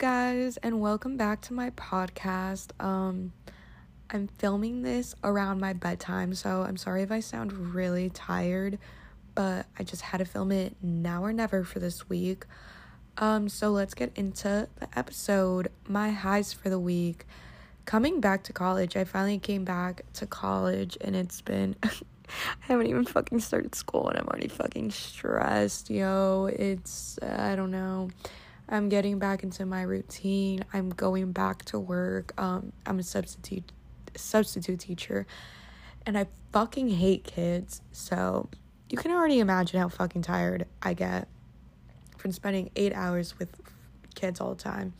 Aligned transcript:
guys, 0.00 0.56
and 0.62 0.80
welcome 0.80 1.18
back 1.18 1.42
to 1.42 1.52
my 1.52 1.68
podcast. 1.72 2.70
Um, 2.82 3.34
I'm 4.08 4.28
filming 4.28 4.80
this 4.80 5.14
around 5.22 5.60
my 5.60 5.74
bedtime, 5.74 6.32
so 6.32 6.62
I'm 6.62 6.78
sorry 6.78 7.02
if 7.02 7.12
I 7.12 7.20
sound 7.20 7.74
really 7.74 8.08
tired, 8.08 8.78
but 9.34 9.66
I 9.78 9.82
just 9.82 10.00
had 10.00 10.16
to 10.16 10.24
film 10.24 10.52
it 10.52 10.74
now 10.80 11.22
or 11.22 11.34
never 11.34 11.64
for 11.64 11.80
this 11.80 12.08
week. 12.08 12.46
Um, 13.18 13.50
so 13.50 13.72
let's 13.72 13.92
get 13.92 14.10
into 14.16 14.66
the 14.76 14.88
episode. 14.98 15.68
My 15.86 16.12
highs 16.12 16.54
for 16.54 16.70
the 16.70 16.78
week. 16.78 17.26
Coming 17.84 18.22
back 18.22 18.42
to 18.44 18.54
college, 18.54 18.96
I 18.96 19.04
finally 19.04 19.38
came 19.38 19.66
back 19.66 20.06
to 20.14 20.26
college, 20.26 20.96
and 21.02 21.14
it's 21.14 21.42
been. 21.42 21.76
I 21.82 21.92
haven't 22.60 22.86
even 22.86 23.04
fucking 23.04 23.40
started 23.40 23.74
school, 23.74 24.08
and 24.08 24.18
I'm 24.18 24.28
already 24.28 24.48
fucking 24.48 24.92
stressed, 24.92 25.90
yo. 25.90 26.48
It's. 26.50 27.18
Uh, 27.20 27.36
I 27.38 27.54
don't 27.54 27.70
know. 27.70 28.08
I'm 28.70 28.88
getting 28.88 29.18
back 29.18 29.42
into 29.42 29.66
my 29.66 29.82
routine. 29.82 30.64
I'm 30.72 30.90
going 30.90 31.32
back 31.32 31.64
to 31.66 31.78
work. 31.78 32.32
Um, 32.40 32.72
I'm 32.86 33.00
a 33.00 33.02
substitute 33.02 33.72
substitute 34.16 34.78
teacher, 34.80 35.26
and 36.06 36.16
I 36.16 36.28
fucking 36.52 36.88
hate 36.88 37.24
kids. 37.24 37.82
So 37.90 38.48
you 38.88 38.96
can 38.96 39.10
already 39.10 39.40
imagine 39.40 39.80
how 39.80 39.88
fucking 39.88 40.22
tired 40.22 40.66
I 40.82 40.94
get 40.94 41.28
from 42.16 42.32
spending 42.32 42.70
eight 42.76 42.92
hours 42.94 43.38
with 43.38 43.48
kids 44.14 44.40
all 44.40 44.54
the 44.54 44.62
time. 44.62 44.94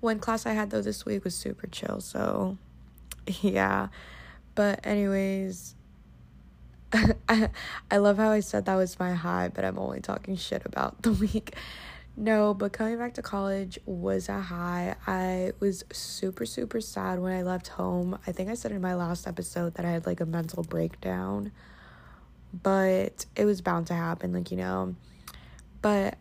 One 0.00 0.18
class 0.18 0.44
I 0.44 0.52
had 0.52 0.70
though 0.70 0.82
this 0.82 1.06
week 1.06 1.24
was 1.24 1.34
super 1.34 1.66
chill. 1.66 2.00
So 2.00 2.58
yeah, 3.26 3.88
but 4.54 4.80
anyways. 4.84 5.74
I, 6.92 7.50
I 7.90 7.96
love 7.96 8.18
how 8.18 8.30
I 8.30 8.38
said 8.38 8.66
that 8.66 8.76
was 8.76 9.00
my 9.00 9.14
high, 9.14 9.48
but 9.48 9.64
I'm 9.64 9.78
only 9.80 10.00
talking 10.00 10.36
shit 10.36 10.62
about 10.64 11.02
the 11.02 11.12
week. 11.32 11.54
No, 12.16 12.54
but 12.54 12.72
coming 12.72 12.96
back 12.96 13.14
to 13.14 13.22
college 13.22 13.78
was 13.86 14.28
a 14.28 14.40
high. 14.40 14.94
I 15.06 15.52
was 15.58 15.84
super, 15.92 16.46
super 16.46 16.80
sad 16.80 17.18
when 17.18 17.32
I 17.32 17.42
left 17.42 17.68
home. 17.68 18.18
I 18.26 18.30
think 18.30 18.48
I 18.50 18.54
said 18.54 18.70
in 18.70 18.80
my 18.80 18.94
last 18.94 19.26
episode 19.26 19.74
that 19.74 19.84
I 19.84 19.90
had 19.90 20.06
like 20.06 20.20
a 20.20 20.26
mental 20.26 20.62
breakdown, 20.62 21.50
but 22.52 23.26
it 23.34 23.44
was 23.44 23.60
bound 23.60 23.88
to 23.88 23.94
happen, 23.94 24.32
like, 24.32 24.52
you 24.52 24.56
know. 24.56 24.94
But 25.82 26.16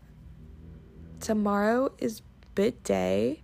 tomorrow 1.20 1.92
is 2.00 2.24
bid 2.56 2.84
day. 2.84 3.44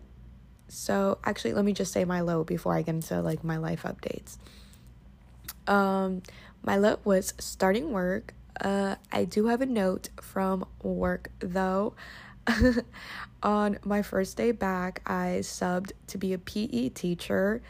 So, 0.70 1.20
actually, 1.24 1.54
let 1.54 1.66
me 1.66 1.74
just 1.74 1.92
say 1.92 2.04
my 2.04 2.22
low 2.22 2.44
before 2.44 2.74
I 2.74 2.82
get 2.82 2.96
into 2.96 3.22
like 3.22 3.44
my 3.44 3.58
life 3.58 3.84
updates. 3.84 4.38
Um, 5.68 6.24
my 6.64 6.78
low 6.78 6.98
was 7.04 7.36
starting 7.38 7.92
work. 7.92 8.34
Uh, 8.60 8.96
I 9.12 9.24
do 9.26 9.48
have 9.48 9.62
a 9.62 9.66
note 9.68 10.10
from 10.20 10.66
work 10.82 11.30
though. 11.40 11.94
on 13.44 13.80
my 13.84 14.02
first 14.02 14.38
day 14.38 14.52
back, 14.52 15.02
I 15.06 15.40
subbed 15.42 15.92
to 16.08 16.18
be 16.18 16.34
a 16.34 16.38
PE 16.38 16.90
teacher. 16.90 17.62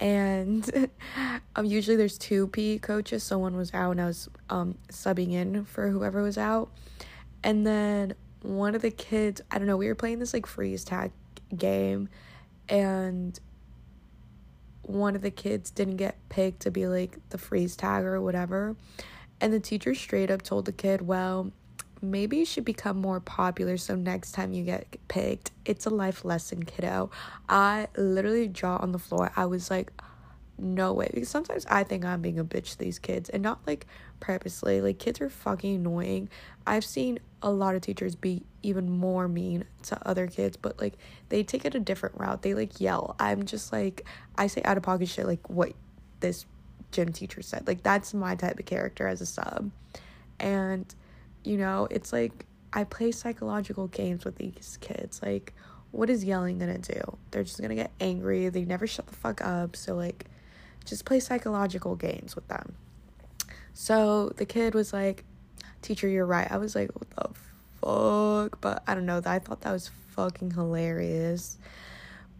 And 0.00 0.88
um, 1.56 1.64
usually 1.64 1.96
there's 1.96 2.18
two 2.18 2.48
PE 2.48 2.78
coaches. 2.78 3.22
So 3.22 3.38
one 3.38 3.56
was 3.56 3.72
out 3.74 3.92
and 3.92 4.00
I 4.00 4.06
was 4.06 4.28
um, 4.50 4.76
subbing 4.90 5.32
in 5.32 5.64
for 5.64 5.88
whoever 5.90 6.22
was 6.22 6.38
out. 6.38 6.70
And 7.42 7.66
then 7.66 8.14
one 8.42 8.74
of 8.74 8.82
the 8.82 8.90
kids, 8.90 9.40
I 9.50 9.58
don't 9.58 9.66
know, 9.66 9.76
we 9.76 9.88
were 9.88 9.94
playing 9.94 10.18
this 10.18 10.32
like 10.32 10.46
freeze 10.46 10.84
tag 10.84 11.12
game. 11.56 12.08
And 12.68 13.38
one 14.82 15.14
of 15.14 15.22
the 15.22 15.30
kids 15.30 15.70
didn't 15.70 15.96
get 15.96 16.16
picked 16.28 16.60
to 16.60 16.70
be 16.70 16.86
like 16.86 17.18
the 17.30 17.38
freeze 17.38 17.76
tag 17.76 18.04
or 18.04 18.20
whatever. 18.20 18.76
And 19.40 19.52
the 19.52 19.60
teacher 19.60 19.94
straight 19.94 20.30
up 20.30 20.42
told 20.42 20.64
the 20.64 20.72
kid, 20.72 21.02
well, 21.02 21.52
maybe 22.02 22.38
you 22.38 22.44
should 22.44 22.64
become 22.64 23.00
more 23.00 23.20
popular 23.20 23.76
so 23.76 23.94
next 23.94 24.32
time 24.32 24.52
you 24.52 24.64
get 24.64 24.96
picked. 25.08 25.50
It's 25.64 25.86
a 25.86 25.90
life 25.90 26.24
lesson 26.24 26.64
kiddo. 26.64 27.10
I 27.48 27.88
literally 27.96 28.48
jaw 28.48 28.76
on 28.76 28.92
the 28.92 28.98
floor. 28.98 29.32
I 29.36 29.46
was 29.46 29.70
like 29.70 29.92
no 30.60 30.92
way. 30.92 31.08
Because 31.12 31.28
sometimes 31.28 31.64
i 31.66 31.84
think 31.84 32.04
i'm 32.04 32.20
being 32.20 32.38
a 32.38 32.44
bitch 32.44 32.72
to 32.72 32.78
these 32.78 32.98
kids 32.98 33.28
and 33.28 33.42
not 33.42 33.60
like 33.66 33.86
purposely. 34.20 34.80
Like 34.80 34.98
kids 34.98 35.20
are 35.20 35.30
fucking 35.30 35.76
annoying. 35.76 36.28
I've 36.66 36.84
seen 36.84 37.20
a 37.40 37.50
lot 37.50 37.76
of 37.76 37.82
teachers 37.82 38.16
be 38.16 38.42
even 38.62 38.90
more 38.90 39.28
mean 39.28 39.64
to 39.84 40.08
other 40.08 40.26
kids 40.26 40.56
but 40.56 40.80
like 40.80 40.94
they 41.28 41.44
take 41.44 41.64
it 41.64 41.74
a 41.74 41.80
different 41.80 42.16
route. 42.18 42.42
They 42.42 42.54
like 42.54 42.80
yell. 42.80 43.14
I'm 43.18 43.44
just 43.44 43.72
like 43.72 44.06
i 44.36 44.46
say 44.46 44.62
out 44.64 44.76
of 44.76 44.82
pocket 44.82 45.08
shit 45.08 45.26
like 45.26 45.48
what 45.48 45.72
this 46.20 46.46
gym 46.92 47.12
teacher 47.12 47.42
said. 47.42 47.66
Like 47.66 47.82
that's 47.82 48.14
my 48.14 48.34
type 48.34 48.58
of 48.58 48.66
character 48.66 49.06
as 49.06 49.20
a 49.20 49.26
sub. 49.26 49.70
And 50.40 50.92
you 51.44 51.56
know, 51.56 51.88
it's 51.90 52.12
like 52.12 52.46
I 52.72 52.84
play 52.84 53.12
psychological 53.12 53.88
games 53.88 54.24
with 54.24 54.36
these 54.36 54.78
kids. 54.80 55.22
Like, 55.22 55.54
what 55.90 56.10
is 56.10 56.24
yelling 56.24 56.58
gonna 56.58 56.78
do? 56.78 57.00
They're 57.30 57.44
just 57.44 57.60
gonna 57.60 57.74
get 57.74 57.90
angry. 58.00 58.48
They 58.48 58.64
never 58.64 58.86
shut 58.86 59.06
the 59.06 59.16
fuck 59.16 59.40
up. 59.40 59.76
So, 59.76 59.94
like, 59.94 60.26
just 60.84 61.04
play 61.04 61.20
psychological 61.20 61.96
games 61.96 62.34
with 62.34 62.48
them. 62.48 62.74
So 63.72 64.30
the 64.36 64.44
kid 64.44 64.74
was 64.74 64.92
like, 64.92 65.24
Teacher, 65.80 66.08
you're 66.08 66.26
right. 66.26 66.50
I 66.50 66.56
was 66.58 66.74
like, 66.74 66.90
What 66.94 67.10
the 67.10 67.30
fuck? 67.80 68.60
But 68.60 68.82
I 68.86 68.94
don't 68.94 69.06
know. 69.06 69.22
I 69.24 69.38
thought 69.38 69.62
that 69.62 69.72
was 69.72 69.90
fucking 70.10 70.52
hilarious. 70.52 71.58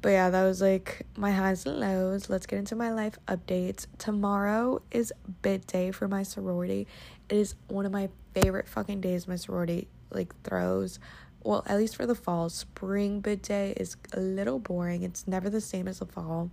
But 0.01 0.11
yeah, 0.11 0.31
that 0.31 0.45
was 0.45 0.61
like 0.61 1.07
my 1.17 1.33
highs 1.33 1.67
and 1.67 1.81
lows. 1.81 2.31
Let's 2.31 2.47
get 2.47 2.59
into 2.59 2.77
my 2.77 2.93
life 2.93 3.19
updates. 3.27 3.87
Tomorrow 3.99 4.83
is 4.91 5.13
bid 5.43 5.67
day 5.67 5.91
for 5.91 6.07
my 6.07 6.23
sorority. 6.23 6.87
It 7.29 7.37
is 7.37 7.55
one 7.69 7.87
of 7.87 7.93
my 7.93 8.09
favorite 8.35 8.69
fucking 8.69 9.01
days 9.01 9.29
my 9.29 9.37
sorority 9.37 9.89
like 10.11 10.35
throws. 10.43 10.99
Well, 11.43 11.63
at 11.67 11.77
least 11.77 11.97
for 11.97 12.07
the 12.07 12.15
fall. 12.15 12.49
Spring 12.49 13.21
bid 13.21 13.43
day 13.43 13.75
is 13.77 13.97
a 14.13 14.21
little 14.21 14.59
boring. 14.59 15.03
It's 15.03 15.27
never 15.29 15.49
the 15.49 15.61
same 15.61 15.87
as 15.89 16.01
the 16.01 16.07
fall. 16.07 16.51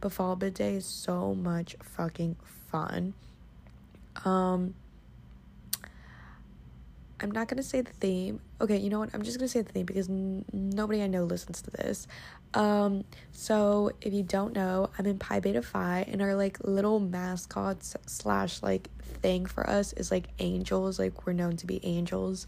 But 0.00 0.12
fall 0.12 0.36
bid 0.36 0.54
day 0.54 0.74
is 0.74 0.86
so 0.86 1.34
much 1.34 1.76
fucking 1.82 2.36
fun. 2.70 3.14
Um 4.24 4.74
I'm 7.20 7.32
not 7.32 7.48
gonna 7.48 7.62
say 7.64 7.80
the 7.80 7.92
theme. 7.92 8.40
Okay, 8.60 8.76
you 8.76 8.90
know 8.90 9.00
what? 9.00 9.10
I'm 9.12 9.22
just 9.22 9.38
gonna 9.38 9.48
say 9.48 9.62
the 9.62 9.72
theme 9.72 9.86
because 9.86 10.08
n- 10.08 10.44
nobody 10.52 11.02
I 11.02 11.08
know 11.08 11.24
listens 11.24 11.60
to 11.62 11.70
this. 11.70 12.06
Um, 12.54 13.04
so 13.32 13.92
if 14.00 14.12
you 14.12 14.22
don't 14.22 14.54
know, 14.54 14.90
I'm 14.98 15.06
in 15.06 15.18
Pi 15.18 15.40
Beta 15.40 15.62
Phi, 15.62 16.04
and 16.08 16.22
our 16.22 16.34
like 16.34 16.58
little 16.64 17.00
mascots 17.00 17.96
slash 18.06 18.62
like 18.62 18.88
thing 19.20 19.46
for 19.46 19.68
us 19.68 19.92
is 19.92 20.10
like 20.10 20.28
angels. 20.38 20.98
Like 20.98 21.26
we're 21.26 21.32
known 21.32 21.56
to 21.58 21.66
be 21.66 21.84
angels. 21.84 22.46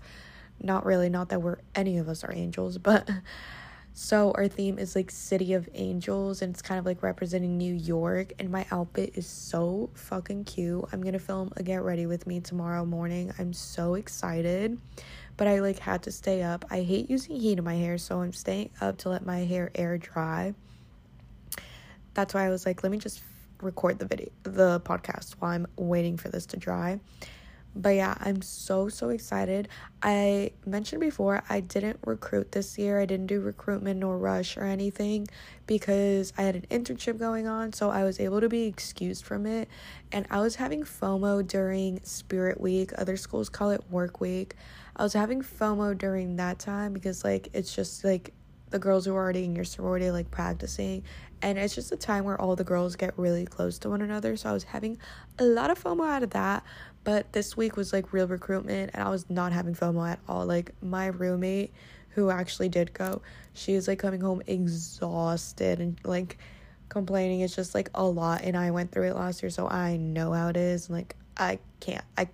Not 0.62 0.84
really, 0.84 1.08
not 1.08 1.28
that 1.30 1.42
we're 1.42 1.58
any 1.74 1.98
of 1.98 2.08
us 2.08 2.24
are 2.24 2.32
angels, 2.32 2.78
but 2.90 3.08
so 3.92 4.32
our 4.36 4.48
theme 4.48 4.78
is 4.78 4.94
like 4.94 5.10
City 5.10 5.52
of 5.52 5.68
Angels, 5.74 6.42
and 6.42 6.54
it's 6.54 6.62
kind 6.62 6.78
of 6.78 6.86
like 6.86 7.02
representing 7.02 7.58
New 7.58 7.74
York. 7.74 8.32
And 8.38 8.50
my 8.50 8.64
outfit 8.70 9.12
is 9.14 9.26
so 9.26 9.90
fucking 9.94 10.44
cute. 10.44 10.84
I'm 10.92 11.02
gonna 11.02 11.18
film 11.18 11.52
a 11.56 11.62
Get 11.62 11.82
Ready 11.82 12.06
with 12.06 12.26
Me 12.26 12.40
tomorrow 12.40 12.84
morning. 12.86 13.32
I'm 13.38 13.52
so 13.52 13.94
excited 13.94 14.78
but 15.40 15.48
I 15.48 15.60
like 15.60 15.78
had 15.78 16.02
to 16.02 16.12
stay 16.12 16.42
up. 16.42 16.66
I 16.70 16.82
hate 16.82 17.08
using 17.08 17.40
heat 17.40 17.56
in 17.56 17.64
my 17.64 17.74
hair, 17.74 17.96
so 17.96 18.20
I'm 18.20 18.34
staying 18.34 18.68
up 18.78 18.98
to 18.98 19.08
let 19.08 19.24
my 19.24 19.38
hair 19.38 19.70
air 19.74 19.96
dry. 19.96 20.52
That's 22.12 22.34
why 22.34 22.44
I 22.44 22.50
was 22.50 22.66
like, 22.66 22.82
let 22.82 22.92
me 22.92 22.98
just 22.98 23.22
record 23.62 23.98
the 23.98 24.04
video, 24.04 24.28
the 24.42 24.80
podcast 24.80 25.36
while 25.38 25.52
I'm 25.52 25.66
waiting 25.76 26.18
for 26.18 26.28
this 26.28 26.44
to 26.48 26.58
dry. 26.58 27.00
But 27.74 27.90
yeah, 27.90 28.14
I'm 28.18 28.42
so 28.42 28.88
so 28.88 29.10
excited. 29.10 29.68
I 30.02 30.50
mentioned 30.66 31.00
before 31.00 31.42
I 31.48 31.60
didn't 31.60 32.00
recruit 32.04 32.52
this 32.52 32.76
year. 32.78 33.00
I 33.00 33.06
didn't 33.06 33.26
do 33.26 33.40
recruitment 33.40 34.00
nor 34.00 34.18
rush 34.18 34.56
or 34.56 34.64
anything 34.64 35.28
because 35.66 36.32
I 36.36 36.42
had 36.42 36.56
an 36.56 36.66
internship 36.70 37.18
going 37.18 37.46
on, 37.46 37.72
so 37.72 37.90
I 37.90 38.02
was 38.02 38.18
able 38.18 38.40
to 38.40 38.48
be 38.48 38.64
excused 38.64 39.24
from 39.24 39.46
it. 39.46 39.68
And 40.10 40.26
I 40.30 40.40
was 40.40 40.56
having 40.56 40.82
FOMO 40.82 41.46
during 41.46 42.00
Spirit 42.02 42.60
Week. 42.60 42.90
Other 42.98 43.16
schools 43.16 43.48
call 43.48 43.70
it 43.70 43.84
Work 43.88 44.20
Week. 44.20 44.56
I 44.96 45.04
was 45.04 45.12
having 45.12 45.40
FOMO 45.40 45.96
during 45.96 46.36
that 46.36 46.58
time 46.58 46.92
because 46.92 47.22
like 47.22 47.48
it's 47.52 47.74
just 47.74 48.04
like 48.04 48.32
the 48.70 48.78
girls 48.78 49.04
who 49.04 49.14
are 49.14 49.22
already 49.22 49.44
in 49.44 49.54
your 49.54 49.64
sorority 49.64 50.10
like 50.10 50.30
practicing 50.30 51.02
and 51.42 51.58
it's 51.58 51.74
just 51.74 51.90
a 51.92 51.96
time 51.96 52.24
where 52.24 52.40
all 52.40 52.54
the 52.54 52.64
girls 52.64 52.96
get 52.96 53.12
really 53.18 53.44
close 53.44 53.78
to 53.78 53.90
one 53.90 54.00
another 54.00 54.36
so 54.36 54.48
i 54.48 54.52
was 54.52 54.64
having 54.64 54.96
a 55.38 55.44
lot 55.44 55.70
of 55.70 55.82
fomo 55.82 56.08
out 56.08 56.22
of 56.22 56.30
that 56.30 56.62
but 57.04 57.32
this 57.32 57.56
week 57.56 57.76
was 57.76 57.92
like 57.92 58.12
real 58.12 58.26
recruitment 58.26 58.90
and 58.94 59.02
i 59.02 59.08
was 59.08 59.28
not 59.30 59.52
having 59.52 59.74
fomo 59.74 60.08
at 60.08 60.18
all 60.28 60.44
like 60.46 60.72
my 60.82 61.06
roommate 61.06 61.72
who 62.10 62.30
actually 62.30 62.68
did 62.68 62.92
go 62.92 63.22
she 63.54 63.72
is 63.72 63.88
like 63.88 63.98
coming 63.98 64.20
home 64.20 64.42
exhausted 64.46 65.80
and 65.80 65.98
like 66.04 66.38
complaining 66.88 67.40
it's 67.40 67.54
just 67.54 67.74
like 67.74 67.88
a 67.94 68.04
lot 68.04 68.42
and 68.42 68.56
i 68.56 68.70
went 68.70 68.90
through 68.90 69.08
it 69.08 69.14
last 69.14 69.42
year 69.42 69.50
so 69.50 69.68
i 69.68 69.96
know 69.96 70.32
how 70.32 70.48
it 70.48 70.56
is 70.56 70.88
and 70.88 70.96
like 70.96 71.14
i 71.36 71.58
can't 71.80 72.04
i 72.18 72.28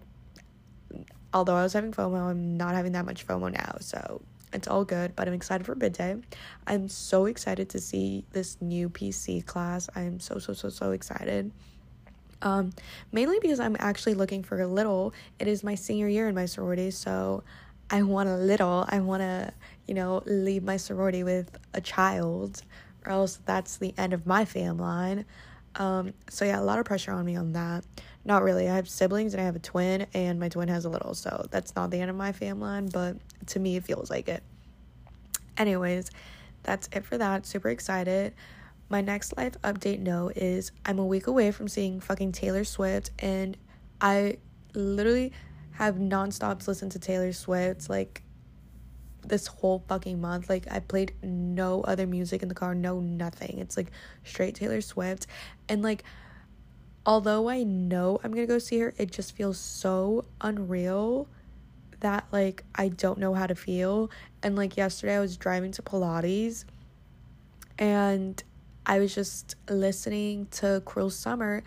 although 1.36 1.54
I 1.54 1.62
was 1.62 1.74
having 1.74 1.92
FOMO, 1.92 2.30
I'm 2.30 2.56
not 2.56 2.74
having 2.74 2.92
that 2.92 3.04
much 3.04 3.26
FOMO 3.26 3.52
now. 3.52 3.76
So 3.80 4.22
it's 4.54 4.66
all 4.66 4.84
good, 4.84 5.14
but 5.14 5.28
I'm 5.28 5.34
excited 5.34 5.66
for 5.66 5.74
bid 5.74 5.92
day. 5.92 6.16
I'm 6.66 6.88
so 6.88 7.26
excited 7.26 7.68
to 7.70 7.78
see 7.78 8.24
this 8.32 8.56
new 8.62 8.88
PC 8.88 9.44
class. 9.44 9.88
I'm 9.94 10.18
so, 10.18 10.38
so, 10.38 10.54
so, 10.54 10.70
so 10.70 10.92
excited. 10.92 11.52
Um, 12.42 12.72
mainly 13.12 13.38
because 13.40 13.60
I'm 13.60 13.76
actually 13.78 14.14
looking 14.14 14.42
for 14.42 14.60
a 14.60 14.66
little. 14.66 15.14
It 15.38 15.48
is 15.48 15.64
my 15.64 15.74
senior 15.74 16.08
year 16.08 16.28
in 16.28 16.34
my 16.34 16.46
sorority, 16.46 16.90
so 16.90 17.42
I 17.90 18.02
want 18.02 18.28
a 18.28 18.36
little. 18.36 18.84
I 18.88 19.00
want 19.00 19.22
to, 19.22 19.52
you 19.86 19.94
know, 19.94 20.22
leave 20.26 20.62
my 20.62 20.76
sorority 20.76 21.22
with 21.22 21.56
a 21.74 21.80
child, 21.80 22.62
or 23.04 23.12
else 23.12 23.38
that's 23.46 23.78
the 23.78 23.94
end 23.96 24.12
of 24.12 24.26
my 24.26 24.44
fam 24.44 24.78
line. 24.78 25.24
Um, 25.76 26.14
so 26.28 26.44
yeah, 26.44 26.60
a 26.60 26.62
lot 26.62 26.78
of 26.78 26.84
pressure 26.84 27.12
on 27.12 27.24
me 27.24 27.36
on 27.36 27.52
that. 27.52 27.84
Not 28.24 28.42
really. 28.42 28.68
I 28.68 28.74
have 28.74 28.88
siblings 28.88 29.34
and 29.34 29.40
I 29.40 29.44
have 29.44 29.56
a 29.56 29.60
twin, 29.60 30.06
and 30.14 30.40
my 30.40 30.48
twin 30.48 30.68
has 30.68 30.84
a 30.84 30.88
little, 30.88 31.14
so 31.14 31.46
that's 31.50 31.76
not 31.76 31.90
the 31.90 32.00
end 32.00 32.10
of 32.10 32.16
my 32.16 32.32
fam 32.32 32.60
line, 32.60 32.88
but 32.88 33.16
to 33.48 33.60
me, 33.60 33.76
it 33.76 33.84
feels 33.84 34.10
like 34.10 34.28
it. 34.28 34.42
Anyways, 35.56 36.10
that's 36.62 36.88
it 36.92 37.04
for 37.04 37.18
that. 37.18 37.46
Super 37.46 37.68
excited. 37.68 38.34
My 38.88 39.00
next 39.00 39.36
life 39.36 39.60
update 39.62 39.98
no 40.00 40.30
is 40.34 40.70
I'm 40.84 40.98
a 40.98 41.06
week 41.06 41.26
away 41.26 41.50
from 41.50 41.66
seeing 41.68 42.00
fucking 42.00 42.32
Taylor 42.32 42.64
Swift, 42.64 43.10
and 43.18 43.56
I 44.00 44.38
literally 44.74 45.32
have 45.72 45.96
nonstop 45.96 46.66
listened 46.66 46.92
to 46.92 46.98
Taylor 46.98 47.32
Swift 47.32 47.90
like 47.90 48.22
this 49.26 49.46
whole 49.48 49.84
fucking 49.88 50.20
month. 50.20 50.48
Like 50.48 50.70
I 50.70 50.80
played 50.80 51.14
no 51.22 51.82
other 51.82 52.06
music 52.06 52.42
in 52.42 52.48
the 52.48 52.54
car, 52.54 52.74
no 52.74 53.00
nothing. 53.00 53.58
It's 53.58 53.76
like 53.76 53.90
straight 54.24 54.54
Taylor 54.54 54.80
Swift. 54.80 55.26
And 55.68 55.82
like 55.82 56.04
although 57.04 57.48
I 57.48 57.62
know 57.62 58.20
I'm 58.22 58.32
going 58.32 58.46
to 58.46 58.52
go 58.52 58.58
see 58.58 58.78
her, 58.80 58.94
it 58.98 59.10
just 59.10 59.34
feels 59.36 59.58
so 59.58 60.26
unreal 60.40 61.28
that 62.00 62.26
like 62.30 62.64
I 62.74 62.88
don't 62.88 63.18
know 63.18 63.34
how 63.34 63.46
to 63.46 63.54
feel. 63.54 64.10
And 64.42 64.56
like 64.56 64.76
yesterday 64.76 65.16
I 65.16 65.20
was 65.20 65.36
driving 65.36 65.72
to 65.72 65.82
Pilates 65.82 66.64
and 67.78 68.42
I 68.86 69.00
was 69.00 69.14
just 69.14 69.56
listening 69.68 70.46
to 70.52 70.80
Cruel 70.84 71.10
Summer 71.10 71.62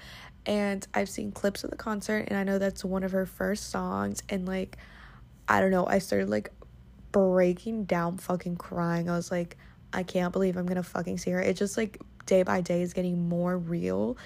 and 0.46 0.88
I've 0.94 1.10
seen 1.10 1.32
clips 1.32 1.64
of 1.64 1.70
the 1.70 1.76
concert 1.76 2.26
and 2.30 2.38
I 2.38 2.44
know 2.44 2.58
that's 2.58 2.84
one 2.84 3.04
of 3.04 3.12
her 3.12 3.26
first 3.26 3.70
songs 3.70 4.24
and 4.30 4.48
like 4.48 4.78
I 5.48 5.60
don't 5.60 5.72
know, 5.72 5.86
I 5.86 6.00
started 6.00 6.30
like 6.30 6.52
breaking 7.12 7.86
down 7.86 8.18
fucking 8.18 8.56
crying. 8.56 9.10
I 9.10 9.16
was 9.16 9.32
like 9.32 9.58
I 9.92 10.04
can't 10.04 10.32
believe 10.32 10.56
I'm 10.56 10.66
going 10.66 10.76
to 10.76 10.84
fucking 10.84 11.18
see 11.18 11.32
her. 11.32 11.42
It 11.42 11.56
just 11.58 11.76
like 11.76 12.00
day 12.26 12.44
by 12.44 12.62
day 12.62 12.82
is 12.82 12.94
getting 12.94 13.28
more 13.28 13.58
real 13.58 14.18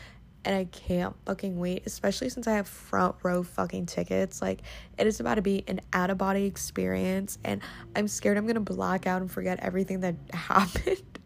and 0.45 0.55
I 0.55 0.65
can't 0.65 1.15
fucking 1.25 1.57
wait, 1.57 1.83
especially 1.85 2.29
since 2.29 2.47
I 2.47 2.53
have 2.53 2.67
front 2.67 3.15
row 3.23 3.43
fucking 3.43 3.85
tickets. 3.85 4.41
Like, 4.41 4.61
it 4.97 5.07
is 5.07 5.19
about 5.19 5.35
to 5.35 5.41
be 5.41 5.63
an 5.67 5.79
out 5.93 6.09
of 6.09 6.17
body 6.17 6.45
experience, 6.45 7.37
and 7.45 7.61
I'm 7.95 8.07
scared 8.07 8.37
I'm 8.37 8.45
gonna 8.45 8.59
black 8.59 9.07
out 9.07 9.21
and 9.21 9.31
forget 9.31 9.59
everything 9.61 10.01
that 10.01 10.15
happened. 10.33 11.19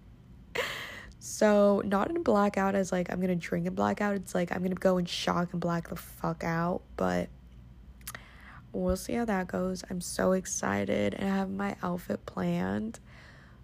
So, 1.29 1.81
not 1.83 2.09
in 2.09 2.23
blackout 2.23 2.73
as 2.73 2.93
like 2.93 3.11
I'm 3.11 3.19
gonna 3.19 3.35
drink 3.35 3.67
and 3.67 3.75
blackout, 3.75 4.15
it's 4.15 4.33
like 4.33 4.49
I'm 4.55 4.63
gonna 4.63 4.75
go 4.75 4.97
in 4.97 5.03
shock 5.03 5.51
and 5.51 5.59
black 5.59 5.89
the 5.89 5.97
fuck 5.97 6.45
out, 6.45 6.83
but 6.95 7.27
we'll 8.71 8.95
see 8.95 9.11
how 9.11 9.25
that 9.25 9.49
goes. 9.49 9.83
I'm 9.89 9.99
so 9.99 10.31
excited, 10.31 11.15
and 11.15 11.29
I 11.29 11.35
have 11.35 11.49
my 11.49 11.75
outfit 11.83 12.25
planned. 12.25 13.01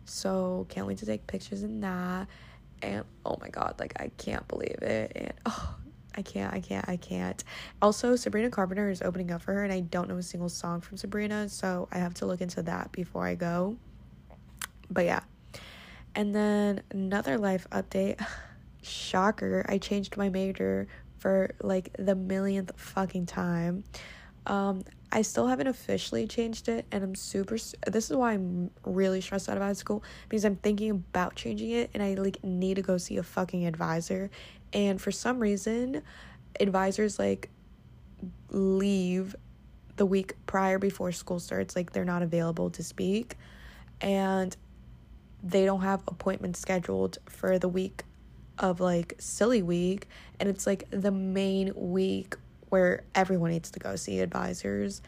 So, 0.04 0.66
can't 0.68 0.86
wait 0.86 0.98
to 0.98 1.06
take 1.06 1.26
pictures 1.26 1.64
in 1.64 1.80
that. 1.80 2.28
And 2.82 3.06
oh 3.26 3.38
my 3.40 3.48
god 3.48 3.76
like 3.80 3.94
i 3.96 4.12
can't 4.18 4.46
believe 4.50 4.80
it. 4.82 5.14
And 5.16 5.34
oh 5.46 5.76
i 6.16 6.22
can't 6.22 6.54
i 6.54 6.60
can't 6.60 6.88
i 6.90 6.98
can't. 6.98 7.42
Also 7.82 8.18
sabrina 8.18 8.50
carpenter 8.50 8.90
is 8.90 9.02
opening 9.02 9.32
up 9.32 9.42
for 9.42 9.54
her 9.54 9.64
and 9.64 9.72
i 9.72 9.80
don't 9.80 10.10
know 10.10 10.18
a 10.18 10.24
single 10.24 10.50
song 10.50 10.82
from 10.82 10.98
sabrina 10.98 11.48
so 11.48 11.88
i 11.94 11.98
have 11.98 12.14
to 12.16 12.26
look 12.26 12.42
into 12.42 12.62
that 12.64 12.92
before 12.92 13.26
i 13.26 13.36
go. 13.36 13.78
But 14.92 15.06
yeah 15.06 15.22
and 16.16 16.34
then 16.34 16.82
another 16.92 17.38
life 17.38 17.68
update. 17.72 18.24
Shocker 18.86 19.66
i 19.70 19.78
changed 19.78 20.18
my 20.18 20.28
major 20.28 20.88
for 21.18 21.52
like 21.62 21.96
the 21.98 22.16
millionth 22.16 22.72
fucking 22.76 23.26
time. 23.26 23.86
Um 24.46 24.84
I 25.14 25.22
still 25.22 25.46
haven't 25.46 25.68
officially 25.68 26.26
changed 26.26 26.68
it, 26.70 26.88
and 26.92 27.04
I'm 27.04 27.14
super. 27.14 27.56
This 27.86 28.10
is 28.10 28.18
why 28.18 28.34
I'm 28.34 28.72
really 28.84 29.22
stressed 29.22 29.48
out 29.48 29.58
about 29.58 29.78
school 29.78 30.04
because 30.28 30.44
I'm 30.44 30.56
thinking 30.56 30.90
about 30.90 31.36
changing 31.36 31.70
it, 31.70 31.92
and 31.94 32.02
I 32.02 32.16
like 32.16 32.44
need 32.44 32.78
to 32.78 32.82
go 32.82 32.98
see 32.98 33.18
a 33.18 33.24
fucking 33.24 33.68
advisor, 33.68 34.32
and 34.74 35.00
for 35.00 35.12
some 35.12 35.40
reason, 35.40 36.02
advisors 36.60 37.20
like 37.20 37.52
leave 38.50 39.36
the 39.98 40.06
week 40.08 40.34
prior 40.48 40.80
before 40.80 41.12
school 41.12 41.40
starts, 41.40 41.76
like 41.76 41.94
they're 41.94 42.04
not 42.04 42.24
available 42.24 42.72
to 42.72 42.84
speak, 42.84 43.38
and 44.02 44.58
they 45.44 45.66
don't 45.66 45.82
have 45.82 46.02
appointments 46.08 46.60
scheduled 46.60 47.18
for 47.28 47.60
the 47.60 47.68
week 47.68 48.04
of 48.58 48.80
like 48.80 49.16
silly 49.20 49.62
week, 49.62 50.08
and 50.40 50.48
it's 50.48 50.66
like 50.66 50.90
the 50.90 51.12
main 51.12 51.74
week 51.76 52.36
where 52.70 53.04
everyone 53.14 53.52
needs 53.52 53.70
to 53.72 53.80
go 53.80 53.96
see 53.96 54.20
advisors. 54.20 55.02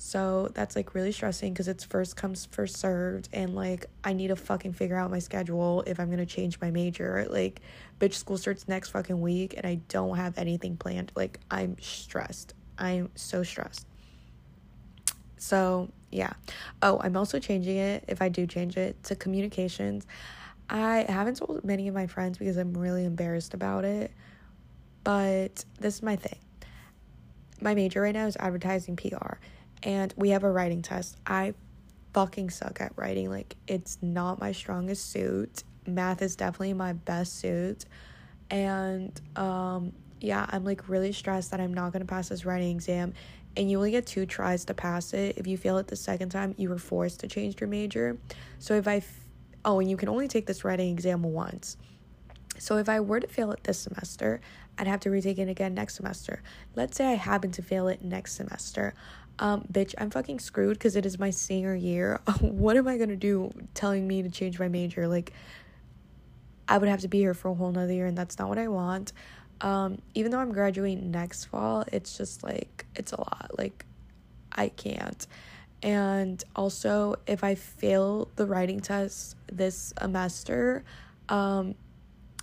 So 0.00 0.50
that's 0.54 0.76
like 0.76 0.94
really 0.94 1.10
stressing 1.10 1.52
because 1.52 1.66
it's 1.66 1.84
first 1.84 2.16
comes 2.16 2.46
first 2.46 2.76
served 2.76 3.28
and 3.32 3.56
like 3.56 3.86
I 4.04 4.12
need 4.12 4.28
to 4.28 4.36
fucking 4.36 4.74
figure 4.74 4.96
out 4.96 5.10
my 5.10 5.18
schedule 5.18 5.82
if 5.88 5.98
I'm 5.98 6.08
gonna 6.08 6.24
change 6.24 6.60
my 6.60 6.70
major. 6.70 7.26
Like 7.28 7.60
bitch 7.98 8.14
school 8.14 8.38
starts 8.38 8.68
next 8.68 8.90
fucking 8.90 9.20
week 9.20 9.54
and 9.56 9.66
I 9.66 9.80
don't 9.88 10.16
have 10.16 10.38
anything 10.38 10.76
planned. 10.76 11.10
Like 11.16 11.40
I'm 11.50 11.76
stressed. 11.80 12.54
I'm 12.78 13.10
so 13.16 13.42
stressed. 13.42 13.86
So 15.36 15.90
yeah. 16.10 16.32
Oh, 16.82 17.00
I'm 17.02 17.16
also 17.16 17.38
changing 17.38 17.76
it 17.76 18.04
if 18.08 18.22
I 18.22 18.28
do 18.28 18.46
change 18.46 18.76
it 18.76 19.02
to 19.04 19.16
communications. 19.16 20.06
I 20.70 21.06
haven't 21.08 21.36
told 21.36 21.64
many 21.64 21.88
of 21.88 21.94
my 21.94 22.06
friends 22.06 22.38
because 22.38 22.56
I'm 22.56 22.76
really 22.76 23.04
embarrassed 23.04 23.54
about 23.54 23.84
it. 23.84 24.12
But 25.04 25.64
this 25.80 25.96
is 25.96 26.02
my 26.02 26.16
thing 26.16 26.38
my 27.60 27.74
major 27.74 28.00
right 28.02 28.14
now 28.14 28.26
is 28.26 28.36
advertising 28.36 28.96
PR 28.96 29.34
and 29.82 30.12
we 30.16 30.30
have 30.30 30.44
a 30.44 30.50
writing 30.50 30.82
test. 30.82 31.16
I 31.26 31.54
fucking 32.12 32.50
suck 32.50 32.80
at 32.80 32.92
writing. 32.96 33.30
Like 33.30 33.56
it's 33.66 33.98
not 34.02 34.40
my 34.40 34.52
strongest 34.52 35.10
suit. 35.10 35.62
Math 35.86 36.22
is 36.22 36.36
definitely 36.36 36.74
my 36.74 36.92
best 36.92 37.38
suit. 37.38 37.84
And 38.50 39.18
um 39.36 39.92
yeah, 40.20 40.46
I'm 40.48 40.64
like 40.64 40.88
really 40.88 41.12
stressed 41.12 41.52
that 41.52 41.60
I'm 41.60 41.72
not 41.72 41.92
to 41.92 42.04
pass 42.04 42.28
this 42.28 42.44
writing 42.44 42.70
exam 42.70 43.14
and 43.56 43.70
you 43.70 43.78
only 43.78 43.90
get 43.90 44.06
two 44.06 44.26
tries 44.26 44.64
to 44.66 44.74
pass 44.74 45.12
it. 45.14 45.36
If 45.36 45.46
you 45.46 45.56
fail 45.56 45.78
it 45.78 45.88
the 45.88 45.96
second 45.96 46.30
time, 46.30 46.54
you 46.56 46.68
were 46.68 46.78
forced 46.78 47.20
to 47.20 47.28
change 47.28 47.60
your 47.60 47.68
major. 47.68 48.18
So 48.58 48.74
if 48.74 48.86
I 48.86 48.96
f- 48.96 49.24
oh, 49.64 49.80
and 49.80 49.90
you 49.90 49.96
can 49.96 50.08
only 50.08 50.28
take 50.28 50.46
this 50.46 50.64
writing 50.64 50.90
exam 50.90 51.22
once. 51.22 51.76
So 52.58 52.76
if 52.76 52.88
I 52.88 53.00
were 53.00 53.20
to 53.20 53.26
fail 53.26 53.52
it 53.52 53.64
this 53.64 53.78
semester, 53.78 54.40
I'd 54.78 54.86
have 54.86 55.00
to 55.00 55.10
retake 55.10 55.38
it 55.38 55.48
again 55.48 55.74
next 55.74 55.94
semester. 55.94 56.42
Let's 56.74 56.96
say 56.96 57.06
I 57.06 57.14
happen 57.14 57.50
to 57.52 57.62
fail 57.62 57.88
it 57.88 58.02
next 58.02 58.34
semester. 58.34 58.94
Um, 59.38 59.64
bitch, 59.70 59.94
I'm 59.98 60.10
fucking 60.10 60.40
screwed 60.40 60.74
because 60.74 60.96
it 60.96 61.06
is 61.06 61.18
my 61.18 61.30
senior 61.30 61.74
year. 61.74 62.20
what 62.40 62.76
am 62.76 62.88
I 62.88 62.98
gonna 62.98 63.16
do 63.16 63.52
telling 63.74 64.06
me 64.06 64.22
to 64.22 64.30
change 64.30 64.58
my 64.58 64.68
major? 64.68 65.06
Like, 65.06 65.32
I 66.66 66.78
would 66.78 66.88
have 66.88 67.00
to 67.00 67.08
be 67.08 67.18
here 67.18 67.34
for 67.34 67.48
a 67.48 67.54
whole 67.54 67.72
nother 67.72 67.92
year, 67.92 68.06
and 68.06 68.18
that's 68.18 68.38
not 68.38 68.48
what 68.48 68.58
I 68.58 68.68
want. 68.68 69.12
Um, 69.60 70.00
even 70.14 70.30
though 70.30 70.38
I'm 70.38 70.52
graduating 70.52 71.10
next 71.10 71.46
fall, 71.46 71.84
it's 71.92 72.16
just 72.16 72.42
like, 72.42 72.86
it's 72.94 73.12
a 73.12 73.20
lot. 73.20 73.50
Like, 73.58 73.84
I 74.52 74.68
can't. 74.68 75.26
And 75.82 76.42
also, 76.56 77.16
if 77.26 77.44
I 77.44 77.54
fail 77.54 78.28
the 78.36 78.46
writing 78.46 78.80
test 78.80 79.36
this 79.50 79.92
semester, 79.98 80.84
um, 81.28 81.74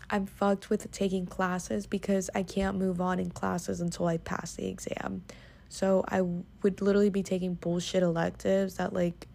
I'm 0.09 0.25
fucked 0.25 0.69
with 0.69 0.89
taking 0.91 1.25
classes 1.25 1.87
because 1.87 2.29
I 2.35 2.43
can't 2.43 2.77
move 2.77 3.01
on 3.01 3.19
in 3.19 3.31
classes 3.31 3.81
until 3.81 4.07
I 4.07 4.17
pass 4.17 4.55
the 4.55 4.67
exam. 4.67 5.23
So 5.69 6.05
I 6.07 6.21
would 6.21 6.81
literally 6.81 7.09
be 7.09 7.23
taking 7.23 7.55
bullshit 7.55 8.03
electives 8.03 8.75
that 8.75 8.93
like 8.93 9.27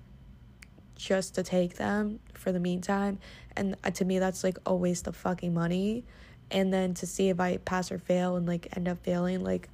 just 0.94 1.34
to 1.34 1.42
take 1.42 1.74
them 1.74 2.20
for 2.34 2.52
the 2.52 2.60
meantime. 2.60 3.18
And 3.56 3.76
uh, 3.82 3.90
to 3.90 4.04
me, 4.04 4.18
that's 4.18 4.44
like 4.44 4.58
a 4.64 4.74
waste 4.74 5.06
of 5.06 5.16
fucking 5.16 5.52
money. 5.52 6.04
And 6.50 6.72
then 6.72 6.94
to 6.94 7.06
see 7.06 7.28
if 7.28 7.38
I 7.40 7.58
pass 7.58 7.92
or 7.92 7.98
fail 7.98 8.36
and 8.36 8.46
like 8.46 8.68
end 8.76 8.88
up 8.88 9.02
failing, 9.04 9.42
like 9.42 9.68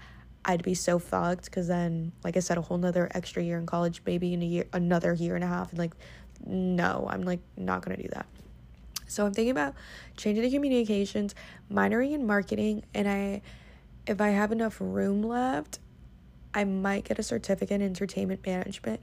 I'd 0.44 0.62
be 0.62 0.74
so 0.74 0.98
fucked 0.98 1.46
because 1.46 1.68
then, 1.68 2.12
like 2.22 2.36
I 2.36 2.40
said, 2.40 2.58
a 2.58 2.60
whole 2.60 2.78
nother 2.78 3.10
extra 3.14 3.42
year 3.42 3.58
in 3.58 3.66
college, 3.66 4.02
maybe 4.06 4.32
in 4.32 4.42
a 4.42 4.46
year, 4.46 4.66
another 4.72 5.12
year 5.14 5.34
and 5.34 5.42
a 5.42 5.48
half. 5.48 5.70
And 5.70 5.78
like, 5.78 5.94
no, 6.44 7.06
I'm 7.10 7.22
like 7.22 7.40
not 7.56 7.82
gonna 7.82 7.96
do 7.96 8.08
that. 8.12 8.26
So 9.08 9.24
I'm 9.24 9.32
thinking 9.32 9.50
about 9.50 9.74
changing 10.16 10.42
the 10.42 10.50
communications, 10.50 11.34
minoring 11.72 12.12
in 12.12 12.26
marketing, 12.26 12.84
and 12.94 13.08
I 13.08 13.42
if 14.06 14.20
I 14.20 14.28
have 14.28 14.52
enough 14.52 14.80
room 14.80 15.22
left, 15.22 15.80
I 16.54 16.64
might 16.64 17.04
get 17.04 17.18
a 17.18 17.22
certificate 17.22 17.80
in 17.80 17.82
entertainment 17.82 18.46
management. 18.46 19.00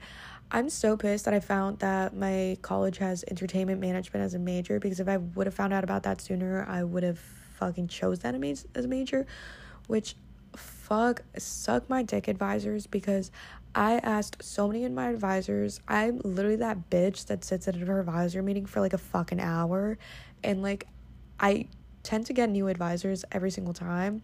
I'm 0.50 0.68
so 0.68 0.96
pissed 0.96 1.24
that 1.26 1.34
I 1.34 1.40
found 1.40 1.78
that 1.80 2.16
my 2.16 2.56
college 2.62 2.98
has 2.98 3.24
entertainment 3.30 3.80
management 3.80 4.24
as 4.24 4.34
a 4.34 4.38
major 4.38 4.80
because 4.80 4.98
if 4.98 5.08
I 5.08 5.18
would 5.18 5.46
have 5.46 5.54
found 5.54 5.72
out 5.72 5.84
about 5.84 6.02
that 6.04 6.20
sooner, 6.20 6.64
I 6.68 6.84
would 6.84 7.02
have 7.02 7.20
fucking 7.64 7.88
chose 7.88 8.20
that 8.20 8.34
as 8.34 8.84
a 8.84 8.88
major, 8.88 9.26
which 9.86 10.16
fuck 10.56 11.22
suck 11.38 11.88
my 11.88 12.02
dick 12.02 12.28
advisors 12.28 12.86
because 12.86 13.30
I 13.74 13.94
asked 13.94 14.44
so 14.44 14.68
many 14.68 14.84
of 14.84 14.92
my 14.92 15.08
advisors. 15.08 15.80
I'm 15.88 16.20
literally 16.22 16.56
that 16.56 16.90
bitch 16.90 17.26
that 17.26 17.42
sits 17.42 17.66
at 17.66 17.74
her 17.74 18.00
advisor 18.00 18.42
meeting 18.42 18.66
for 18.66 18.80
like 18.80 18.92
a 18.92 18.98
fucking 18.98 19.40
hour. 19.40 19.98
And 20.44 20.62
like, 20.62 20.86
I 21.40 21.68
tend 22.02 22.26
to 22.26 22.32
get 22.32 22.50
new 22.50 22.68
advisors 22.68 23.24
every 23.32 23.50
single 23.50 23.74
time. 23.74 24.22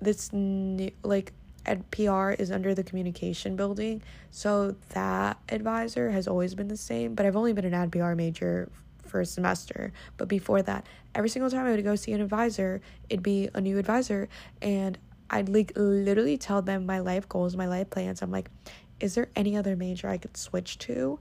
This 0.00 0.32
new, 0.32 0.90
like, 1.04 1.32
ad 1.64 1.88
PR 1.92 2.30
is 2.30 2.50
under 2.50 2.74
the 2.74 2.82
communication 2.82 3.54
building. 3.54 4.02
So 4.32 4.74
that 4.90 5.38
advisor 5.48 6.10
has 6.10 6.26
always 6.26 6.56
been 6.56 6.66
the 6.66 6.76
same, 6.76 7.14
but 7.14 7.24
I've 7.24 7.36
only 7.36 7.52
been 7.52 7.66
an 7.66 7.74
ad 7.74 7.92
PR 7.92 8.14
major 8.14 8.68
for 9.12 9.20
a 9.20 9.26
semester. 9.26 9.92
But 10.16 10.26
before 10.26 10.62
that, 10.62 10.86
every 11.14 11.28
single 11.28 11.50
time 11.50 11.66
I 11.66 11.70
would 11.70 11.84
go 11.84 11.94
see 11.94 12.12
an 12.12 12.20
advisor, 12.22 12.80
it'd 13.10 13.22
be 13.22 13.50
a 13.54 13.60
new 13.60 13.78
advisor 13.78 14.28
and 14.60 14.98
I'd 15.30 15.48
like 15.48 15.72
literally 15.76 16.36
tell 16.36 16.62
them 16.62 16.84
my 16.84 16.98
life 16.98 17.28
goals, 17.28 17.56
my 17.56 17.66
life 17.66 17.90
plans. 17.90 18.22
I'm 18.22 18.30
like, 18.30 18.50
is 19.00 19.14
there 19.14 19.28
any 19.36 19.56
other 19.56 19.76
major 19.76 20.08
I 20.08 20.18
could 20.18 20.36
switch 20.36 20.78
to? 20.78 21.18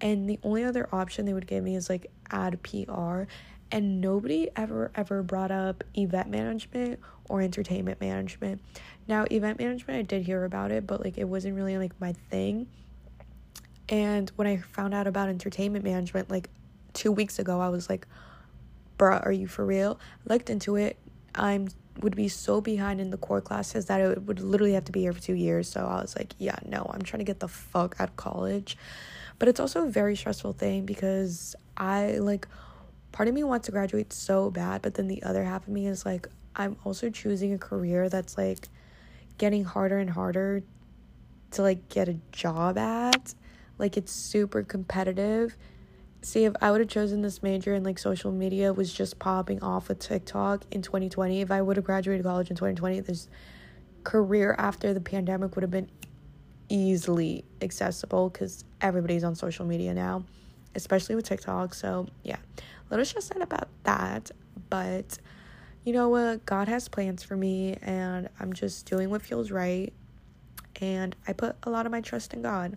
And 0.00 0.28
the 0.28 0.38
only 0.42 0.64
other 0.64 0.88
option 0.92 1.26
they 1.26 1.32
would 1.32 1.46
give 1.46 1.62
me 1.62 1.76
is 1.76 1.88
like 1.88 2.10
ad 2.30 2.62
PR. 2.62 3.22
And 3.70 4.00
nobody 4.00 4.50
ever 4.54 4.90
ever 4.94 5.22
brought 5.22 5.50
up 5.50 5.82
event 5.96 6.28
management 6.28 7.00
or 7.28 7.40
entertainment 7.40 8.00
management. 8.00 8.60
Now, 9.08 9.24
event 9.30 9.58
management, 9.58 9.98
I 9.98 10.02
did 10.02 10.22
hear 10.22 10.44
about 10.44 10.70
it, 10.70 10.86
but 10.86 11.02
like 11.02 11.16
it 11.18 11.24
wasn't 11.24 11.56
really 11.56 11.78
like 11.78 11.98
my 12.00 12.12
thing. 12.30 12.66
And 13.88 14.30
when 14.36 14.46
I 14.46 14.56
found 14.58 14.94
out 14.94 15.06
about 15.06 15.28
entertainment 15.28 15.84
management, 15.84 16.30
like 16.30 16.48
two 16.94 17.12
weeks 17.12 17.38
ago, 17.38 17.60
I 17.60 17.68
was 17.68 17.88
like, 17.88 18.06
bruh, 18.98 19.24
are 19.24 19.32
you 19.32 19.46
for 19.46 19.64
real? 19.64 19.98
looked 20.24 20.50
into 20.50 20.76
it. 20.76 20.96
I'm 21.34 21.68
would 22.00 22.16
be 22.16 22.28
so 22.28 22.60
behind 22.60 23.00
in 23.00 23.10
the 23.10 23.16
core 23.18 23.40
classes 23.40 23.86
that 23.86 24.00
it 24.00 24.22
would 24.22 24.40
literally 24.40 24.72
have 24.72 24.84
to 24.84 24.92
be 24.92 25.00
here 25.00 25.12
for 25.12 25.20
two 25.20 25.34
years. 25.34 25.68
So 25.68 25.84
I 25.84 26.00
was 26.00 26.16
like, 26.16 26.34
yeah, 26.38 26.56
no, 26.64 26.90
I'm 26.92 27.02
trying 27.02 27.18
to 27.18 27.24
get 27.24 27.40
the 27.40 27.48
fuck 27.48 27.96
out 27.98 28.08
of 28.08 28.16
college. 28.16 28.78
But 29.38 29.48
it's 29.48 29.60
also 29.60 29.84
a 29.84 29.90
very 29.90 30.16
stressful 30.16 30.54
thing 30.54 30.86
because 30.86 31.54
I 31.76 32.12
like 32.12 32.48
part 33.12 33.28
of 33.28 33.34
me 33.34 33.44
wants 33.44 33.66
to 33.66 33.72
graduate 33.72 34.12
so 34.12 34.50
bad, 34.50 34.82
but 34.82 34.94
then 34.94 35.08
the 35.08 35.22
other 35.22 35.44
half 35.44 35.62
of 35.62 35.68
me 35.68 35.86
is 35.86 36.06
like, 36.06 36.28
I'm 36.56 36.76
also 36.84 37.10
choosing 37.10 37.52
a 37.52 37.58
career 37.58 38.08
that's 38.08 38.38
like 38.38 38.68
getting 39.38 39.64
harder 39.64 39.98
and 39.98 40.10
harder 40.10 40.62
to 41.52 41.62
like 41.62 41.88
get 41.88 42.08
a 42.08 42.18
job 42.30 42.78
at. 42.78 43.34
Like 43.78 43.96
it's 43.96 44.12
super 44.12 44.62
competitive 44.62 45.56
see 46.22 46.44
if 46.44 46.54
I 46.60 46.70
would 46.70 46.80
have 46.80 46.88
chosen 46.88 47.22
this 47.22 47.42
major 47.42 47.74
and 47.74 47.84
like 47.84 47.98
social 47.98 48.30
media 48.30 48.72
was 48.72 48.92
just 48.92 49.18
popping 49.18 49.62
off 49.62 49.88
with 49.88 49.98
TikTok 49.98 50.64
in 50.70 50.82
2020, 50.82 51.40
if 51.40 51.50
I 51.50 51.60
would 51.60 51.76
have 51.76 51.84
graduated 51.84 52.24
college 52.24 52.50
in 52.50 52.56
2020, 52.56 53.00
this 53.00 53.28
career 54.04 54.54
after 54.58 54.94
the 54.94 55.00
pandemic 55.00 55.54
would 55.56 55.62
have 55.62 55.70
been 55.70 55.90
easily 56.68 57.44
accessible 57.60 58.30
because 58.30 58.64
everybody's 58.80 59.24
on 59.24 59.34
social 59.34 59.66
media 59.66 59.92
now, 59.92 60.24
especially 60.74 61.14
with 61.14 61.24
TikTok. 61.24 61.74
So, 61.74 62.06
yeah, 62.22 62.36
a 62.58 62.62
little 62.90 63.04
stressed 63.04 63.34
out 63.34 63.42
about 63.42 63.68
that, 63.84 64.30
but 64.70 65.18
you 65.84 65.92
know 65.92 66.08
what? 66.08 66.46
God 66.46 66.68
has 66.68 66.88
plans 66.88 67.24
for 67.24 67.36
me, 67.36 67.76
and 67.82 68.28
I'm 68.38 68.52
just 68.52 68.86
doing 68.86 69.10
what 69.10 69.22
feels 69.22 69.50
right. 69.50 69.92
And 70.80 71.14
I 71.26 71.32
put 71.32 71.56
a 71.64 71.70
lot 71.70 71.86
of 71.86 71.92
my 71.92 72.00
trust 72.00 72.32
in 72.32 72.42
God 72.42 72.76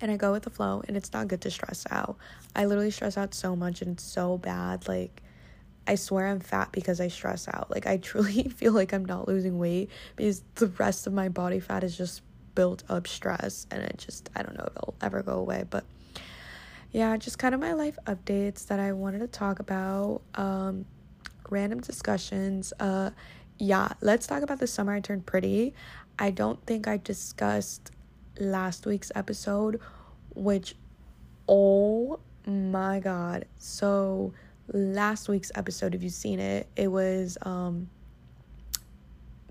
and 0.00 0.10
I 0.10 0.16
go 0.16 0.32
with 0.32 0.44
the 0.44 0.50
flow 0.50 0.82
and 0.86 0.96
it's 0.96 1.12
not 1.12 1.28
good 1.28 1.40
to 1.42 1.50
stress 1.50 1.86
out. 1.90 2.16
I 2.54 2.66
literally 2.66 2.90
stress 2.90 3.16
out 3.16 3.34
so 3.34 3.56
much 3.56 3.82
and 3.82 3.92
it's 3.92 4.04
so 4.04 4.38
bad. 4.38 4.88
Like 4.88 5.22
I 5.86 5.94
swear 5.94 6.26
I'm 6.26 6.40
fat 6.40 6.72
because 6.72 7.00
I 7.00 7.08
stress 7.08 7.48
out. 7.48 7.70
Like 7.70 7.86
I 7.86 7.96
truly 8.08 8.44
feel 8.44 8.72
like 8.72 8.92
I'm 8.92 9.04
not 9.04 9.28
losing 9.28 9.58
weight 9.58 9.90
because 10.16 10.42
the 10.56 10.68
rest 10.68 11.06
of 11.06 11.12
my 11.12 11.28
body 11.28 11.60
fat 11.60 11.84
is 11.84 11.96
just 11.96 12.22
built 12.54 12.84
up 12.88 13.06
stress 13.06 13.66
and 13.70 13.82
it 13.82 13.98
just 13.98 14.30
I 14.34 14.42
don't 14.42 14.56
know 14.56 14.64
if 14.66 14.76
it'll 14.76 14.94
ever 15.00 15.22
go 15.22 15.34
away, 15.34 15.64
but 15.68 15.84
yeah, 16.92 17.16
just 17.16 17.38
kind 17.38 17.54
of 17.54 17.60
my 17.60 17.72
life 17.72 17.98
updates 18.06 18.66
that 18.68 18.80
I 18.80 18.92
wanted 18.92 19.20
to 19.20 19.28
talk 19.28 19.58
about. 19.58 20.22
Um 20.34 20.86
random 21.48 21.80
discussions. 21.80 22.72
Uh 22.80 23.10
yeah, 23.58 23.88
let's 24.02 24.26
talk 24.26 24.42
about 24.42 24.58
the 24.58 24.66
summer 24.66 24.94
I 24.94 25.00
turned 25.00 25.24
pretty. 25.24 25.74
I 26.18 26.30
don't 26.30 26.64
think 26.66 26.88
I 26.88 26.96
discussed 26.96 27.90
last 28.38 28.86
week's 28.86 29.12
episode, 29.14 29.80
which, 30.34 30.74
oh 31.48 32.20
my 32.46 33.00
god. 33.00 33.46
So, 33.58 34.32
last 34.72 35.28
week's 35.28 35.52
episode, 35.54 35.94
if 35.94 36.02
you've 36.02 36.12
seen 36.12 36.40
it, 36.40 36.66
it 36.76 36.88
was, 36.88 37.38
um, 37.42 37.88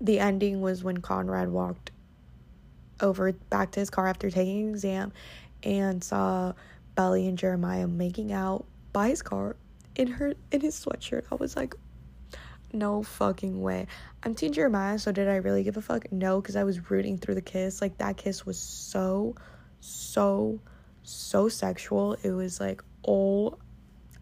the 0.00 0.18
ending 0.18 0.60
was 0.60 0.84
when 0.84 0.98
Conrad 0.98 1.48
walked 1.48 1.90
over 3.00 3.32
back 3.32 3.72
to 3.72 3.80
his 3.80 3.90
car 3.90 4.06
after 4.08 4.30
taking 4.30 4.64
an 4.64 4.70
exam 4.70 5.12
and 5.62 6.02
saw 6.02 6.52
Belly 6.94 7.28
and 7.28 7.36
Jeremiah 7.36 7.86
making 7.86 8.32
out 8.32 8.64
by 8.92 9.08
his 9.08 9.22
car 9.22 9.56
in 9.94 10.06
her 10.08 10.34
in 10.50 10.60
his 10.60 10.82
sweatshirt. 10.82 11.24
I 11.30 11.34
was 11.34 11.56
like, 11.56 11.74
no 12.76 13.02
fucking 13.02 13.60
way. 13.60 13.86
I'm 14.22 14.34
Team 14.34 14.52
Jeremiah, 14.52 14.98
so 14.98 15.12
did 15.12 15.28
I 15.28 15.36
really 15.36 15.62
give 15.62 15.76
a 15.76 15.82
fuck? 15.82 16.10
No, 16.12 16.40
because 16.40 16.56
I 16.56 16.64
was 16.64 16.90
rooting 16.90 17.18
through 17.18 17.34
the 17.36 17.42
kiss. 17.42 17.80
Like, 17.80 17.98
that 17.98 18.16
kiss 18.16 18.44
was 18.44 18.58
so, 18.58 19.34
so, 19.80 20.60
so 21.02 21.48
sexual. 21.48 22.16
It 22.22 22.30
was 22.30 22.60
like, 22.60 22.82
oh, 23.06 23.58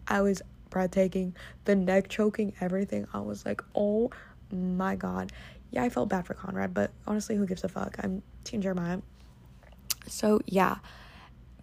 I 0.07 0.21
was 0.21 0.41
breathtaking. 0.69 1.35
The 1.65 1.75
neck 1.75 2.07
choking, 2.07 2.53
everything. 2.61 3.07
I 3.13 3.19
was 3.19 3.45
like, 3.45 3.61
oh 3.75 4.11
my 4.51 4.95
god. 4.95 5.31
Yeah, 5.71 5.83
I 5.83 5.89
felt 5.89 6.09
bad 6.09 6.25
for 6.25 6.33
Conrad, 6.33 6.73
but 6.73 6.91
honestly, 7.05 7.35
who 7.35 7.45
gives 7.45 7.63
a 7.63 7.67
fuck? 7.67 7.97
I'm 8.01 8.21
Team 8.43 8.61
Jeremiah. 8.61 8.99
So, 10.07 10.39
yeah 10.45 10.77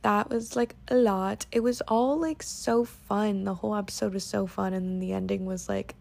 that 0.03 0.29
was 0.29 0.57
like 0.57 0.75
a 0.89 0.97
lot. 0.97 1.47
It 1.53 1.61
was 1.61 1.81
all 1.83 2.19
like 2.19 2.43
so 2.43 2.85
fun. 2.85 3.45
The 3.45 3.55
whole 3.55 3.75
episode 3.75 4.15
was 4.15 4.25
so 4.25 4.47
fun, 4.47 4.75
and 4.75 5.01
the 5.01 5.13
ending 5.13 5.47
was 5.47 5.69
like, 5.69 5.95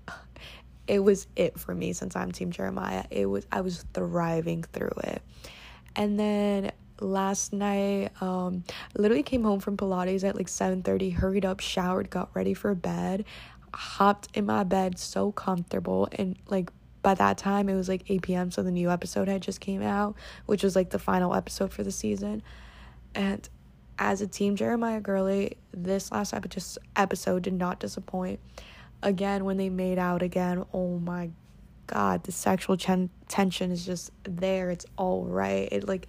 it 0.88 1.00
was 1.00 1.28
it 1.36 1.60
for 1.60 1.74
me 1.74 1.94
since 1.94 2.16
I'm 2.16 2.32
Team 2.32 2.52
Jeremiah. 2.52 3.06
It 3.10 3.26
was 3.26 3.46
I 3.52 3.62
was 3.62 3.86
thriving 3.94 4.64
through 4.64 4.92
it. 5.04 5.22
And 5.96 6.20
then 6.20 6.72
last 7.00 7.54
night, 7.54 8.12
um, 8.22 8.64
literally 8.96 9.24
came 9.24 9.44
home 9.44 9.60
from 9.60 9.78
Pilates 9.78 10.24
at 10.24 10.36
like 10.36 10.48
7:30, 10.48 11.14
hurried 11.14 11.46
up, 11.46 11.60
showered, 11.60 12.10
got 12.10 12.30
ready 12.34 12.54
for 12.54 12.74
bed, 12.76 13.26
hopped 13.74 14.30
in 14.34 14.46
my 14.46 14.64
bed 14.64 15.00
so 15.00 15.32
comfortable 15.32 16.08
and 16.14 16.38
like 16.48 16.72
by 17.02 17.14
that 17.16 17.38
time 17.38 17.68
it 17.68 17.76
was 17.76 17.90
like 17.90 18.04
8 18.08 18.22
p.m. 18.22 18.52
so 18.52 18.62
the 18.62 18.72
new 18.72 18.92
episode 18.92 19.28
had 19.28 19.42
just 19.42 19.60
came 19.60 19.82
out, 19.82 20.16
which 20.46 20.64
was 20.64 20.76
like 20.76 20.92
the 20.92 21.00
final 21.00 21.34
episode 21.34 21.74
for 21.74 21.84
the 21.84 21.92
season. 21.92 22.44
And 23.16 23.48
as 23.98 24.22
a 24.22 24.28
team 24.28 24.56
Jeremiah 24.56 25.00
girly, 25.00 25.58
this 25.74 26.12
last 26.12 26.34
episode 26.96 27.44
did 27.44 27.54
not 27.54 27.80
disappoint 27.80 28.40
again 29.04 29.46
when 29.46 29.58
they 29.58 29.70
made 29.70 29.98
out 29.98 30.22
again. 30.22 30.66
Oh 30.74 31.00
my 31.00 31.30
god 31.88 32.24
the 32.24 32.32
sexual 32.32 32.78
chen- 32.78 33.10
tension 33.28 33.72
is 33.72 33.86
just 33.86 34.12
there. 34.24 34.72
It's 34.72 34.86
all 34.98 35.26
right. 35.26 35.68
It 35.72 35.88
like 35.88 36.08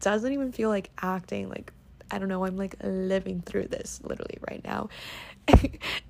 doesn't 0.00 0.32
even 0.32 0.52
feel 0.52 0.68
like 0.68 0.90
acting. 1.00 1.48
Like 1.48 1.72
i 2.10 2.18
don't 2.18 2.28
know. 2.28 2.44
I'm 2.44 2.56
like 2.56 2.76
living 2.82 3.42
through 3.42 3.68
this 3.68 4.00
literally 4.04 4.38
right 4.48 4.62
now. 4.64 4.88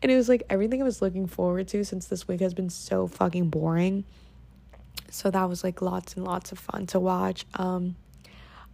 And 0.03 0.13
it 0.13 0.17
was 0.17 0.29
like 0.29 0.43
everything 0.51 0.83
i 0.83 0.85
was 0.85 1.01
looking 1.01 1.27
forward 1.27 1.67
to 1.69 1.83
since 1.83 2.07
this 2.07 2.29
week 2.29 2.41
has 2.41 2.53
been 2.55 2.71
so 2.71 3.07
fucking 3.07 3.49
boring. 3.49 4.05
So 5.11 5.31
that 5.31 5.49
was 5.49 5.65
like 5.65 5.81
lots 5.81 6.15
and 6.15 6.25
lots 6.25 6.53
of 6.53 6.59
fun 6.59 6.87
to 6.89 7.01
watch. 7.01 7.47
Um 7.55 7.97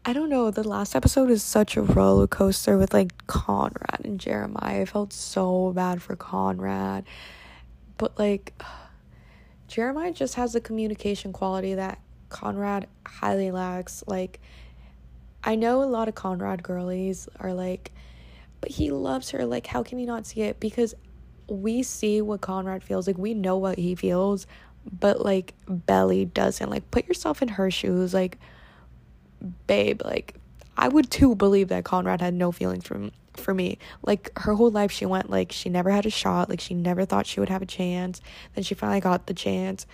I 0.03 0.15
don't 0.15 0.31
know, 0.31 0.51
the 0.51 0.67
last 0.67 0.97
episode 0.97 1.29
is 1.29 1.43
such 1.43 1.77
a 1.77 1.83
roller 1.83 2.27
coaster 2.27 2.79
with 2.79 2.95
like 2.95 3.27
Conrad 3.27 4.01
and 4.03 4.19
Jeremiah. 4.19 4.81
I 4.81 4.85
felt 4.87 5.13
so 5.13 5.73
bad 5.75 6.01
for 6.01 6.17
Conrad 6.17 7.05
but 8.01 8.19
like 8.19 8.61
Jeremiah 9.69 10.13
just 10.13 10.35
has 10.35 10.55
the 10.55 10.61
communication 10.61 11.33
quality 11.33 11.75
that 11.75 12.01
Conrad 12.31 12.89
highly 13.07 13.51
lacks. 13.53 14.03
Like 14.07 14.41
I 15.45 15.55
know 15.55 15.83
a 15.83 15.85
lot 15.85 16.09
of 16.09 16.15
Conrad 16.15 16.63
girlies 16.63 17.29
are 17.39 17.53
like, 17.55 17.93
but 18.61 18.71
he 18.71 18.91
loves 18.91 19.31
her. 19.31 19.47
Like, 19.47 19.67
how 19.67 19.83
can 19.83 19.99
he 19.99 20.05
not 20.05 20.27
see 20.27 20.43
it? 20.43 20.61
Because 20.61 20.95
we 21.49 21.83
see 21.83 22.21
what 22.21 22.41
Conrad 22.41 22.83
feels. 22.83 23.07
Like, 23.07 23.17
we 23.17 23.33
know 23.33 23.57
what 23.57 23.79
he 23.79 23.95
feels, 23.95 24.47
but 24.99 25.25
like, 25.25 25.55
Belly 25.67 26.27
doesn't. 26.27 26.69
Like, 26.69 26.91
put 26.91 27.07
yourself 27.09 27.41
in 27.41 27.49
her 27.49 27.71
shoes. 27.71 28.13
Like, 28.13 28.39
babe, 29.67 30.03
like, 30.05 30.35
I 30.77 30.89
would 30.89 31.11
too 31.11 31.35
believe 31.35 31.69
that 31.69 31.85
Conrad 31.85 32.21
had 32.21 32.35
no 32.35 32.53
feelings 32.53 32.85
for 32.85 33.11
for 33.37 33.55
me. 33.55 33.79
Like 34.03 34.31
her 34.39 34.55
whole 34.55 34.71
life 34.71 34.91
she 34.91 35.07
went 35.07 35.31
like 35.31 35.53
she 35.53 35.69
never 35.69 35.91
had 35.91 36.07
a 36.07 36.11
shot, 36.11 36.49
like 36.49 36.61
she 36.61 36.75
never 36.75 37.05
thought 37.05 37.27
she 37.27 37.41
would 37.41 37.49
have 37.49 37.63
a 37.63 37.67
chance. 37.67 38.21
Then 38.55 38.65
she 38.65 38.75
finally 38.75 39.01
got 39.01 39.27
the 39.27 39.35
chance. 39.35 39.87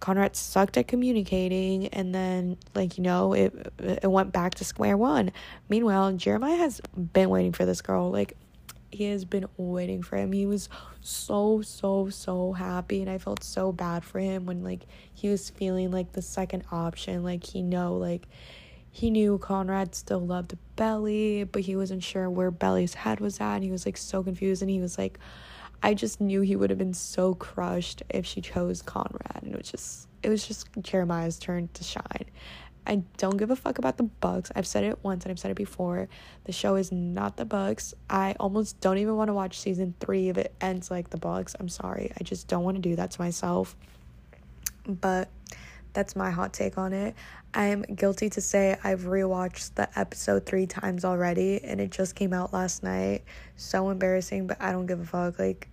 Conrad 0.00 0.34
sucked 0.34 0.76
at 0.76 0.88
communicating 0.88 1.86
and 1.88 2.12
then 2.12 2.56
like 2.74 2.98
you 2.98 3.04
know 3.04 3.34
it 3.34 3.72
it 3.78 4.10
went 4.10 4.32
back 4.32 4.54
to 4.56 4.64
square 4.64 4.96
one. 4.96 5.30
Meanwhile, 5.68 6.12
Jeremiah 6.14 6.56
has 6.56 6.80
been 7.12 7.30
waiting 7.30 7.52
for 7.52 7.64
this 7.64 7.80
girl. 7.82 8.10
Like 8.10 8.36
he 8.90 9.04
has 9.04 9.24
been 9.24 9.46
waiting 9.56 10.02
for 10.02 10.16
him. 10.16 10.32
He 10.32 10.44
was 10.44 10.68
so 11.00 11.62
so 11.62 12.10
so 12.10 12.52
happy 12.52 13.00
and 13.00 13.10
I 13.10 13.18
felt 13.18 13.42
so 13.42 13.72
bad 13.72 14.04
for 14.04 14.18
him 14.18 14.44
when 14.44 14.62
like 14.62 14.86
he 15.14 15.28
was 15.28 15.50
feeling 15.50 15.90
like 15.90 16.12
the 16.12 16.22
second 16.22 16.64
option. 16.70 17.22
Like 17.22 17.44
he 17.44 17.62
know 17.62 17.96
like 17.96 18.26
he 18.94 19.10
knew 19.10 19.38
Conrad 19.38 19.94
still 19.94 20.20
loved 20.20 20.54
Belly, 20.76 21.44
but 21.44 21.62
he 21.62 21.74
wasn't 21.76 22.04
sure 22.04 22.28
where 22.28 22.50
Belly's 22.50 22.92
head 22.92 23.20
was 23.20 23.40
at. 23.40 23.54
And 23.54 23.64
he 23.64 23.70
was 23.70 23.86
like 23.86 23.96
so 23.96 24.22
confused. 24.22 24.60
And 24.60 24.70
he 24.70 24.80
was 24.80 24.98
like, 24.98 25.18
I 25.82 25.94
just 25.94 26.20
knew 26.20 26.42
he 26.42 26.56
would 26.56 26.68
have 26.68 26.78
been 26.78 26.92
so 26.92 27.34
crushed 27.34 28.02
if 28.10 28.26
she 28.26 28.42
chose 28.42 28.82
Conrad. 28.82 29.40
And 29.42 29.54
it 29.54 29.56
was 29.56 29.70
just, 29.70 30.08
it 30.22 30.28
was 30.28 30.46
just 30.46 30.68
Jeremiah's 30.82 31.38
turn 31.38 31.70
to 31.72 31.82
shine. 31.82 32.26
I 32.86 32.96
don't 33.16 33.38
give 33.38 33.50
a 33.50 33.56
fuck 33.56 33.78
about 33.78 33.96
the 33.96 34.02
Bucks. 34.02 34.52
I've 34.54 34.66
said 34.66 34.84
it 34.84 34.98
once 35.02 35.24
and 35.24 35.30
I've 35.30 35.38
said 35.38 35.50
it 35.50 35.56
before. 35.56 36.10
The 36.44 36.52
show 36.52 36.74
is 36.74 36.92
not 36.92 37.38
the 37.38 37.46
Bucks. 37.46 37.94
I 38.10 38.36
almost 38.38 38.78
don't 38.80 38.98
even 38.98 39.16
want 39.16 39.28
to 39.28 39.34
watch 39.34 39.58
season 39.58 39.94
three 40.00 40.28
if 40.28 40.36
it 40.36 40.54
ends 40.60 40.90
like 40.90 41.08
the 41.08 41.16
Bucks. 41.16 41.56
I'm 41.58 41.70
sorry. 41.70 42.12
I 42.20 42.24
just 42.24 42.46
don't 42.46 42.62
want 42.62 42.76
to 42.76 42.82
do 42.82 42.96
that 42.96 43.12
to 43.12 43.20
myself. 43.22 43.74
But 44.86 45.30
that's 45.92 46.16
my 46.16 46.30
hot 46.30 46.52
take 46.52 46.78
on 46.78 46.92
it. 46.92 47.14
I'm 47.54 47.82
guilty 47.82 48.30
to 48.30 48.40
say 48.40 48.76
I've 48.82 49.02
rewatched 49.02 49.74
the 49.74 49.88
episode 49.98 50.46
three 50.46 50.66
times 50.66 51.04
already 51.04 51.62
and 51.62 51.80
it 51.80 51.90
just 51.90 52.14
came 52.14 52.32
out 52.32 52.52
last 52.52 52.82
night. 52.82 53.22
So 53.56 53.90
embarrassing, 53.90 54.46
but 54.46 54.60
I 54.60 54.72
don't 54.72 54.86
give 54.86 55.00
a 55.00 55.04
fuck. 55.04 55.38
Like 55.38 55.68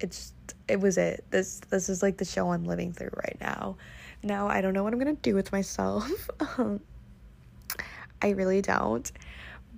it's 0.00 0.32
it 0.66 0.80
was 0.80 0.98
it. 0.98 1.24
This 1.30 1.60
this 1.70 1.88
is 1.88 2.02
like 2.02 2.16
the 2.16 2.24
show 2.24 2.52
I'm 2.52 2.64
living 2.64 2.92
through 2.92 3.10
right 3.14 3.36
now. 3.40 3.76
Now 4.22 4.48
I 4.48 4.60
don't 4.60 4.74
know 4.74 4.82
what 4.82 4.92
I'm 4.92 4.98
gonna 4.98 5.14
do 5.14 5.34
with 5.34 5.52
myself. 5.52 6.10
I 8.22 8.30
really 8.30 8.60
don't. 8.60 9.10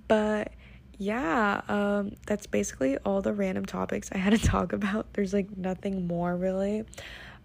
But 0.07 0.51
yeah, 0.97 1.61
um, 1.67 2.15
that's 2.25 2.45
basically 2.47 2.97
all 2.99 3.21
the 3.21 3.33
random 3.33 3.65
topics 3.65 4.09
I 4.11 4.17
had 4.17 4.31
to 4.31 4.39
talk 4.47 4.73
about. 4.73 5.13
There's 5.13 5.33
like 5.33 5.55
nothing 5.55 6.07
more 6.07 6.35
really. 6.35 6.83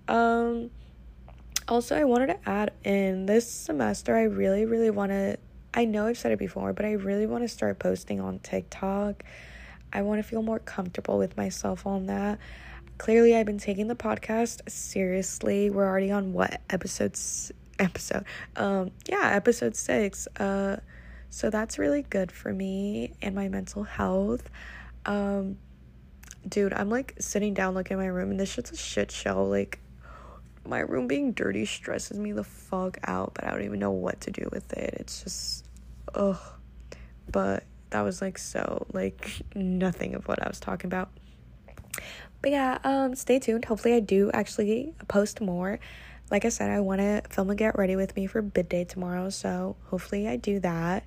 Um 0.08 0.70
also, 1.68 1.96
I 1.96 2.04
wanted 2.04 2.28
to 2.28 2.48
add 2.48 2.72
in 2.82 3.26
this 3.26 3.50
semester, 3.50 4.16
I 4.16 4.22
really, 4.24 4.64
really 4.64 4.90
want 4.90 5.12
to. 5.12 5.38
I 5.74 5.84
know 5.84 6.06
I've 6.06 6.18
said 6.18 6.32
it 6.32 6.38
before, 6.38 6.72
but 6.72 6.86
I 6.86 6.92
really 6.92 7.26
want 7.26 7.44
to 7.44 7.48
start 7.48 7.78
posting 7.78 8.20
on 8.20 8.38
TikTok. 8.38 9.22
I 9.92 10.02
want 10.02 10.18
to 10.18 10.22
feel 10.22 10.42
more 10.42 10.58
comfortable 10.58 11.18
with 11.18 11.36
myself 11.36 11.86
on 11.86 12.06
that. 12.06 12.38
Clearly, 12.96 13.36
I've 13.36 13.46
been 13.46 13.58
taking 13.58 13.86
the 13.86 13.94
podcast 13.94 14.68
seriously. 14.68 15.70
We're 15.70 15.86
already 15.86 16.10
on 16.10 16.32
what 16.32 16.60
episodes? 16.70 17.52
Episode, 17.78 18.24
um, 18.56 18.90
yeah, 19.08 19.30
episode 19.34 19.76
six. 19.76 20.26
Uh, 20.36 20.78
so 21.30 21.48
that's 21.48 21.78
really 21.78 22.02
good 22.02 22.32
for 22.32 22.52
me 22.52 23.12
and 23.22 23.36
my 23.36 23.48
mental 23.48 23.84
health. 23.84 24.50
Um, 25.06 25.58
dude, 26.48 26.72
I'm 26.72 26.90
like 26.90 27.14
sitting 27.20 27.54
down 27.54 27.74
looking 27.74 27.96
at 27.96 28.00
my 28.00 28.06
room, 28.06 28.32
and 28.32 28.40
this 28.40 28.50
shit's 28.50 28.72
a 28.72 28.76
shit 28.76 29.12
show. 29.12 29.44
Like, 29.44 29.78
my 30.68 30.80
room 30.80 31.06
being 31.06 31.32
dirty 31.32 31.64
stresses 31.64 32.18
me 32.18 32.32
the 32.32 32.44
fuck 32.44 32.98
out, 33.04 33.34
but 33.34 33.44
I 33.44 33.50
don't 33.50 33.62
even 33.62 33.78
know 33.78 33.90
what 33.90 34.20
to 34.22 34.30
do 34.30 34.48
with 34.52 34.72
it. 34.74 34.94
It's 35.00 35.22
just, 35.22 35.66
ugh. 36.14 36.38
But 37.30 37.64
that 37.90 38.02
was 38.02 38.20
like 38.20 38.38
so, 38.38 38.86
like, 38.92 39.30
nothing 39.54 40.14
of 40.14 40.28
what 40.28 40.42
I 40.42 40.48
was 40.48 40.60
talking 40.60 40.88
about. 40.88 41.10
But 42.40 42.50
yeah, 42.50 42.78
um, 42.84 43.14
stay 43.14 43.38
tuned. 43.38 43.64
Hopefully, 43.64 43.94
I 43.94 44.00
do 44.00 44.30
actually 44.32 44.94
post 45.08 45.40
more. 45.40 45.80
Like 46.30 46.44
I 46.44 46.50
said, 46.50 46.70
I 46.70 46.80
want 46.80 47.00
to 47.00 47.22
film 47.30 47.50
and 47.50 47.58
get 47.58 47.78
ready 47.78 47.96
with 47.96 48.14
me 48.14 48.26
for 48.26 48.42
bid 48.42 48.68
day 48.68 48.84
tomorrow, 48.84 49.30
so 49.30 49.76
hopefully, 49.86 50.28
I 50.28 50.36
do 50.36 50.60
that. 50.60 51.04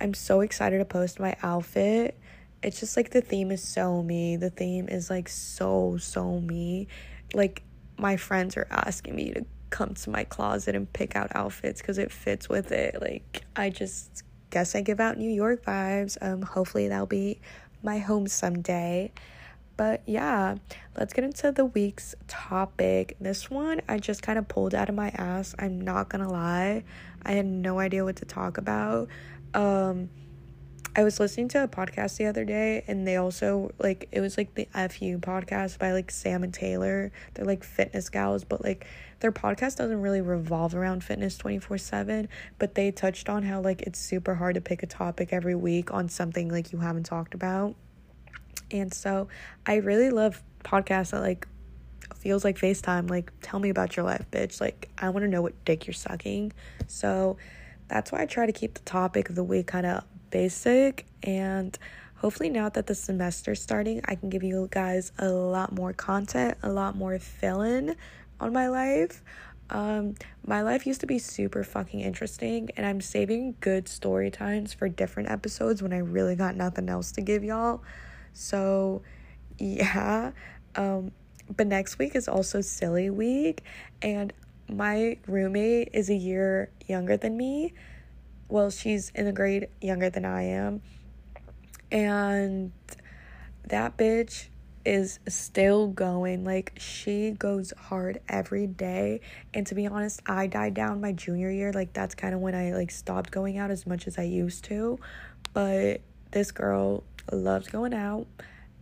I'm 0.00 0.14
so 0.14 0.40
excited 0.40 0.78
to 0.78 0.84
post 0.84 1.20
my 1.20 1.36
outfit. 1.42 2.18
It's 2.62 2.80
just 2.80 2.96
like 2.96 3.10
the 3.10 3.20
theme 3.20 3.50
is 3.50 3.62
so 3.62 4.02
me. 4.02 4.36
The 4.36 4.50
theme 4.50 4.88
is 4.88 5.10
like 5.10 5.28
so, 5.28 5.98
so 5.98 6.40
me. 6.40 6.88
Like, 7.34 7.62
my 7.98 8.16
friends 8.16 8.56
are 8.56 8.66
asking 8.70 9.14
me 9.14 9.32
to 9.32 9.44
come 9.70 9.94
to 9.94 10.10
my 10.10 10.24
closet 10.24 10.74
and 10.74 10.92
pick 10.92 11.16
out 11.16 11.34
outfits 11.34 11.80
because 11.80 11.98
it 11.98 12.12
fits 12.12 12.48
with 12.48 12.72
it. 12.72 13.00
Like, 13.00 13.44
I 13.56 13.70
just 13.70 14.22
guess 14.50 14.74
I 14.74 14.82
give 14.82 15.00
out 15.00 15.18
New 15.18 15.30
York 15.30 15.64
vibes. 15.64 16.16
Um, 16.20 16.42
hopefully, 16.42 16.88
that'll 16.88 17.06
be 17.06 17.40
my 17.82 17.98
home 17.98 18.26
someday. 18.26 19.12
But 19.76 20.02
yeah, 20.06 20.56
let's 20.96 21.12
get 21.12 21.24
into 21.24 21.50
the 21.50 21.64
week's 21.64 22.14
topic. 22.28 23.16
This 23.20 23.50
one 23.50 23.80
I 23.88 23.98
just 23.98 24.22
kind 24.22 24.38
of 24.38 24.46
pulled 24.46 24.74
out 24.74 24.88
of 24.88 24.94
my 24.94 25.08
ass. 25.10 25.54
I'm 25.58 25.80
not 25.80 26.08
gonna 26.08 26.30
lie, 26.30 26.84
I 27.24 27.32
had 27.32 27.46
no 27.46 27.80
idea 27.80 28.04
what 28.04 28.16
to 28.16 28.24
talk 28.24 28.58
about. 28.58 29.08
Um, 29.52 30.10
I 30.96 31.02
was 31.02 31.18
listening 31.18 31.48
to 31.48 31.64
a 31.64 31.68
podcast 31.68 32.18
the 32.18 32.26
other 32.26 32.44
day 32.44 32.84
and 32.86 33.06
they 33.06 33.16
also 33.16 33.72
like 33.78 34.08
it 34.12 34.20
was 34.20 34.38
like 34.38 34.54
the 34.54 34.68
FU 34.72 35.18
podcast 35.18 35.78
by 35.78 35.92
like 35.92 36.10
Sam 36.10 36.44
and 36.44 36.54
Taylor. 36.54 37.10
They're 37.34 37.44
like 37.44 37.64
fitness 37.64 38.08
gals, 38.08 38.44
but 38.44 38.62
like 38.62 38.86
their 39.18 39.32
podcast 39.32 39.76
doesn't 39.76 40.00
really 40.00 40.20
revolve 40.20 40.74
around 40.74 41.02
fitness 41.02 41.36
24/7, 41.36 42.28
but 42.58 42.76
they 42.76 42.92
touched 42.92 43.28
on 43.28 43.42
how 43.42 43.60
like 43.60 43.82
it's 43.82 43.98
super 43.98 44.36
hard 44.36 44.54
to 44.54 44.60
pick 44.60 44.84
a 44.84 44.86
topic 44.86 45.32
every 45.32 45.56
week 45.56 45.92
on 45.92 46.08
something 46.08 46.48
like 46.48 46.72
you 46.72 46.78
haven't 46.78 47.06
talked 47.06 47.34
about. 47.34 47.74
And 48.70 48.94
so 48.94 49.28
I 49.66 49.76
really 49.76 50.10
love 50.10 50.42
podcasts 50.64 51.10
that 51.10 51.20
like 51.20 51.48
feels 52.14 52.44
like 52.44 52.56
FaceTime, 52.56 53.10
like 53.10 53.32
tell 53.42 53.58
me 53.58 53.68
about 53.68 53.96
your 53.96 54.04
life, 54.04 54.26
bitch. 54.30 54.60
Like 54.60 54.88
I 54.96 55.08
want 55.08 55.24
to 55.24 55.28
know 55.28 55.42
what 55.42 55.64
dick 55.64 55.86
you're 55.88 55.94
sucking. 55.94 56.52
So 56.86 57.36
that's 57.88 58.12
why 58.12 58.22
I 58.22 58.26
try 58.26 58.46
to 58.46 58.52
keep 58.52 58.74
the 58.74 58.80
topic 58.80 59.28
of 59.28 59.34
the 59.34 59.44
week 59.44 59.66
kind 59.66 59.86
of 59.86 60.04
basic 60.30 61.06
and 61.22 61.78
hopefully 62.16 62.48
now 62.48 62.68
that 62.68 62.86
the 62.86 62.94
semester's 62.94 63.60
starting 63.60 64.00
i 64.06 64.14
can 64.14 64.28
give 64.28 64.42
you 64.42 64.68
guys 64.70 65.12
a 65.18 65.28
lot 65.28 65.72
more 65.72 65.92
content 65.92 66.56
a 66.62 66.68
lot 66.70 66.96
more 66.96 67.18
fill-in 67.18 67.96
on 68.40 68.52
my 68.52 68.68
life. 68.68 69.22
Um 69.70 70.14
my 70.46 70.60
life 70.62 70.86
used 70.86 71.00
to 71.00 71.06
be 71.06 71.18
super 71.18 71.64
fucking 71.64 72.00
interesting 72.00 72.68
and 72.76 72.84
i'm 72.86 73.00
saving 73.00 73.56
good 73.60 73.88
story 73.88 74.30
times 74.30 74.74
for 74.74 74.88
different 74.88 75.30
episodes 75.30 75.82
when 75.82 75.92
i 75.92 75.98
really 75.98 76.36
got 76.36 76.54
nothing 76.54 76.88
else 76.88 77.12
to 77.12 77.22
give 77.22 77.42
y'all. 77.42 77.82
So 78.34 79.02
yeah 79.58 80.32
um 80.76 81.12
but 81.56 81.66
next 81.66 81.98
week 81.98 82.14
is 82.14 82.28
also 82.28 82.60
silly 82.60 83.10
week 83.10 83.62
and 84.02 84.32
my 84.68 85.18
roommate 85.26 85.90
is 85.92 86.10
a 86.10 86.14
year 86.14 86.70
younger 86.86 87.16
than 87.16 87.36
me 87.36 87.74
well, 88.48 88.70
she's 88.70 89.10
in 89.14 89.26
a 89.26 89.32
grade 89.32 89.68
younger 89.80 90.10
than 90.10 90.24
I 90.24 90.42
am. 90.42 90.82
And 91.90 92.72
that 93.66 93.96
bitch 93.96 94.48
is 94.84 95.18
still 95.28 95.88
going. 95.88 96.44
Like, 96.44 96.72
she 96.76 97.30
goes 97.32 97.72
hard 97.78 98.20
every 98.28 98.66
day. 98.66 99.20
And 99.52 99.66
to 99.66 99.74
be 99.74 99.86
honest, 99.86 100.20
I 100.26 100.46
died 100.46 100.74
down 100.74 101.00
my 101.00 101.12
junior 101.12 101.50
year. 101.50 101.72
Like, 101.72 101.92
that's 101.92 102.14
kind 102.14 102.34
of 102.34 102.40
when 102.40 102.54
I, 102.54 102.72
like, 102.72 102.90
stopped 102.90 103.30
going 103.30 103.58
out 103.58 103.70
as 103.70 103.86
much 103.86 104.06
as 104.06 104.18
I 104.18 104.22
used 104.24 104.64
to. 104.64 104.98
But 105.52 106.00
this 106.32 106.50
girl 106.50 107.04
loves 107.32 107.68
going 107.68 107.94
out 107.94 108.26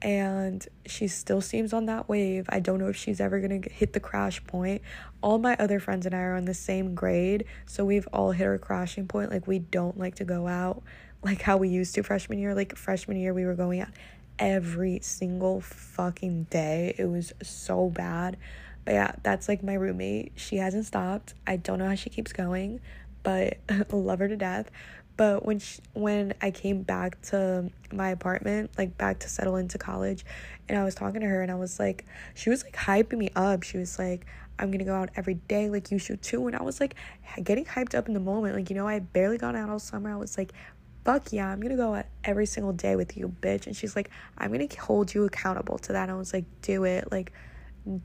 and 0.02 0.66
she 0.84 1.06
still 1.06 1.40
seems 1.40 1.72
on 1.72 1.86
that 1.86 2.08
wave. 2.08 2.46
I 2.48 2.58
don't 2.58 2.80
know 2.80 2.88
if 2.88 2.96
she's 2.96 3.20
ever 3.20 3.38
going 3.40 3.62
to 3.62 3.70
hit 3.70 3.92
the 3.92 4.00
crash 4.00 4.44
point. 4.44 4.82
All 5.22 5.38
my 5.38 5.56
other 5.58 5.78
friends 5.78 6.06
and 6.06 6.14
I 6.14 6.18
are 6.18 6.34
on 6.34 6.44
the 6.44 6.54
same 6.54 6.94
grade, 6.94 7.44
so 7.66 7.84
we've 7.84 8.08
all 8.12 8.32
hit 8.32 8.46
our 8.46 8.58
crashing 8.58 9.06
point. 9.06 9.30
Like, 9.30 9.46
we 9.46 9.60
don't 9.60 9.96
like 9.96 10.16
to 10.16 10.24
go 10.24 10.48
out 10.48 10.82
like 11.22 11.40
how 11.40 11.56
we 11.56 11.68
used 11.68 11.94
to 11.94 12.02
freshman 12.02 12.40
year. 12.40 12.52
Like, 12.52 12.76
freshman 12.76 13.16
year, 13.16 13.32
we 13.32 13.44
were 13.44 13.54
going 13.54 13.80
out 13.80 13.90
every 14.40 14.98
single 15.02 15.60
fucking 15.60 16.44
day. 16.50 16.94
It 16.98 17.04
was 17.04 17.32
so 17.42 17.88
bad. 17.88 18.36
But 18.84 18.94
yeah, 18.94 19.12
that's 19.22 19.48
like 19.48 19.62
my 19.62 19.74
roommate. 19.74 20.32
She 20.34 20.56
hasn't 20.56 20.86
stopped. 20.86 21.34
I 21.46 21.56
don't 21.56 21.78
know 21.78 21.88
how 21.88 21.94
she 21.94 22.10
keeps 22.10 22.32
going, 22.32 22.80
but 23.22 23.58
love 23.92 24.18
her 24.18 24.26
to 24.26 24.36
death. 24.36 24.68
But 25.16 25.44
when 25.44 25.58
she, 25.58 25.80
when 25.92 26.34
I 26.40 26.50
came 26.50 26.82
back 26.82 27.20
to 27.22 27.70
my 27.92 28.10
apartment, 28.10 28.70
like 28.78 28.96
back 28.96 29.20
to 29.20 29.28
settle 29.28 29.56
into 29.56 29.78
college, 29.78 30.24
and 30.68 30.78
I 30.78 30.84
was 30.84 30.94
talking 30.94 31.20
to 31.20 31.26
her, 31.26 31.42
and 31.42 31.50
I 31.50 31.56
was 31.56 31.78
like, 31.78 32.04
she 32.34 32.50
was 32.50 32.64
like 32.64 32.74
hyping 32.74 33.18
me 33.18 33.30
up. 33.36 33.62
She 33.62 33.78
was 33.78 33.98
like, 33.98 34.26
I'm 34.58 34.70
gonna 34.70 34.84
go 34.84 34.94
out 34.94 35.10
every 35.16 35.34
day, 35.34 35.68
like 35.68 35.90
you 35.90 35.98
should 35.98 36.22
too. 36.22 36.46
And 36.46 36.56
I 36.56 36.62
was 36.62 36.80
like, 36.80 36.94
getting 37.42 37.64
hyped 37.64 37.94
up 37.94 38.08
in 38.08 38.14
the 38.14 38.20
moment. 38.20 38.54
Like, 38.54 38.70
you 38.70 38.76
know, 38.76 38.86
I 38.86 39.00
barely 39.00 39.38
got 39.38 39.54
out 39.54 39.68
all 39.68 39.78
summer. 39.78 40.12
I 40.12 40.16
was 40.16 40.38
like, 40.38 40.52
fuck 41.04 41.32
yeah, 41.32 41.48
I'm 41.48 41.60
gonna 41.60 41.76
go 41.76 41.94
out 41.94 42.06
every 42.24 42.46
single 42.46 42.72
day 42.72 42.96
with 42.96 43.16
you, 43.16 43.34
bitch. 43.40 43.66
And 43.66 43.76
she's 43.76 43.96
like, 43.96 44.10
I'm 44.38 44.52
gonna 44.52 44.68
hold 44.80 45.12
you 45.14 45.24
accountable 45.24 45.78
to 45.78 45.92
that. 45.92 46.04
And 46.04 46.12
I 46.12 46.14
was 46.14 46.32
like, 46.32 46.44
do 46.62 46.84
it. 46.84 47.10
Like, 47.10 47.32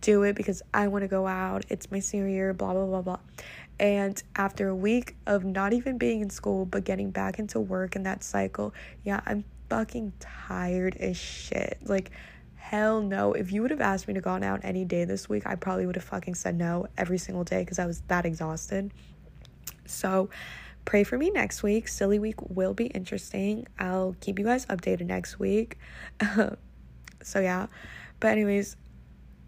do 0.02 0.24
it 0.24 0.36
because 0.36 0.64
I 0.74 0.88
wanna 0.88 1.08
go 1.08 1.28
out. 1.28 1.66
It's 1.70 1.92
my 1.92 2.00
senior 2.00 2.28
year, 2.28 2.54
blah, 2.54 2.74
blah, 2.74 2.86
blah, 2.86 3.02
blah. 3.02 3.20
And 3.80 4.22
after 4.36 4.70
a 4.70 4.76
week 4.76 5.16
of 5.28 5.44
not 5.44 5.74
even 5.74 5.98
being 5.98 6.22
in 6.22 6.30
school, 6.30 6.66
but 6.66 6.84
getting 6.84 7.12
back 7.12 7.38
into 7.38 7.60
work 7.60 7.96
in 7.96 8.04
that 8.04 8.24
cycle, 8.24 8.74
yeah, 9.04 9.22
I'm 9.26 9.44
fucking 9.70 10.14
tired 10.20 10.96
as 10.98 11.16
shit. 11.18 11.78
Like, 11.86 12.12
hell 12.56 13.02
no. 13.02 13.34
If 13.34 13.52
you 13.52 13.62
would 13.62 13.72
have 13.72 13.82
asked 13.82 14.08
me 14.08 14.14
to 14.16 14.22
go 14.22 14.32
out 14.32 14.62
any 14.64 14.84
day 14.84 15.06
this 15.06 15.30
week, 15.30 15.44
I 15.46 15.56
probably 15.56 15.86
would 15.86 15.96
have 15.96 16.06
fucking 16.06 16.36
said 16.36 16.58
no 16.58 16.88
every 16.98 17.18
single 17.18 17.44
day 17.44 17.60
because 17.60 17.78
I 17.80 17.86
was 17.86 18.02
that 18.08 18.26
exhausted. 18.26 18.92
So, 19.86 20.30
pray 20.86 21.04
for 21.04 21.18
me 21.18 21.30
next 21.30 21.62
week. 21.62 21.88
Silly 21.88 22.18
week 22.18 22.36
will 22.50 22.74
be 22.74 22.88
interesting. 22.88 23.68
I'll 23.78 24.16
keep 24.22 24.40
you 24.40 24.46
guys 24.46 24.66
updated 24.66 25.06
next 25.06 25.40
week. 25.40 25.78
so, 27.24 27.40
yeah. 27.40 27.68
But, 28.20 28.30
anyways, 28.30 28.76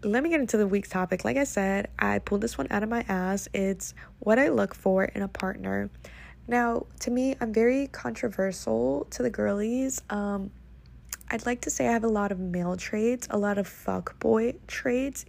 let 0.02 0.22
me 0.22 0.30
get 0.30 0.40
into 0.40 0.56
the 0.56 0.66
week's 0.66 0.88
topic. 0.88 1.24
Like 1.24 1.36
I 1.36 1.44
said, 1.44 1.88
I 1.98 2.18
pulled 2.20 2.40
this 2.40 2.56
one 2.56 2.66
out 2.70 2.82
of 2.82 2.88
my 2.88 3.04
ass. 3.08 3.48
It's 3.52 3.94
what 4.18 4.38
I 4.38 4.48
look 4.48 4.74
for 4.74 5.04
in 5.04 5.22
a 5.22 5.28
partner. 5.28 5.90
Now, 6.48 6.86
to 7.00 7.10
me, 7.10 7.36
I'm 7.40 7.52
very 7.52 7.86
controversial 7.88 9.06
to 9.10 9.22
the 9.22 9.30
girlies. 9.30 10.02
Um, 10.10 10.50
I'd 11.30 11.46
like 11.46 11.60
to 11.62 11.70
say 11.70 11.86
I 11.86 11.92
have 11.92 12.04
a 12.04 12.08
lot 12.08 12.32
of 12.32 12.40
male 12.40 12.76
traits, 12.76 13.28
a 13.30 13.38
lot 13.38 13.58
of 13.58 13.68
fuck 13.68 14.18
boy 14.18 14.54
traits. 14.66 15.26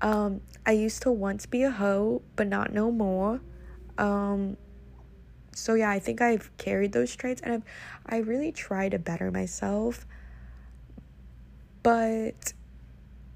Um, 0.00 0.40
I 0.66 0.72
used 0.72 1.02
to 1.02 1.12
once 1.12 1.46
be 1.46 1.62
a 1.62 1.70
hoe, 1.70 2.22
but 2.36 2.48
not 2.48 2.72
no 2.72 2.90
more. 2.90 3.40
Um, 3.98 4.56
so 5.54 5.74
yeah, 5.74 5.90
I 5.90 5.98
think 5.98 6.20
I've 6.20 6.56
carried 6.56 6.92
those 6.92 7.14
traits 7.14 7.42
and 7.42 7.52
I've 7.52 7.62
I 8.06 8.18
really 8.18 8.50
try 8.50 8.88
to 8.88 8.98
better 8.98 9.30
myself. 9.30 10.06
But 11.82 12.54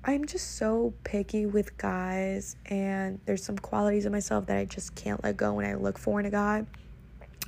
I'm 0.07 0.27
just 0.27 0.57
so 0.57 0.93
picky 1.03 1.47
with 1.47 1.79
guys 1.79 2.57
and 2.67 3.21
there's 3.25 3.43
some 3.43 3.57
qualities 3.57 4.05
of 4.05 4.12
myself 4.12 4.47
that 4.47 4.59
I 4.59 4.67
just 4.67 4.95
can't 4.95 5.23
let 5.25 5.37
go 5.37 5.55
when 5.55 5.64
I 5.64 5.75
look 5.75 5.99
for 5.99 6.21
in 6.21 6.27
a 6.27 6.31
guy. 6.31 6.67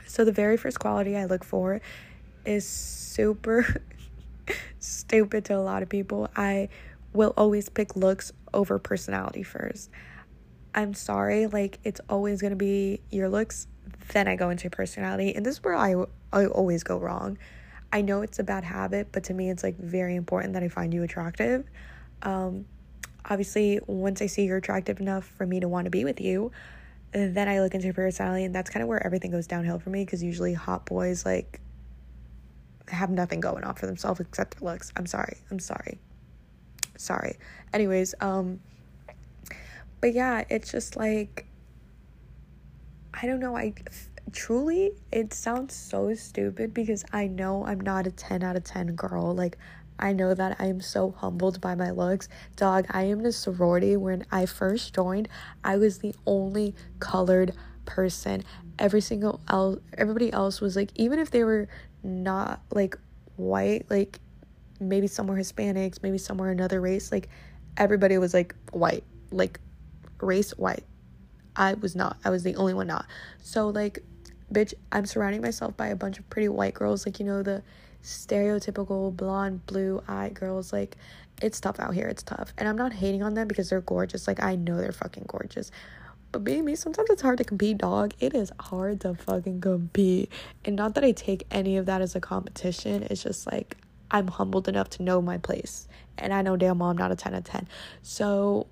So 0.06 0.24
the 0.24 0.32
very 0.32 0.56
first 0.56 0.78
quality 0.78 1.16
I 1.16 1.26
look 1.26 1.44
for 1.44 1.82
is 2.46 2.66
super 2.66 3.82
stupid 4.78 5.44
to 5.46 5.56
a 5.56 5.60
lot 5.60 5.82
of 5.82 5.90
people. 5.90 6.30
I 6.34 6.70
will 7.12 7.34
always 7.36 7.68
pick 7.68 7.94
looks 7.94 8.32
over 8.54 8.78
personality 8.78 9.42
first. 9.42 9.90
I'm 10.74 10.94
sorry, 10.94 11.46
like 11.46 11.78
it's 11.84 12.00
always 12.08 12.40
to 12.40 12.56
be 12.56 13.00
your 13.10 13.28
looks 13.28 13.66
then 14.12 14.28
I 14.28 14.36
go 14.36 14.50
into 14.50 14.70
personality. 14.70 15.34
And 15.34 15.44
this 15.44 15.56
is 15.56 15.64
where 15.64 15.74
I, 15.74 15.94
I 16.32 16.46
always 16.46 16.82
go 16.82 16.98
wrong. 16.98 17.38
I 17.92 18.02
know 18.02 18.22
it's 18.22 18.38
a 18.38 18.44
bad 18.44 18.64
habit, 18.64 19.08
but 19.12 19.24
to 19.24 19.34
me, 19.34 19.50
it's 19.50 19.62
like 19.62 19.78
very 19.78 20.16
important 20.16 20.54
that 20.54 20.62
I 20.62 20.68
find 20.68 20.92
you 20.92 21.02
attractive. 21.02 21.64
Um, 22.22 22.66
obviously, 23.24 23.80
once 23.86 24.22
I 24.22 24.26
see 24.26 24.44
you're 24.44 24.56
attractive 24.58 25.00
enough 25.00 25.24
for 25.24 25.46
me 25.46 25.60
to 25.60 25.68
want 25.68 25.84
to 25.84 25.90
be 25.90 26.04
with 26.04 26.20
you, 26.20 26.52
then 27.12 27.48
I 27.48 27.60
look 27.60 27.74
into 27.74 27.86
your 27.86 27.94
personality, 27.94 28.44
and 28.44 28.54
that's 28.54 28.70
kind 28.70 28.82
of 28.82 28.88
where 28.88 29.04
everything 29.04 29.30
goes 29.30 29.46
downhill 29.46 29.78
for 29.78 29.90
me 29.90 30.04
because 30.04 30.22
usually 30.22 30.54
hot 30.54 30.86
boys 30.86 31.24
like 31.24 31.60
have 32.88 33.10
nothing 33.10 33.40
going 33.40 33.64
on 33.64 33.74
for 33.74 33.86
themselves 33.86 34.20
except 34.20 34.58
their 34.58 34.70
looks. 34.72 34.92
I'm 34.96 35.06
sorry. 35.06 35.38
I'm 35.50 35.58
sorry. 35.58 35.98
Sorry. 36.96 37.36
Anyways, 37.72 38.14
um, 38.20 38.60
but 40.00 40.12
yeah, 40.12 40.44
it's 40.48 40.70
just 40.70 40.96
like 40.96 41.46
I 43.18 43.26
don't 43.26 43.40
know. 43.40 43.56
I 43.56 43.72
truly, 44.32 44.92
it 45.10 45.32
sounds 45.32 45.74
so 45.74 46.12
stupid 46.14 46.74
because 46.74 47.04
I 47.12 47.26
know 47.26 47.64
I'm 47.64 47.80
not 47.80 48.06
a 48.06 48.10
10 48.10 48.42
out 48.42 48.56
of 48.56 48.64
10 48.64 48.94
girl. 48.94 49.34
Like, 49.34 49.56
I 49.98 50.12
know 50.12 50.34
that 50.34 50.56
I 50.58 50.66
am 50.66 50.80
so 50.80 51.10
humbled 51.10 51.60
by 51.60 51.74
my 51.74 51.90
looks. 51.90 52.28
Dog, 52.56 52.86
I 52.90 53.04
am 53.04 53.20
in 53.20 53.26
a 53.26 53.32
sorority. 53.32 53.96
When 53.96 54.26
I 54.30 54.46
first 54.46 54.94
joined, 54.94 55.28
I 55.64 55.76
was 55.76 55.98
the 55.98 56.14
only 56.26 56.74
colored 56.98 57.54
person. 57.84 58.44
Every 58.78 59.00
single 59.00 59.40
else, 59.48 59.78
everybody 59.96 60.32
else 60.32 60.60
was 60.60 60.76
like, 60.76 60.90
even 60.96 61.18
if 61.18 61.30
they 61.30 61.44
were 61.44 61.68
not 62.02 62.60
like 62.70 62.98
white, 63.36 63.86
like 63.90 64.20
maybe 64.80 65.06
some 65.06 65.26
were 65.26 65.36
Hispanics, 65.36 66.02
maybe 66.02 66.18
some 66.18 66.36
were 66.38 66.50
another 66.50 66.80
race, 66.80 67.10
like 67.10 67.28
everybody 67.76 68.18
was 68.18 68.34
like 68.34 68.54
white, 68.72 69.04
like 69.30 69.60
race 70.20 70.50
white. 70.52 70.84
I 71.54 71.74
was 71.74 71.96
not. 71.96 72.18
I 72.22 72.30
was 72.30 72.42
the 72.42 72.56
only 72.56 72.74
one 72.74 72.86
not. 72.86 73.06
So 73.40 73.68
like 73.68 74.00
bitch, 74.52 74.74
I'm 74.92 75.06
surrounding 75.06 75.42
myself 75.42 75.76
by 75.76 75.88
a 75.88 75.96
bunch 75.96 76.18
of 76.18 76.28
pretty 76.30 76.48
white 76.48 76.74
girls, 76.74 77.06
like 77.06 77.18
you 77.18 77.26
know 77.26 77.42
the 77.42 77.62
stereotypical 78.02 79.16
blonde, 79.16 79.66
blue-eyed 79.66 80.34
girls 80.34 80.72
like 80.72 80.96
it's 81.42 81.60
tough 81.60 81.78
out 81.78 81.94
here. 81.94 82.06
It's 82.06 82.22
tough. 82.22 82.52
And 82.56 82.68
I'm 82.68 82.76
not 82.76 82.94
hating 82.94 83.22
on 83.22 83.34
them 83.34 83.46
because 83.46 83.70
they're 83.70 83.80
gorgeous. 83.80 84.26
Like 84.26 84.42
I 84.42 84.56
know 84.56 84.78
they're 84.78 84.92
fucking 84.92 85.24
gorgeous. 85.26 85.70
But 86.32 86.44
being 86.44 86.64
me, 86.64 86.74
sometimes 86.74 87.10
it's 87.10 87.22
hard 87.22 87.38
to 87.38 87.44
compete, 87.44 87.78
dog. 87.78 88.14
It 88.20 88.34
is 88.34 88.52
hard 88.58 89.00
to 89.02 89.14
fucking 89.14 89.60
compete. 89.60 90.30
And 90.64 90.76
not 90.76 90.94
that 90.94 91.04
I 91.04 91.12
take 91.12 91.46
any 91.50 91.76
of 91.76 91.86
that 91.86 92.00
as 92.00 92.16
a 92.16 92.20
competition. 92.20 93.04
It's 93.04 93.22
just 93.22 93.50
like 93.50 93.76
I'm 94.10 94.28
humbled 94.28 94.68
enough 94.68 94.88
to 94.90 95.02
know 95.02 95.20
my 95.20 95.38
place. 95.38 95.88
And 96.18 96.32
I 96.32 96.42
know 96.42 96.56
damn 96.56 96.78
well 96.78 96.90
I'm 96.90 96.96
not 96.96 97.12
a 97.12 97.16
10 97.16 97.34
out 97.34 97.38
of 97.38 97.44
10. 97.44 97.68
So 98.02 98.66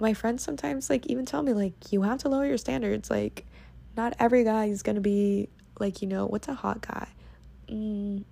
my 0.00 0.12
friends 0.12 0.42
sometimes 0.42 0.90
like 0.90 1.06
even 1.06 1.24
tell 1.24 1.42
me 1.42 1.52
like 1.52 1.92
you 1.92 2.02
have 2.02 2.18
to 2.18 2.28
lower 2.28 2.44
your 2.44 2.58
standards 2.58 3.10
like 3.10 3.46
not 3.96 4.12
every 4.18 4.42
guy 4.42 4.64
is 4.64 4.82
gonna 4.82 5.00
be 5.00 5.48
like 5.78 6.02
you 6.02 6.08
know 6.08 6.26
what's 6.26 6.48
a 6.48 6.54
hot 6.54 6.80
guy 6.80 7.06
mm, 7.68 8.24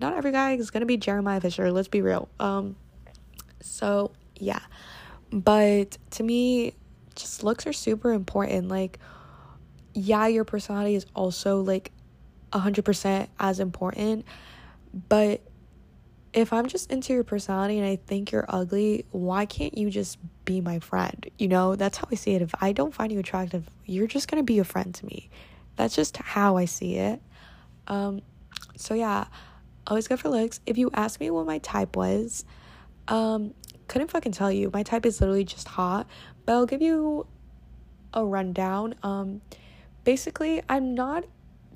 not 0.00 0.14
every 0.16 0.32
guy 0.32 0.52
is 0.52 0.70
gonna 0.70 0.86
be 0.86 0.96
jeremiah 0.96 1.40
fisher 1.40 1.70
let's 1.70 1.88
be 1.88 2.02
real 2.02 2.28
um 2.40 2.76
so 3.60 4.12
yeah 4.36 4.60
but 5.30 5.96
to 6.10 6.22
me 6.22 6.74
just 7.14 7.44
looks 7.44 7.66
are 7.66 7.72
super 7.72 8.12
important 8.12 8.68
like 8.68 8.98
yeah 9.94 10.26
your 10.26 10.44
personality 10.44 10.94
is 10.94 11.06
also 11.14 11.60
like 11.60 11.92
100% 12.52 13.28
as 13.40 13.60
important 13.60 14.24
but 15.08 15.40
if 16.34 16.52
I'm 16.52 16.66
just 16.66 16.90
into 16.90 17.12
your 17.12 17.24
personality 17.24 17.78
and 17.78 17.86
I 17.86 17.96
think 17.96 18.32
you're 18.32 18.44
ugly, 18.48 19.06
why 19.12 19.46
can't 19.46 19.78
you 19.78 19.88
just 19.88 20.18
be 20.44 20.60
my 20.60 20.80
friend? 20.80 21.30
You 21.38 21.46
know, 21.46 21.76
that's 21.76 21.96
how 21.98 22.08
I 22.10 22.16
see 22.16 22.34
it. 22.34 22.42
If 22.42 22.52
I 22.60 22.72
don't 22.72 22.92
find 22.92 23.12
you 23.12 23.20
attractive, 23.20 23.70
you're 23.86 24.08
just 24.08 24.28
to 24.28 24.42
be 24.42 24.58
a 24.58 24.64
friend 24.64 24.92
to 24.96 25.06
me. 25.06 25.30
That's 25.76 25.94
just 25.94 26.16
how 26.16 26.56
I 26.56 26.64
see 26.64 26.96
it. 26.96 27.22
Um 27.86 28.22
so 28.76 28.94
yeah, 28.94 29.26
always 29.86 30.08
go 30.08 30.16
for 30.16 30.28
looks. 30.28 30.60
If 30.66 30.78
you 30.78 30.90
ask 30.94 31.20
me 31.20 31.30
what 31.30 31.46
my 31.46 31.58
type 31.58 31.96
was, 31.96 32.44
um 33.08 33.54
couldn't 33.86 34.10
fucking 34.10 34.32
tell 34.32 34.50
you. 34.50 34.70
My 34.72 34.82
type 34.82 35.04
is 35.04 35.20
literally 35.20 35.44
just 35.44 35.68
hot, 35.68 36.06
but 36.46 36.52
I'll 36.52 36.66
give 36.66 36.82
you 36.82 37.26
a 38.12 38.24
rundown. 38.24 38.94
Um 39.02 39.40
basically, 40.04 40.62
I'm 40.68 40.94
not 40.94 41.24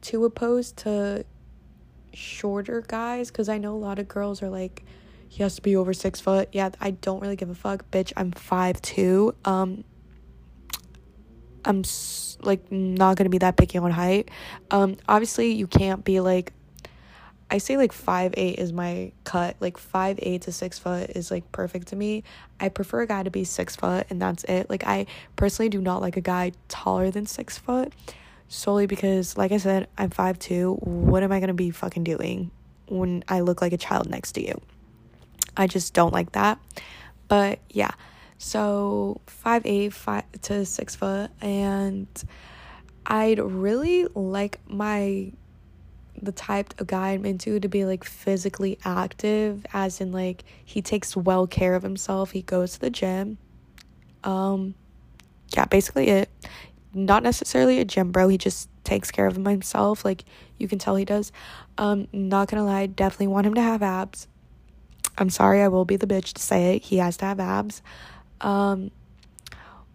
too 0.01 0.25
opposed 0.25 0.77
to 0.79 1.25
shorter 2.15 2.83
guys 2.87 3.31
because 3.31 3.49
I 3.49 3.59
know 3.59 3.75
a 3.75 3.79
lot 3.79 3.99
of 3.99 4.09
girls 4.09 4.43
are 4.43 4.49
like, 4.49 4.85
he 5.29 5.43
has 5.43 5.57
to 5.57 5.63
be 5.63 5.77
over 5.77 5.93
six 5.93 6.21
foot. 6.21 6.49
Yeah, 6.53 6.71
I 6.81 6.93
don't 6.93 7.21
really 7.21 7.37
give 7.37 7.51
a 7.51 7.55
fuck, 7.55 7.91
bitch. 7.91 8.13
I'm 8.17 8.33
five 8.33 8.81
two. 8.81 9.35
Um, 9.45 9.85
I'm 11.65 11.83
like 12.41 12.71
not 12.73 13.17
gonna 13.17 13.29
be 13.31 13.39
that 13.39 13.57
picky 13.57 13.79
on 13.79 13.91
height. 13.91 14.31
Um, 14.71 14.97
obviously 15.09 15.53
you 15.53 15.67
can't 15.67 16.05
be 16.05 16.21
like. 16.21 16.53
I 17.51 17.59
say 17.59 17.77
like 17.77 17.93
five 17.93 18.35
eight 18.37 18.59
is 18.59 18.73
my 18.73 19.13
cut. 19.25 19.57
Like 19.61 19.79
five 19.79 20.19
eight 20.23 20.43
to 20.43 20.53
six 20.53 20.79
foot 20.79 21.11
is 21.11 21.31
like 21.31 21.51
perfect 21.51 21.89
to 21.89 21.97
me. 21.97 22.25
I 22.61 22.69
prefer 22.69 23.03
a 23.03 23.07
guy 23.07 23.23
to 23.23 23.31
be 23.31 23.45
six 23.45 23.75
foot 23.75 24.07
and 24.11 24.21
that's 24.21 24.45
it. 24.45 24.69
Like 24.69 24.87
I 24.87 25.07
personally 25.37 25.71
do 25.71 25.81
not 25.81 26.03
like 26.03 26.17
a 26.17 26.21
guy 26.21 26.53
taller 26.69 27.11
than 27.11 27.25
six 27.25 27.57
foot 27.57 27.93
solely 28.49 28.87
because 28.87 29.37
like 29.37 29.53
I 29.53 29.57
said, 29.57 29.89
I'm 29.97 30.11
5'2. 30.11 30.83
What 30.83 31.23
am 31.23 31.33
I 31.33 31.41
to 31.41 31.55
be 31.55 31.71
fucking 31.71 32.05
doing 32.05 32.51
when 32.87 33.25
I 33.29 33.41
look 33.41 33.63
like 33.63 33.73
a 33.73 33.79
child 33.79 34.11
next 34.11 34.33
to 34.33 34.47
you? 34.47 34.61
I 35.57 35.67
just 35.67 35.95
don't 35.95 36.13
like 36.13 36.33
that. 36.33 36.59
But 37.29 37.61
yeah. 37.71 37.93
So 38.37 39.21
5'8 39.45 39.93
5 39.93 40.25
to 40.43 40.65
6 40.67 40.97
foot 40.97 41.31
and 41.41 42.07
I'd 43.07 43.39
really 43.39 44.07
like 44.15 44.61
my 44.69 45.33
the 46.23 46.33
type 46.33 46.79
of 46.81 46.87
guy 46.87 47.11
I'm 47.11 47.25
into 47.25 47.61
to 47.61 47.69
be 47.69 47.85
like 47.85 48.05
physically 48.05 48.79
active 48.85 49.65
as 49.73 50.01
in 50.01 50.13
like 50.13 50.45
he 50.65 50.83
takes 50.83 51.17
well 51.17 51.47
care 51.47 51.75
of 51.75 51.83
himself. 51.83 52.33
He 52.33 52.43
goes 52.43 52.75
to 52.75 52.81
the 52.81 52.91
gym. 52.91 53.39
Um 54.25 54.75
yeah, 55.57 55.65
basically 55.65 56.09
it 56.09 56.31
not 56.95 57.23
necessarily 57.23 57.81
a 57.81 57.85
gym 57.85 58.11
bro. 58.11 58.29
He 58.29 58.39
just 58.39 58.69
takes 58.85 59.11
care 59.11 59.27
of 59.27 59.37
himself. 59.37 60.05
Like 60.05 60.25
you 60.57 60.69
can 60.69 60.79
tell 60.79 60.97
he 60.97 61.05
does. 61.05 61.31
Um, 61.77 62.09
not 62.13 62.49
gonna 62.49 62.65
lie, 62.65 62.87
definitely 62.87 63.29
want 63.29 63.47
him 63.47 63.55
to 63.55 63.63
have 63.63 63.83
abs. 63.83 64.27
I'm 65.17 65.31
sorry, 65.31 65.63
I 65.63 65.69
will 65.69 65.85
be 65.85 65.97
the 65.97 66.07
bitch 66.07 66.33
to 66.35 66.43
say 66.43 66.77
it. 66.77 66.83
He 66.83 66.99
has 66.99 67.17
to 67.19 67.25
have 67.27 67.41
abs. 67.41 67.83
Um, 68.41 68.91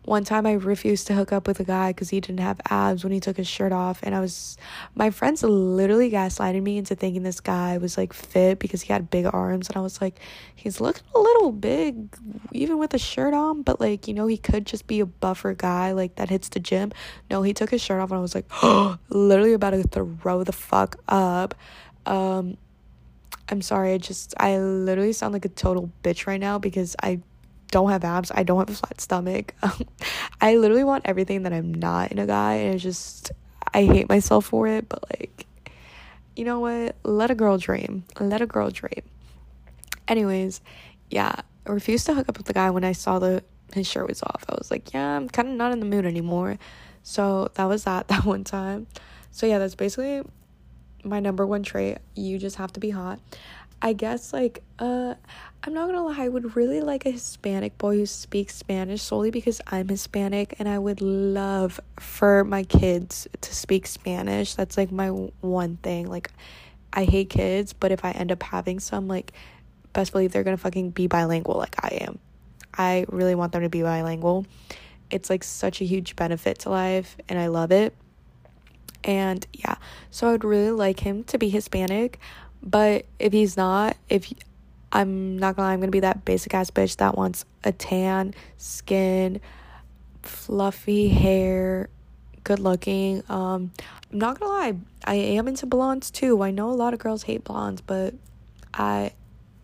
one 0.05 0.25
time 0.25 0.45
I 0.45 0.53
refused 0.53 1.07
to 1.07 1.13
hook 1.13 1.31
up 1.31 1.47
with 1.47 1.59
a 1.59 1.63
guy 1.63 1.91
because 1.91 2.09
he 2.09 2.19
didn't 2.19 2.41
have 2.41 2.59
abs 2.69 3.03
when 3.03 3.13
he 3.13 3.19
took 3.21 3.37
his 3.37 3.47
shirt 3.47 3.71
off. 3.71 4.01
And 4.03 4.13
I 4.13 4.19
was, 4.19 4.57
my 4.95 5.09
friends 5.09 5.43
literally 5.43 6.11
gaslighted 6.11 6.61
me 6.61 6.77
into 6.77 6.95
thinking 6.95 7.23
this 7.23 7.39
guy 7.39 7.77
was 7.77 7.97
like 7.97 8.11
fit 8.11 8.59
because 8.59 8.81
he 8.81 8.91
had 8.91 9.09
big 9.09 9.25
arms. 9.31 9.69
And 9.69 9.77
I 9.77 9.79
was 9.79 10.01
like, 10.01 10.19
he's 10.55 10.81
looking 10.81 11.03
a 11.15 11.19
little 11.19 11.53
big, 11.53 12.15
even 12.51 12.79
with 12.79 12.93
a 12.93 12.99
shirt 12.99 13.33
on, 13.33 13.61
but 13.61 13.79
like, 13.79 14.07
you 14.07 14.13
know, 14.13 14.27
he 14.27 14.37
could 14.37 14.65
just 14.65 14.87
be 14.87 14.99
a 14.99 15.05
buffer 15.05 15.53
guy 15.53 15.93
like 15.93 16.15
that 16.15 16.29
hits 16.29 16.49
the 16.49 16.59
gym. 16.59 16.91
No, 17.31 17.41
he 17.41 17.53
took 17.53 17.69
his 17.69 17.81
shirt 17.81 18.01
off 18.01 18.11
and 18.11 18.17
I 18.17 18.21
was 18.21 18.35
like, 18.35 18.45
oh, 18.61 18.97
literally 19.09 19.53
about 19.53 19.71
to 19.71 19.83
throw 19.83 20.43
the 20.43 20.51
fuck 20.51 20.97
up. 21.07 21.55
Um, 22.05 22.57
I'm 23.47 23.61
sorry, 23.61 23.93
I 23.93 23.97
just, 23.99 24.33
I 24.37 24.57
literally 24.57 25.13
sound 25.13 25.33
like 25.33 25.45
a 25.45 25.49
total 25.49 25.89
bitch 26.03 26.27
right 26.27 26.39
now 26.39 26.59
because 26.59 26.95
I 27.01 27.21
don't 27.73 27.89
have 27.89 28.03
abs. 28.03 28.31
I 28.33 28.43
don't 28.43 28.59
have 28.59 28.69
a 28.69 28.73
flat 28.73 29.01
stomach. 29.01 29.53
Um, 29.63 29.87
I 30.39 30.57
literally 30.57 30.83
want 30.83 31.05
everything 31.05 31.43
that 31.43 31.53
I'm 31.53 31.73
not 31.73 32.11
in 32.11 32.19
a 32.19 32.27
guy, 32.27 32.55
and 32.55 32.75
it's 32.75 32.83
just 32.83 33.31
I 33.73 33.83
hate 33.85 34.09
myself 34.09 34.45
for 34.45 34.67
it. 34.67 34.87
But 34.87 35.03
like, 35.09 35.47
you 36.35 36.45
know 36.45 36.59
what? 36.59 36.95
Let 37.03 37.31
a 37.31 37.35
girl 37.35 37.57
dream. 37.57 38.03
Let 38.19 38.41
a 38.41 38.45
girl 38.45 38.69
dream. 38.69 39.01
Anyways, 40.07 40.61
yeah, 41.09 41.33
I 41.65 41.71
refused 41.71 42.05
to 42.05 42.13
hook 42.13 42.29
up 42.29 42.37
with 42.37 42.45
the 42.45 42.53
guy 42.53 42.69
when 42.69 42.83
I 42.83 42.91
saw 42.91 43.19
the 43.19 43.43
his 43.73 43.87
shirt 43.87 44.07
was 44.07 44.21
off. 44.21 44.45
I 44.47 44.55
was 44.57 44.69
like, 44.69 44.93
yeah, 44.93 45.15
I'm 45.15 45.27
kind 45.27 45.47
of 45.47 45.55
not 45.55 45.71
in 45.71 45.79
the 45.79 45.85
mood 45.87 46.05
anymore. 46.05 46.59
So 47.01 47.49
that 47.55 47.65
was 47.65 47.85
that 47.85 48.07
that 48.09 48.25
one 48.25 48.43
time. 48.43 48.85
So 49.31 49.47
yeah, 49.47 49.57
that's 49.57 49.75
basically 49.75 50.21
my 51.03 51.19
number 51.19 51.47
one 51.47 51.63
trait. 51.63 51.97
You 52.15 52.37
just 52.37 52.57
have 52.57 52.73
to 52.73 52.79
be 52.79 52.91
hot. 52.91 53.19
I 53.83 53.91
guess 53.91 54.31
like 54.31 54.63
uh 54.79 55.13
I'm 55.65 55.73
not 55.73 55.87
gonna 55.87 56.03
lie, 56.03 56.23
I 56.23 56.29
would 56.29 56.55
really 56.55 56.79
like 56.79 57.05
a 57.05 57.11
Hispanic 57.11 57.77
boy 57.77 57.97
who 57.97 58.05
speaks 58.05 58.55
Spanish 58.55 59.01
solely 59.01 59.29
because 59.29 59.61
I'm 59.67 59.89
Hispanic 59.89 60.55
and 60.59 60.67
I 60.69 60.79
would 60.79 61.01
love 61.01 61.79
for 61.99 62.45
my 62.45 62.63
kids 62.63 63.27
to 63.41 63.53
speak 63.53 63.85
Spanish. 63.85 64.55
That's 64.55 64.77
like 64.77 64.91
my 64.91 65.09
one 65.09 65.77
thing. 65.77 66.07
Like 66.07 66.31
I 66.93 67.03
hate 67.03 67.29
kids, 67.29 67.73
but 67.73 67.91
if 67.91 68.05
I 68.05 68.11
end 68.11 68.31
up 68.31 68.41
having 68.41 68.79
some, 68.79 69.07
like 69.09 69.33
best 69.91 70.13
believe 70.13 70.31
they're 70.31 70.43
gonna 70.43 70.57
fucking 70.57 70.91
be 70.91 71.07
bilingual 71.07 71.57
like 71.57 71.75
I 71.83 71.97
am. 72.01 72.19
I 72.77 73.05
really 73.09 73.35
want 73.35 73.51
them 73.51 73.63
to 73.63 73.69
be 73.69 73.83
bilingual. 73.83 74.45
It's 75.11 75.29
like 75.29 75.43
such 75.43 75.81
a 75.81 75.85
huge 75.85 76.15
benefit 76.15 76.59
to 76.59 76.69
life 76.69 77.17
and 77.27 77.37
I 77.37 77.47
love 77.47 77.71
it. 77.73 77.93
And 79.03 79.45
yeah, 79.51 79.75
so 80.11 80.27
I 80.27 80.31
would 80.31 80.45
really 80.45 80.71
like 80.71 81.01
him 81.01 81.25
to 81.25 81.37
be 81.37 81.49
Hispanic, 81.49 82.19
but 82.63 83.05
if 83.19 83.33
he's 83.33 83.57
not, 83.57 83.97
if 84.09 84.31
I'm 84.91 85.37
not 85.37 85.55
gonna 85.55 85.67
lie, 85.67 85.73
I'm 85.73 85.79
gonna 85.79 85.91
be 85.91 85.99
that 85.99 86.23
basic 86.23 86.53
ass 86.53 86.71
bitch 86.71 86.97
that 86.97 87.17
wants 87.17 87.45
a 87.63 87.71
tan 87.71 88.33
skin, 88.57 89.41
fluffy 90.21 91.09
hair, 91.09 91.89
good 92.43 92.59
looking. 92.59 93.23
Um, 93.29 93.71
I'm 94.11 94.19
not 94.19 94.39
gonna 94.39 94.51
lie, 94.51 94.75
I 95.05 95.15
am 95.15 95.47
into 95.47 95.65
blondes 95.65 96.09
too. 96.09 96.41
I 96.41 96.51
know 96.51 96.69
a 96.69 96.71
lot 96.71 96.93
of 96.93 96.99
girls 96.99 97.23
hate 97.23 97.43
blondes, 97.43 97.81
but 97.81 98.13
I, 98.73 99.11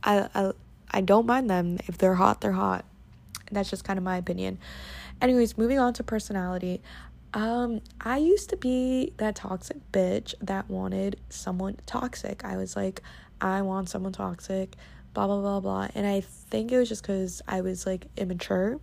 I, 0.04 0.28
I, 0.36 0.52
I 0.92 1.02
don't 1.02 1.26
mind 1.26 1.50
them. 1.50 1.78
If 1.88 1.98
they're 1.98 2.16
hot, 2.16 2.42
they're 2.42 2.52
hot. 2.52 2.84
That's 3.52 3.70
just 3.70 3.84
kind 3.84 3.98
of 3.98 4.04
my 4.04 4.18
opinion. 4.18 4.60
Anyways, 5.22 5.58
moving 5.58 5.80
on 5.80 5.94
to 5.94 6.04
personality. 6.04 6.82
Um, 7.34 7.82
I 8.02 8.18
used 8.18 8.50
to 8.50 8.58
be 8.58 9.14
that 9.18 9.36
toxic 9.36 9.78
bitch 9.92 10.34
that 10.42 10.70
wanted 10.70 11.20
someone 11.30 11.78
toxic. 11.86 12.44
I 12.44 12.58
was 12.58 12.76
like, 12.76 13.02
I 13.40 13.62
want 13.62 13.90
someone 13.90 14.14
toxic 14.14 14.76
blah 15.14 15.28
blah 15.28 15.42
blah 15.42 15.60
blah. 15.60 15.88
And 15.96 16.06
i 16.06 16.22
think 16.22 16.72
it 16.72 16.78
was 16.78 16.90
just 16.90 17.02
because 17.02 17.42
i 17.48 17.62
was 17.62 17.86
like 17.86 18.08
immature 18.18 18.80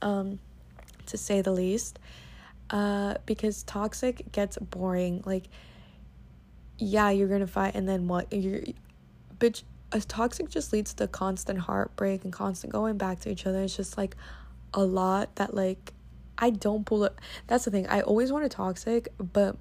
um 0.00 0.38
to 1.06 1.16
say 1.16 1.40
the 1.40 1.52
least. 1.52 1.98
Uh 2.70 3.14
because 3.26 3.62
toxic 3.64 4.30
gets 4.32 4.56
boring. 4.58 5.22
Like 5.24 5.44
yeah 6.78 7.10
you're 7.10 7.28
gonna 7.28 7.46
fight 7.46 7.74
and 7.74 7.88
then 7.88 8.08
what? 8.08 8.32
You're 8.32 8.62
bitch 9.38 9.62
a 9.92 10.00
toxic 10.00 10.48
just 10.48 10.72
leads 10.72 10.94
to 10.94 11.06
constant 11.06 11.58
heartbreak 11.58 12.24
and 12.24 12.32
constant 12.32 12.72
going 12.72 12.96
back 12.96 13.20
to 13.20 13.30
each 13.30 13.46
other. 13.46 13.62
It's 13.62 13.76
just 13.76 13.98
like 13.98 14.16
a 14.74 14.82
lot 14.82 15.36
that 15.36 15.54
like 15.54 15.92
i 16.38 16.50
don't 16.50 16.86
pull 16.86 17.04
it 17.04 17.14
that's 17.46 17.64
the 17.64 17.70
thing 17.70 17.86
i 17.88 18.00
always 18.00 18.32
want 18.32 18.44
a 18.44 18.48
toxic 18.48 19.12
but 19.18 19.56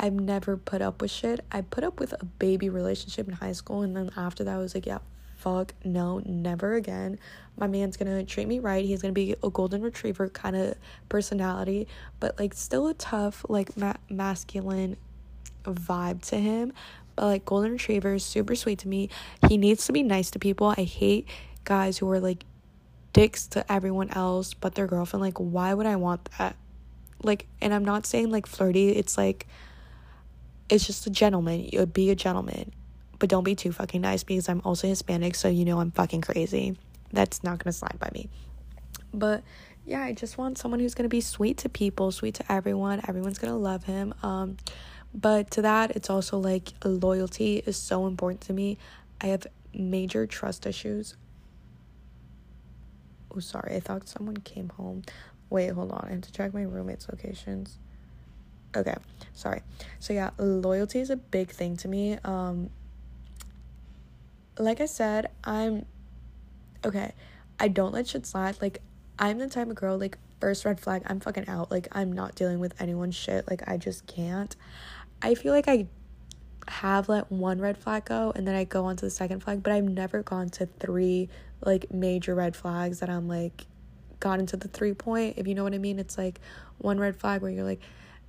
I've 0.00 0.14
never 0.14 0.56
put 0.56 0.80
up 0.80 1.02
with 1.02 1.10
shit. 1.10 1.44
I 1.50 1.60
put 1.62 1.82
up 1.82 1.98
with 1.98 2.12
a 2.12 2.24
baby 2.24 2.68
relationship 2.68 3.26
in 3.26 3.34
high 3.34 3.52
school, 3.52 3.82
and 3.82 3.96
then 3.96 4.10
after 4.16 4.44
that, 4.44 4.54
I 4.54 4.58
was 4.58 4.74
like, 4.74 4.86
yeah, 4.86 4.98
fuck 5.36 5.74
no, 5.84 6.20
never 6.24 6.74
again. 6.74 7.18
My 7.56 7.66
man's 7.66 7.96
gonna 7.96 8.24
treat 8.24 8.46
me 8.46 8.60
right. 8.60 8.84
He's 8.84 9.02
gonna 9.02 9.12
be 9.12 9.34
a 9.42 9.50
golden 9.50 9.82
retriever 9.82 10.28
kind 10.28 10.56
of 10.56 10.74
personality, 11.08 11.88
but 12.20 12.38
like 12.38 12.54
still 12.54 12.86
a 12.86 12.94
tough, 12.94 13.44
like 13.48 13.76
ma- 13.76 13.94
masculine 14.08 14.96
vibe 15.64 16.22
to 16.28 16.36
him. 16.36 16.72
But 17.16 17.24
like 17.24 17.44
golden 17.44 17.72
retriever 17.72 18.14
is 18.14 18.24
super 18.24 18.54
sweet 18.54 18.78
to 18.80 18.88
me. 18.88 19.10
He 19.48 19.56
needs 19.56 19.86
to 19.86 19.92
be 19.92 20.04
nice 20.04 20.30
to 20.30 20.38
people. 20.38 20.74
I 20.76 20.84
hate 20.84 21.26
guys 21.64 21.98
who 21.98 22.08
are 22.10 22.20
like 22.20 22.44
dicks 23.18 23.46
to 23.48 23.72
everyone 23.72 24.10
else 24.10 24.54
but 24.54 24.74
their 24.74 24.86
girlfriend. 24.86 25.22
Like, 25.22 25.38
why 25.38 25.74
would 25.74 25.86
I 25.86 25.96
want 25.96 26.28
that? 26.38 26.56
Like, 27.22 27.46
and 27.60 27.74
I'm 27.74 27.84
not 27.84 28.06
saying 28.06 28.30
like 28.30 28.46
flirty. 28.46 28.90
It's 28.90 29.18
like, 29.18 29.46
it's 30.68 30.86
just 30.86 31.06
a 31.06 31.10
gentleman. 31.10 31.68
You'd 31.72 31.92
be 31.92 32.10
a 32.10 32.14
gentleman 32.14 32.72
but 33.18 33.28
don't 33.28 33.44
be 33.44 33.54
too 33.54 33.72
fucking 33.72 34.00
nice 34.00 34.22
because 34.22 34.48
I'm 34.48 34.62
also 34.64 34.88
Hispanic, 34.88 35.34
so 35.34 35.48
you 35.48 35.64
know 35.64 35.80
I'm 35.80 35.90
fucking 35.90 36.20
crazy. 36.20 36.76
That's 37.12 37.42
not 37.42 37.62
gonna 37.62 37.72
slide 37.72 37.98
by 37.98 38.10
me. 38.12 38.28
But 39.12 39.42
yeah, 39.84 40.02
I 40.02 40.12
just 40.12 40.38
want 40.38 40.58
someone 40.58 40.80
who's 40.80 40.94
gonna 40.94 41.08
be 41.08 41.20
sweet 41.20 41.58
to 41.58 41.68
people, 41.68 42.12
sweet 42.12 42.34
to 42.34 42.52
everyone. 42.52 43.00
Everyone's 43.08 43.38
gonna 43.38 43.56
love 43.58 43.84
him. 43.84 44.14
Um, 44.22 44.56
but 45.14 45.50
to 45.52 45.62
that, 45.62 45.96
it's 45.96 46.10
also 46.10 46.38
like 46.38 46.72
loyalty 46.84 47.62
is 47.64 47.76
so 47.76 48.06
important 48.06 48.42
to 48.42 48.52
me. 48.52 48.78
I 49.20 49.26
have 49.28 49.46
major 49.74 50.26
trust 50.26 50.66
issues. 50.66 51.16
Oh, 53.38 53.40
sorry, 53.40 53.76
I 53.76 53.80
thought 53.80 54.08
someone 54.08 54.38
came 54.38 54.70
home. 54.70 55.04
Wait, 55.48 55.68
hold 55.68 55.92
on. 55.92 56.04
I 56.08 56.10
have 56.10 56.22
to 56.22 56.32
check 56.32 56.52
my 56.52 56.62
roommate's 56.62 57.08
locations. 57.08 57.78
Okay, 58.76 58.96
sorry. 59.32 59.62
So 60.00 60.12
yeah, 60.12 60.30
loyalty 60.38 60.98
is 60.98 61.08
a 61.10 61.16
big 61.16 61.50
thing 61.50 61.76
to 61.78 61.88
me. 61.88 62.18
Um, 62.24 62.70
like 64.58 64.80
I 64.80 64.86
said, 64.86 65.30
I'm 65.44 65.86
okay. 66.84 67.12
I 67.60 67.68
don't 67.68 67.92
let 67.92 68.08
shit 68.08 68.26
slide. 68.26 68.60
Like 68.60 68.82
I'm 69.20 69.38
the 69.38 69.48
type 69.48 69.68
of 69.68 69.76
girl 69.76 69.96
like 69.96 70.18
first 70.40 70.64
red 70.64 70.80
flag, 70.80 71.02
I'm 71.06 71.20
fucking 71.20 71.48
out. 71.48 71.70
Like 71.70 71.86
I'm 71.92 72.12
not 72.12 72.34
dealing 72.34 72.58
with 72.58 72.74
anyone's 72.80 73.14
shit. 73.14 73.48
Like 73.48 73.62
I 73.68 73.76
just 73.76 74.06
can't. 74.08 74.54
I 75.22 75.36
feel 75.36 75.52
like 75.52 75.68
I 75.68 75.86
have 76.68 77.08
let 77.08 77.30
one 77.30 77.60
red 77.60 77.78
flag 77.78 78.04
go 78.04 78.32
and 78.34 78.46
then 78.46 78.54
I 78.54 78.64
go 78.64 78.84
on 78.84 78.96
to 78.96 79.04
the 79.04 79.10
second 79.10 79.40
flag, 79.40 79.62
but 79.62 79.72
I've 79.72 79.84
never 79.84 80.22
gone 80.22 80.48
to 80.50 80.66
three 80.66 81.28
like 81.60 81.92
major 81.92 82.34
red 82.34 82.54
flags 82.54 83.00
that 83.00 83.10
I'm 83.10 83.28
like 83.28 83.66
got 84.20 84.40
into 84.40 84.56
the 84.56 84.68
three 84.68 84.94
point, 84.94 85.38
if 85.38 85.46
you 85.46 85.54
know 85.54 85.64
what 85.64 85.74
I 85.74 85.78
mean. 85.78 85.98
It's 85.98 86.18
like 86.18 86.40
one 86.78 86.98
red 86.98 87.16
flag 87.16 87.42
where 87.42 87.50
you're 87.50 87.64
like, 87.64 87.80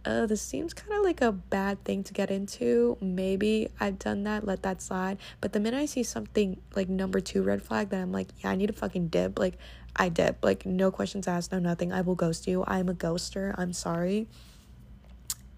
oh, 0.05 0.25
this 0.25 0.41
seems 0.41 0.73
kind 0.73 0.93
of 0.93 1.03
like 1.03 1.21
a 1.21 1.31
bad 1.31 1.83
thing 1.83 2.03
to 2.03 2.13
get 2.13 2.31
into. 2.31 2.97
Maybe 3.01 3.69
I've 3.79 3.99
done 3.99 4.23
that, 4.23 4.45
let 4.45 4.63
that 4.63 4.81
slide. 4.81 5.17
But 5.41 5.53
the 5.53 5.59
minute 5.59 5.77
I 5.77 5.85
see 5.85 6.03
something 6.03 6.59
like 6.75 6.89
number 6.89 7.19
two 7.19 7.43
red 7.43 7.61
flag, 7.61 7.89
that 7.89 8.01
I'm 8.01 8.11
like, 8.11 8.29
yeah, 8.39 8.51
I 8.51 8.55
need 8.55 8.69
a 8.69 8.73
fucking 8.73 9.09
dip. 9.09 9.37
Like, 9.37 9.57
I 9.95 10.09
dip. 10.09 10.43
Like, 10.43 10.65
no 10.65 10.91
questions 10.91 11.27
asked, 11.27 11.51
no 11.51 11.59
nothing. 11.59 11.91
I 11.91 12.01
will 12.01 12.15
ghost 12.15 12.47
you. 12.47 12.63
I'm 12.67 12.89
a 12.89 12.93
ghoster. 12.93 13.53
I'm 13.57 13.73
sorry. 13.73 14.27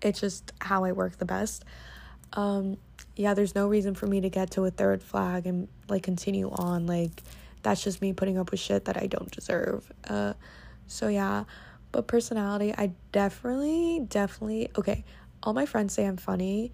It's 0.02 0.20
just 0.20 0.52
how 0.62 0.84
I 0.84 0.92
work 0.92 1.18
the 1.18 1.26
best. 1.26 1.64
Um, 2.34 2.78
yeah, 3.16 3.34
there's 3.34 3.56
no 3.56 3.68
reason 3.68 3.96
for 3.96 4.08
me 4.08 4.22
to 4.22 4.30
get 4.30 4.52
to 4.52 4.66
a 4.66 4.72
third 4.72 5.04
flag 5.04 5.46
and 5.46 5.68
like 5.90 6.04
continue 6.04 6.50
on. 6.50 6.88
Like, 6.88 7.22
that's 7.64 7.84
just 7.84 8.02
me 8.02 8.14
putting 8.14 8.38
up 8.38 8.52
with 8.52 8.60
shit 8.60 8.86
that 8.86 8.98
I 8.98 9.08
don't 9.08 9.32
deserve. 9.32 9.92
Uh, 10.08 10.34
so 10.88 11.08
yeah. 11.08 11.46
But 11.92 12.08
personality, 12.08 12.74
I 12.78 12.92
definitely, 13.12 14.06
definitely, 14.08 14.70
okay, 14.78 15.04
all 15.44 15.54
my 15.54 15.66
friends 15.66 15.94
say 15.94 16.06
I'm 16.06 16.18
funny. 16.18 16.72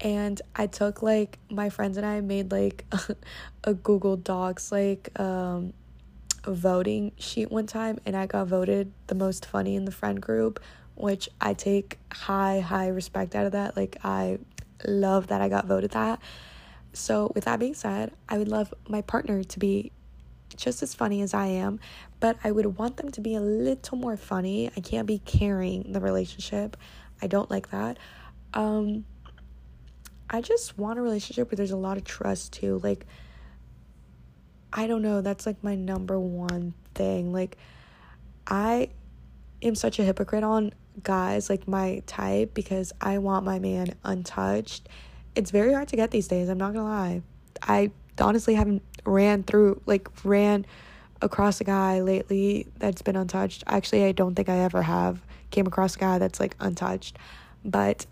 And 0.00 0.40
I 0.56 0.66
took 0.66 1.02
like 1.02 1.38
my 1.50 1.68
friends 1.68 1.98
and 1.98 2.06
I 2.06 2.22
made 2.22 2.50
like 2.50 2.86
a, 2.90 3.16
a 3.64 3.74
Google 3.74 4.16
Docs 4.16 4.72
like 4.72 5.10
um 5.20 5.74
voting 6.44 7.12
sheet 7.18 7.50
one 7.50 7.66
time 7.66 7.98
and 8.06 8.16
I 8.16 8.24
got 8.24 8.46
voted 8.46 8.90
the 9.08 9.14
most 9.14 9.44
funny 9.44 9.76
in 9.76 9.84
the 9.84 9.92
friend 9.92 10.22
group, 10.22 10.58
which 10.94 11.28
I 11.38 11.52
take 11.52 11.98
high, 12.10 12.60
high 12.60 12.88
respect 12.88 13.34
out 13.34 13.44
of 13.44 13.52
that. 13.52 13.76
Like 13.76 13.98
I 14.02 14.38
love 14.86 15.28
that 15.28 15.40
I 15.40 15.48
got 15.48 15.66
voted 15.66 15.92
that. 15.92 16.20
So 16.92 17.30
with 17.34 17.44
that 17.44 17.60
being 17.60 17.74
said, 17.74 18.12
I 18.28 18.38
would 18.38 18.48
love 18.48 18.74
my 18.88 19.02
partner 19.02 19.44
to 19.44 19.58
be 19.58 19.92
just 20.56 20.82
as 20.82 20.94
funny 20.94 21.22
as 21.22 21.32
I 21.32 21.46
am, 21.46 21.78
but 22.18 22.36
I 22.42 22.50
would 22.50 22.78
want 22.78 22.96
them 22.96 23.10
to 23.12 23.20
be 23.20 23.34
a 23.34 23.40
little 23.40 23.96
more 23.96 24.16
funny. 24.16 24.70
I 24.76 24.80
can't 24.80 25.06
be 25.06 25.18
carrying 25.18 25.92
the 25.92 26.00
relationship. 26.00 26.76
I 27.22 27.26
don't 27.26 27.50
like 27.50 27.70
that. 27.70 27.98
Um 28.54 29.04
I 30.28 30.40
just 30.40 30.78
want 30.78 30.98
a 30.98 31.02
relationship 31.02 31.50
where 31.50 31.56
there's 31.56 31.72
a 31.72 31.76
lot 31.76 31.96
of 31.96 32.04
trust 32.04 32.52
too. 32.52 32.80
Like 32.82 33.06
I 34.72 34.86
don't 34.86 35.02
know, 35.02 35.20
that's 35.20 35.46
like 35.46 35.62
my 35.62 35.74
number 35.74 36.18
one 36.18 36.74
thing. 36.94 37.32
Like 37.32 37.56
I 38.46 38.90
am 39.62 39.74
such 39.74 39.98
a 39.98 40.04
hypocrite 40.04 40.44
on 40.44 40.72
guys 41.02 41.50
like 41.50 41.66
my 41.66 42.02
type 42.06 42.54
because 42.54 42.92
I 43.00 43.18
want 43.18 43.44
my 43.44 43.58
man 43.58 43.94
untouched. 44.04 44.88
It's 45.34 45.50
very 45.50 45.72
hard 45.72 45.88
to 45.88 45.96
get 45.96 46.10
these 46.10 46.28
days, 46.28 46.48
I'm 46.48 46.58
not 46.58 46.72
to 46.74 46.82
lie. 46.82 47.22
I 47.62 47.90
honestly 48.20 48.54
haven't 48.54 48.82
ran 49.04 49.42
through 49.42 49.80
like 49.86 50.08
ran 50.24 50.66
across 51.22 51.60
a 51.60 51.64
guy 51.64 52.00
lately 52.00 52.66
that's 52.78 53.02
been 53.02 53.16
untouched. 53.16 53.64
Actually, 53.66 54.04
I 54.04 54.12
don't 54.12 54.34
think 54.34 54.48
I 54.48 54.58
ever 54.58 54.82
have 54.82 55.20
came 55.50 55.66
across 55.66 55.96
a 55.96 55.98
guy 55.98 56.18
that's 56.18 56.40
like 56.40 56.56
untouched. 56.60 57.18
But 57.64 58.06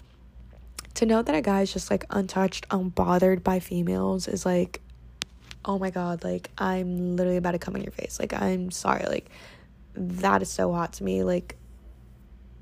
to 0.94 1.06
know 1.06 1.22
that 1.22 1.34
a 1.34 1.40
guy 1.40 1.62
is 1.62 1.72
just 1.72 1.90
like 1.90 2.04
untouched, 2.10 2.68
unbothered 2.68 3.42
by 3.42 3.60
females 3.60 4.28
is 4.28 4.44
like 4.44 4.80
oh 5.64 5.78
my 5.78 5.90
god, 5.90 6.24
like 6.24 6.50
I'm 6.58 7.16
literally 7.16 7.36
about 7.36 7.52
to 7.52 7.58
come 7.58 7.76
in 7.76 7.82
your 7.82 7.92
face. 7.92 8.18
Like 8.18 8.32
I'm 8.32 8.70
sorry, 8.70 9.04
like 9.06 9.28
that 9.94 10.42
is 10.42 10.48
so 10.48 10.72
hot 10.72 10.94
to 10.94 11.04
me. 11.04 11.22
Like 11.22 11.56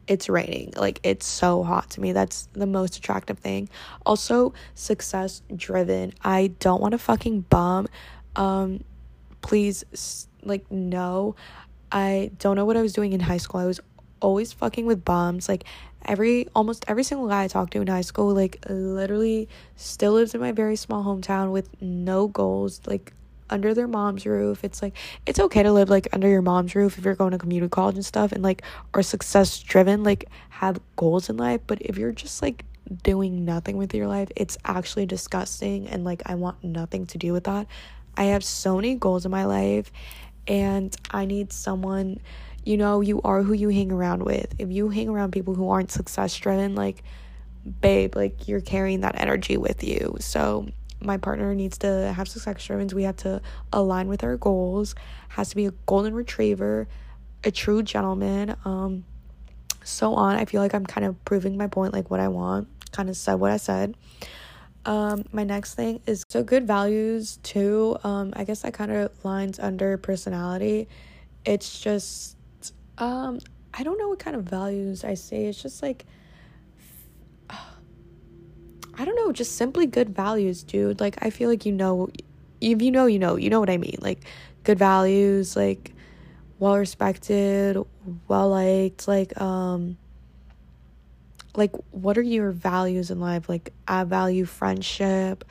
it's 0.06 0.28
raining. 0.28 0.72
Like 0.76 1.00
it's 1.02 1.26
so 1.26 1.62
hot 1.62 1.90
to 1.90 2.00
me. 2.00 2.12
That's 2.12 2.48
the 2.52 2.66
most 2.66 2.96
attractive 2.96 3.38
thing. 3.38 3.68
Also, 4.04 4.54
success 4.74 5.42
driven. 5.54 6.12
I 6.22 6.48
don't 6.60 6.80
want 6.80 6.92
to 6.92 6.98
fucking 6.98 7.42
bum. 7.42 7.88
Um 8.34 8.84
please 9.42 10.26
like 10.42 10.70
no. 10.70 11.36
I 11.90 12.30
don't 12.38 12.56
know 12.56 12.64
what 12.64 12.76
I 12.76 12.82
was 12.82 12.92
doing 12.92 13.12
in 13.12 13.20
high 13.20 13.36
school. 13.36 13.60
I 13.60 13.66
was 13.66 13.80
always 14.20 14.52
fucking 14.52 14.86
with 14.86 15.04
bums. 15.04 15.48
Like 15.48 15.64
every 16.04 16.48
almost 16.54 16.84
every 16.88 17.02
single 17.02 17.28
guy 17.28 17.44
I 17.44 17.48
talked 17.48 17.72
to 17.72 17.80
in 17.80 17.86
high 17.86 18.00
school, 18.00 18.34
like 18.34 18.64
literally 18.68 19.48
still 19.76 20.12
lives 20.12 20.34
in 20.34 20.40
my 20.40 20.52
very 20.52 20.76
small 20.76 21.04
hometown 21.04 21.52
with 21.52 21.68
no 21.80 22.28
goals, 22.28 22.80
like 22.86 23.12
under 23.50 23.74
their 23.74 23.88
mom's 23.88 24.26
roof. 24.26 24.64
It's 24.64 24.82
like 24.82 24.96
it's 25.26 25.38
okay 25.38 25.62
to 25.62 25.72
live 25.72 25.88
like 25.88 26.08
under 26.12 26.28
your 26.28 26.42
mom's 26.42 26.74
roof 26.74 26.98
if 26.98 27.04
you're 27.04 27.14
going 27.14 27.32
to 27.32 27.38
community 27.38 27.70
college 27.70 27.96
and 27.96 28.04
stuff 28.04 28.32
and 28.32 28.42
like 28.42 28.62
are 28.94 29.02
success 29.02 29.60
driven, 29.60 30.02
like 30.02 30.28
have 30.50 30.80
goals 30.96 31.28
in 31.28 31.36
life. 31.36 31.60
But 31.66 31.82
if 31.82 31.98
you're 31.98 32.12
just 32.12 32.42
like 32.42 32.64
doing 33.02 33.44
nothing 33.44 33.76
with 33.76 33.94
your 33.94 34.06
life, 34.06 34.28
it's 34.36 34.58
actually 34.64 35.06
disgusting 35.06 35.88
and 35.88 36.04
like 36.04 36.22
I 36.26 36.34
want 36.34 36.62
nothing 36.62 37.06
to 37.06 37.18
do 37.18 37.32
with 37.32 37.44
that. 37.44 37.66
I 38.16 38.24
have 38.24 38.44
so 38.44 38.76
many 38.76 38.94
goals 38.94 39.24
in 39.24 39.30
my 39.30 39.44
life 39.44 39.92
and 40.46 40.94
I 41.10 41.26
need 41.26 41.52
someone 41.52 42.20
you 42.64 42.76
know, 42.76 43.00
you 43.00 43.22
are 43.22 43.44
who 43.44 43.52
you 43.52 43.68
hang 43.68 43.92
around 43.92 44.24
with. 44.24 44.52
If 44.58 44.72
you 44.72 44.88
hang 44.88 45.08
around 45.08 45.30
people 45.30 45.54
who 45.54 45.70
aren't 45.70 45.92
success 45.92 46.36
driven, 46.36 46.74
like 46.74 47.04
babe, 47.80 48.16
like 48.16 48.48
you're 48.48 48.60
carrying 48.60 49.00
that 49.00 49.20
energy 49.20 49.56
with 49.56 49.84
you. 49.84 50.16
So 50.18 50.66
my 51.06 51.16
partner 51.16 51.54
needs 51.54 51.78
to 51.78 52.12
have 52.14 52.28
success 52.28 52.64
driven. 52.64 52.88
We 52.94 53.04
have 53.04 53.16
to 53.18 53.40
align 53.72 54.08
with 54.08 54.24
our 54.24 54.36
goals. 54.36 54.94
Has 55.28 55.50
to 55.50 55.56
be 55.56 55.66
a 55.66 55.70
golden 55.86 56.14
retriever, 56.14 56.88
a 57.44 57.50
true 57.50 57.82
gentleman, 57.82 58.56
um, 58.64 59.04
so 59.84 60.14
on. 60.14 60.36
I 60.36 60.44
feel 60.44 60.60
like 60.60 60.74
I'm 60.74 60.84
kind 60.84 61.06
of 61.06 61.24
proving 61.24 61.56
my 61.56 61.68
point, 61.68 61.92
like 61.92 62.10
what 62.10 62.20
I 62.20 62.28
want. 62.28 62.68
Kind 62.92 63.08
of 63.08 63.16
said 63.16 63.34
what 63.34 63.52
I 63.52 63.56
said. 63.56 63.96
Um, 64.84 65.24
my 65.32 65.42
next 65.42 65.74
thing 65.74 66.00
is 66.06 66.22
so 66.28 66.44
good 66.44 66.66
values 66.66 67.38
too. 67.42 67.96
Um, 68.04 68.32
I 68.36 68.44
guess 68.44 68.62
that 68.62 68.72
kind 68.72 68.92
of 68.92 69.24
lines 69.24 69.58
under 69.58 69.96
personality. 69.98 70.88
It's 71.44 71.80
just, 71.80 72.36
um, 72.98 73.40
I 73.74 73.82
don't 73.82 73.98
know 73.98 74.08
what 74.08 74.20
kind 74.20 74.36
of 74.36 74.44
values 74.44 75.04
I 75.04 75.14
say. 75.14 75.46
It's 75.46 75.60
just 75.60 75.82
like 75.82 76.06
I 78.98 79.04
don't 79.04 79.16
know, 79.16 79.32
just 79.32 79.56
simply 79.56 79.86
good 79.86 80.10
values, 80.10 80.62
dude. 80.62 81.00
Like 81.00 81.18
I 81.20 81.30
feel 81.30 81.48
like 81.50 81.66
you 81.66 81.72
know 81.72 82.08
if 82.60 82.80
you 82.80 82.90
know, 82.90 83.06
you 83.06 83.18
know, 83.18 83.36
you 83.36 83.50
know 83.50 83.60
what 83.60 83.70
I 83.70 83.76
mean. 83.76 83.98
Like 84.00 84.24
good 84.64 84.78
values, 84.78 85.54
like 85.56 85.92
well 86.58 86.76
respected, 86.78 87.76
well 88.28 88.50
liked, 88.50 89.06
like 89.06 89.38
um 89.40 89.98
like 91.54 91.72
what 91.90 92.16
are 92.18 92.22
your 92.22 92.50
values 92.52 93.10
in 93.10 93.20
life? 93.20 93.48
Like 93.48 93.72
I 93.86 94.04
value 94.04 94.44
friendship. 94.44 95.44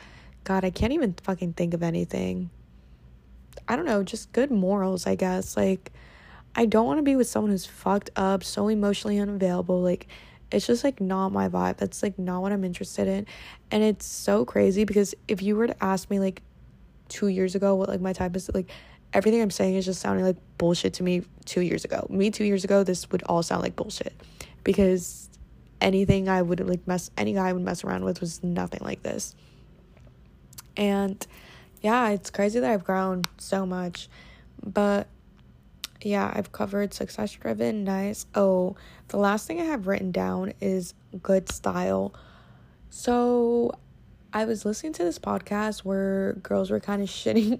God, 0.44 0.64
I 0.64 0.70
can't 0.70 0.94
even 0.94 1.14
fucking 1.24 1.54
think 1.54 1.74
of 1.74 1.84
anything. 1.84 2.50
I 3.68 3.76
don't 3.76 3.86
know, 3.86 4.04
just 4.04 4.32
good 4.32 4.52
morals, 4.52 5.08
I 5.08 5.16
guess. 5.16 5.56
Like 5.56 5.92
I 6.56 6.66
don't 6.66 6.86
want 6.86 7.00
to 7.00 7.04
be 7.04 7.16
with 7.16 7.28
someone 7.28 7.52
who's 7.52 7.66
fucked 7.66 8.10
up, 8.16 8.44
so 8.44 8.68
emotionally 8.70 9.20
unavailable, 9.20 9.82
like 9.82 10.08
it's 10.56 10.65
just 10.65 10.86
like 10.86 11.02
not 11.02 11.34
my 11.34 11.50
vibe. 11.50 11.76
That's 11.76 12.02
like 12.02 12.18
not 12.18 12.41
what 12.41 12.54
I'm 12.54 12.63
interested 12.63 13.10
in. 13.10 13.28
And 13.72 13.84
it's 13.84 14.06
so 14.06 14.46
crazy 14.46 14.86
because 14.86 15.13
if 15.28 15.41
you 15.41 15.58
were 15.58 15.68
to 15.68 15.84
ask 15.84 16.10
me 16.10 16.18
like 16.18 16.41
two 17.10 17.28
years 17.28 17.56
ago 17.56 17.76
what 17.76 17.89
like 17.89 18.00
my 18.00 18.13
type 18.13 18.38
is, 18.38 18.50
like 18.54 18.70
everything 19.12 19.41
I'm 19.41 19.52
saying 19.52 19.76
is 19.76 19.84
just 19.84 20.00
sounding 20.00 20.24
like 20.24 20.38
bullshit 20.58 20.94
to 20.94 21.04
me 21.04 21.24
two 21.44 21.60
years 21.60 21.84
ago. 21.84 22.08
Me 22.10 22.32
two 22.32 22.46
years 22.46 22.63
ago, 22.63 22.86
this 22.86 23.12
would 23.12 23.22
all 23.24 23.44
sound 23.44 23.63
like 23.63 23.76
bullshit 23.76 24.13
because 24.63 25.30
anything 25.82 26.30
I 26.30 26.41
would 26.41 26.65
like 26.65 26.88
mess, 26.88 27.12
any 27.18 27.34
guy 27.34 27.50
I 27.50 27.54
would 27.54 27.62
mess 27.62 27.84
around 27.84 28.06
with 28.06 28.22
was 28.22 28.41
nothing 28.41 28.80
like 28.82 29.04
this. 29.04 29.36
And 30.78 31.28
yeah, 31.82 32.12
it's 32.12 32.30
crazy 32.30 32.62
that 32.62 32.72
I've 32.72 32.86
grown 32.86 33.24
so 33.38 33.65
much. 33.65 34.08
But 34.65 35.10
yeah, 36.06 36.32
I've 36.36 36.52
covered 36.52 36.94
success 36.94 37.32
driven, 37.32 37.84
nice. 37.84 38.28
Oh, 38.36 38.76
the 39.08 39.18
last 39.18 39.48
thing 39.48 39.60
I 39.60 39.63
have 39.63 39.88
written 39.88 40.12
down 40.12 40.54
is 40.62 40.94
good 41.24 41.52
style. 41.52 42.13
So 42.91 43.72
I 44.32 44.46
was 44.46 44.65
listening 44.65 44.94
to 44.94 45.04
this 45.04 45.18
podcast 45.18 45.80
where 45.80 46.34
girls 46.44 46.70
were 46.70 46.80
kind 46.80 47.02
of 47.02 47.10
shitting 47.10 47.60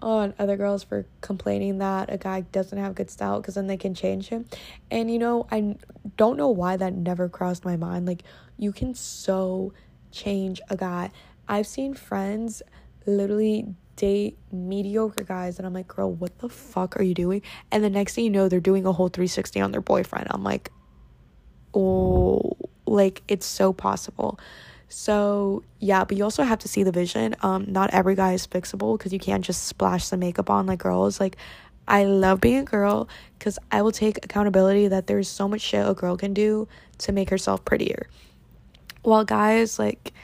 on 0.00 0.34
other 0.38 0.56
girls 0.56 0.84
for 0.84 1.04
complaining 1.20 1.78
that 1.78 2.12
a 2.12 2.16
guy 2.16 2.42
doesn't 2.42 2.78
have 2.78 2.94
good 2.94 3.10
style 3.10 3.40
because 3.40 3.56
then 3.56 3.66
they 3.66 3.76
can 3.76 3.92
change 3.92 4.28
him. 4.28 4.44
And 4.92 5.10
you 5.10 5.18
know, 5.18 5.48
I 5.50 5.74
don't 6.16 6.36
know 6.36 6.48
why 6.48 6.76
that 6.76 6.94
never 6.94 7.28
crossed 7.28 7.64
my 7.64 7.76
mind. 7.76 8.06
Like, 8.06 8.22
you 8.56 8.70
can 8.70 8.94
so 8.94 9.72
change 10.12 10.60
a 10.70 10.76
guy. 10.76 11.10
I've 11.48 11.66
seen 11.66 11.94
friends 11.94 12.62
literally 13.04 13.74
date 14.00 14.38
mediocre 14.50 15.24
guys 15.24 15.58
and 15.58 15.66
I'm 15.66 15.74
like, 15.74 15.86
girl, 15.88 16.10
what 16.10 16.38
the 16.38 16.48
fuck 16.48 16.98
are 16.98 17.02
you 17.02 17.12
doing? 17.12 17.42
And 17.70 17.84
the 17.84 17.90
next 17.90 18.14
thing 18.14 18.24
you 18.24 18.30
know, 18.30 18.48
they're 18.48 18.58
doing 18.58 18.86
a 18.86 18.92
whole 18.92 19.08
360 19.08 19.60
on 19.60 19.72
their 19.72 19.82
boyfriend. 19.82 20.28
I'm 20.30 20.42
like, 20.42 20.72
oh, 21.74 22.56
like 22.86 23.22
it's 23.28 23.44
so 23.44 23.74
possible. 23.74 24.40
So 24.88 25.62
yeah, 25.80 26.04
but 26.04 26.16
you 26.16 26.24
also 26.24 26.44
have 26.44 26.60
to 26.60 26.68
see 26.68 26.82
the 26.82 26.92
vision. 26.92 27.36
Um, 27.42 27.66
not 27.68 27.90
every 27.90 28.14
guy 28.14 28.32
is 28.32 28.46
fixable 28.46 28.96
because 28.96 29.12
you 29.12 29.18
can't 29.18 29.44
just 29.44 29.66
splash 29.66 30.06
some 30.06 30.20
makeup 30.20 30.48
on 30.48 30.64
like 30.64 30.78
girls. 30.78 31.20
Like, 31.20 31.36
I 31.86 32.04
love 32.04 32.40
being 32.40 32.60
a 32.60 32.64
girl 32.64 33.06
because 33.38 33.58
I 33.70 33.82
will 33.82 33.92
take 33.92 34.24
accountability 34.24 34.88
that 34.88 35.08
there's 35.08 35.28
so 35.28 35.46
much 35.46 35.60
shit 35.60 35.86
a 35.86 35.92
girl 35.92 36.16
can 36.16 36.32
do 36.32 36.68
to 36.98 37.12
make 37.12 37.28
herself 37.28 37.66
prettier. 37.66 38.08
While 39.02 39.24
guys 39.26 39.78
like 39.78 40.14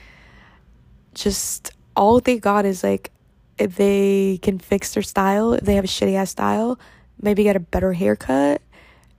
just 1.13 1.73
all 1.95 2.21
they 2.21 2.39
got 2.39 2.65
is 2.65 2.83
like 2.83 3.11
if 3.59 3.77
they 3.77 4.39
can 4.43 4.59
fix 4.59 4.95
their 4.95 5.03
style, 5.03 5.55
if 5.55 5.63
they 5.63 5.75
have 5.75 5.85
a 5.85 5.89
shitty 5.89 6.15
ass 6.15 6.31
style, 6.31 6.79
maybe 7.21 7.43
get 7.43 7.57
a 7.57 7.61
better 7.61 7.93
haircut, 7.93 8.61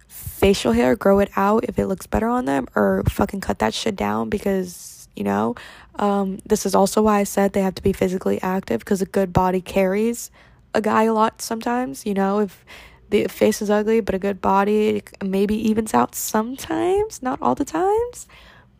facial 0.08 0.72
hair, 0.72 0.96
grow 0.96 1.20
it 1.20 1.30
out 1.36 1.66
if 1.66 1.80
it 1.80 1.88
looks 1.88 2.08
better 2.08 2.28
on 2.28 2.46
them, 2.46 2.68
or 2.76 3.04
fucking 3.10 3.42
cut 3.42 3.60
that 3.60 3.74
shit 3.74 3.96
down 3.96 4.30
because, 4.30 5.08
you 5.16 5.24
know, 5.24 5.56
um, 5.96 6.38
this 6.46 6.66
is 6.66 6.76
also 6.76 7.02
why 7.02 7.20
I 7.20 7.24
said 7.24 7.54
they 7.54 7.62
have 7.62 7.76
to 7.76 7.82
be 7.82 7.94
physically 7.94 8.42
active 8.42 8.80
because 8.80 9.02
a 9.02 9.06
good 9.06 9.34
body 9.34 9.62
carries 9.62 10.30
a 10.74 10.82
guy 10.82 11.04
a 11.04 11.14
lot 11.14 11.42
sometimes, 11.42 12.06
you 12.06 12.14
know, 12.14 12.40
if 12.40 12.64
the 13.10 13.28
face 13.28 13.62
is 13.62 13.70
ugly 13.70 14.02
but 14.02 14.14
a 14.14 14.20
good 14.20 14.42
body 14.42 15.02
maybe 15.24 15.56
evens 15.70 15.94
out 15.94 16.14
sometimes, 16.14 17.24
not 17.24 17.42
all 17.42 17.56
the 17.56 17.66
times, 17.66 18.28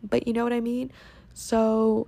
but 0.02 0.26
you 0.26 0.32
know 0.32 0.44
what 0.44 0.52
I 0.52 0.60
mean? 0.60 0.92
So, 1.34 2.06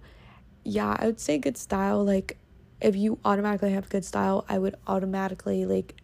yeah, 0.65 0.97
I 0.99 1.07
would 1.07 1.19
say 1.19 1.39
good 1.39 1.57
style 1.57 2.05
like 2.05 2.37
if 2.81 2.97
you 2.97 3.19
automatically 3.25 3.73
have 3.73 3.87
a 3.87 3.89
good 3.89 4.05
style, 4.05 4.45
I 4.49 4.59
would 4.59 4.77
automatically 4.87 5.67
like 5.67 5.95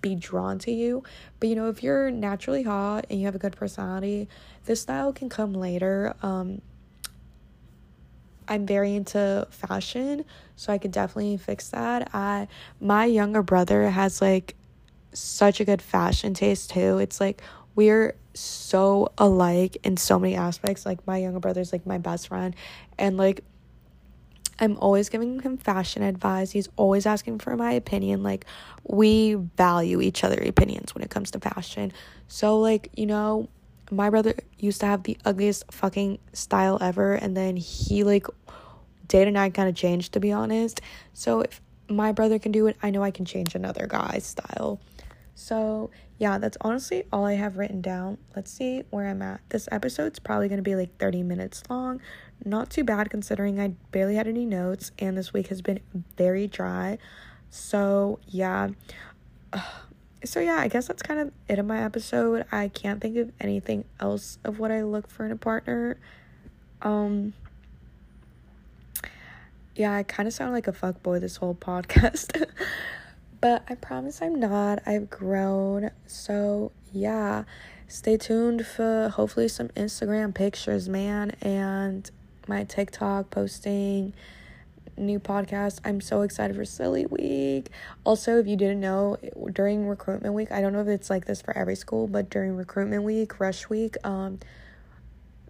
be 0.00 0.14
drawn 0.14 0.58
to 0.60 0.70
you. 0.70 1.02
But 1.40 1.48
you 1.48 1.54
know, 1.54 1.68
if 1.68 1.82
you're 1.82 2.10
naturally 2.10 2.62
hot 2.62 3.06
and 3.10 3.18
you 3.18 3.26
have 3.26 3.34
a 3.34 3.38
good 3.38 3.56
personality, 3.56 4.28
this 4.64 4.80
style 4.80 5.12
can 5.12 5.28
come 5.28 5.54
later. 5.54 6.14
Um 6.22 6.60
I'm 8.46 8.66
very 8.66 8.94
into 8.94 9.46
fashion, 9.50 10.24
so 10.56 10.72
I 10.72 10.78
could 10.78 10.92
definitely 10.92 11.36
fix 11.38 11.70
that. 11.70 12.10
I 12.14 12.48
my 12.80 13.06
younger 13.06 13.42
brother 13.42 13.88
has 13.88 14.20
like 14.20 14.54
such 15.12 15.60
a 15.60 15.64
good 15.64 15.80
fashion 15.80 16.34
taste 16.34 16.70
too. 16.70 16.98
It's 16.98 17.20
like 17.20 17.42
we're 17.74 18.16
so 18.34 19.12
alike 19.16 19.78
in 19.84 19.96
so 19.96 20.18
many 20.18 20.34
aspects. 20.34 20.84
Like 20.84 21.06
my 21.06 21.18
younger 21.18 21.40
brother's 21.40 21.72
like 21.72 21.86
my 21.86 21.98
best 21.98 22.28
friend 22.28 22.54
and 22.98 23.16
like 23.16 23.42
I'm 24.60 24.76
always 24.78 25.08
giving 25.08 25.40
him 25.40 25.56
fashion 25.56 26.02
advice. 26.02 26.50
He's 26.50 26.68
always 26.76 27.06
asking 27.06 27.40
for 27.40 27.56
my 27.56 27.72
opinion. 27.72 28.22
Like, 28.22 28.46
we 28.84 29.34
value 29.34 30.00
each 30.00 30.24
other's 30.24 30.48
opinions 30.48 30.94
when 30.94 31.02
it 31.02 31.10
comes 31.10 31.30
to 31.32 31.40
fashion. 31.40 31.92
So, 32.28 32.58
like, 32.60 32.90
you 32.94 33.06
know, 33.06 33.48
my 33.90 34.10
brother 34.10 34.34
used 34.58 34.80
to 34.80 34.86
have 34.86 35.02
the 35.02 35.18
ugliest 35.24 35.70
fucking 35.72 36.18
style 36.32 36.78
ever, 36.80 37.14
and 37.14 37.36
then 37.36 37.56
he, 37.56 38.04
like, 38.04 38.26
day 39.08 39.24
to 39.24 39.30
night 39.30 39.54
kind 39.54 39.68
of 39.68 39.74
changed, 39.74 40.12
to 40.12 40.20
be 40.20 40.32
honest. 40.32 40.80
So, 41.12 41.40
if 41.40 41.60
my 41.88 42.12
brother 42.12 42.38
can 42.38 42.52
do 42.52 42.66
it, 42.66 42.76
I 42.82 42.90
know 42.90 43.02
I 43.02 43.10
can 43.10 43.24
change 43.24 43.54
another 43.54 43.86
guy's 43.86 44.24
style. 44.24 44.80
So, 45.34 45.90
yeah, 46.18 46.38
that's 46.38 46.56
honestly 46.60 47.04
all 47.12 47.24
I 47.24 47.34
have 47.34 47.56
written 47.56 47.80
down. 47.80 48.18
Let's 48.36 48.50
see 48.50 48.84
where 48.90 49.08
I'm 49.08 49.20
at. 49.20 49.40
This 49.48 49.68
episode's 49.72 50.18
probably 50.18 50.48
going 50.48 50.58
to 50.58 50.62
be 50.62 50.76
like 50.76 50.96
30 50.98 51.22
minutes 51.24 51.62
long. 51.68 52.00
Not 52.44 52.70
too 52.70 52.84
bad 52.84 53.10
considering 53.10 53.60
I 53.60 53.68
barely 53.90 54.16
had 54.16 54.26
any 54.26 54.44
notes 54.44 54.92
and 54.98 55.16
this 55.16 55.32
week 55.32 55.48
has 55.48 55.62
been 55.62 55.80
very 56.16 56.46
dry. 56.46 56.98
So, 57.50 58.18
yeah. 58.28 58.70
So, 60.24 60.40
yeah, 60.40 60.56
I 60.56 60.68
guess 60.68 60.88
that's 60.88 61.02
kind 61.02 61.20
of 61.20 61.32
it 61.48 61.58
of 61.58 61.66
my 61.66 61.82
episode. 61.84 62.46
I 62.50 62.68
can't 62.68 63.00
think 63.00 63.16
of 63.16 63.30
anything 63.40 63.84
else 64.00 64.38
of 64.42 64.58
what 64.58 64.70
I 64.70 64.82
look 64.82 65.08
for 65.08 65.24
in 65.24 65.32
a 65.32 65.36
partner. 65.36 65.98
Um, 66.82 67.34
yeah, 69.76 69.94
I 69.94 70.02
kind 70.02 70.26
of 70.26 70.32
sound 70.32 70.52
like 70.52 70.66
a 70.66 70.72
fuck 70.72 71.02
boy 71.02 71.18
this 71.18 71.36
whole 71.36 71.54
podcast. 71.60 72.46
but 73.40 73.64
I 73.68 73.74
promise 73.74 74.22
I'm 74.22 74.38
not. 74.38 74.80
I've 74.86 75.10
grown. 75.10 75.90
So, 76.06 76.72
yeah, 76.92 77.44
stay 77.88 78.16
tuned 78.16 78.66
for 78.66 79.10
hopefully 79.10 79.48
some 79.48 79.68
Instagram 79.68 80.34
pictures, 80.34 80.88
man, 80.88 81.32
and 81.40 82.10
my 82.48 82.64
TikTok 82.64 83.30
posting 83.30 84.12
new 84.96 85.18
podcast. 85.18 85.80
I'm 85.84 86.00
so 86.00 86.22
excited 86.22 86.56
for 86.56 86.64
Silly 86.64 87.06
Week. 87.06 87.70
Also, 88.04 88.38
if 88.38 88.46
you 88.46 88.56
didn't 88.56 88.80
know, 88.80 89.16
during 89.52 89.86
recruitment 89.86 90.34
week, 90.34 90.52
I 90.52 90.60
don't 90.60 90.72
know 90.72 90.80
if 90.80 90.88
it's 90.88 91.10
like 91.10 91.24
this 91.24 91.42
for 91.42 91.56
every 91.56 91.76
school, 91.76 92.06
but 92.06 92.30
during 92.30 92.56
recruitment 92.56 93.02
week, 93.02 93.40
rush 93.40 93.68
week, 93.68 93.96
um, 94.04 94.38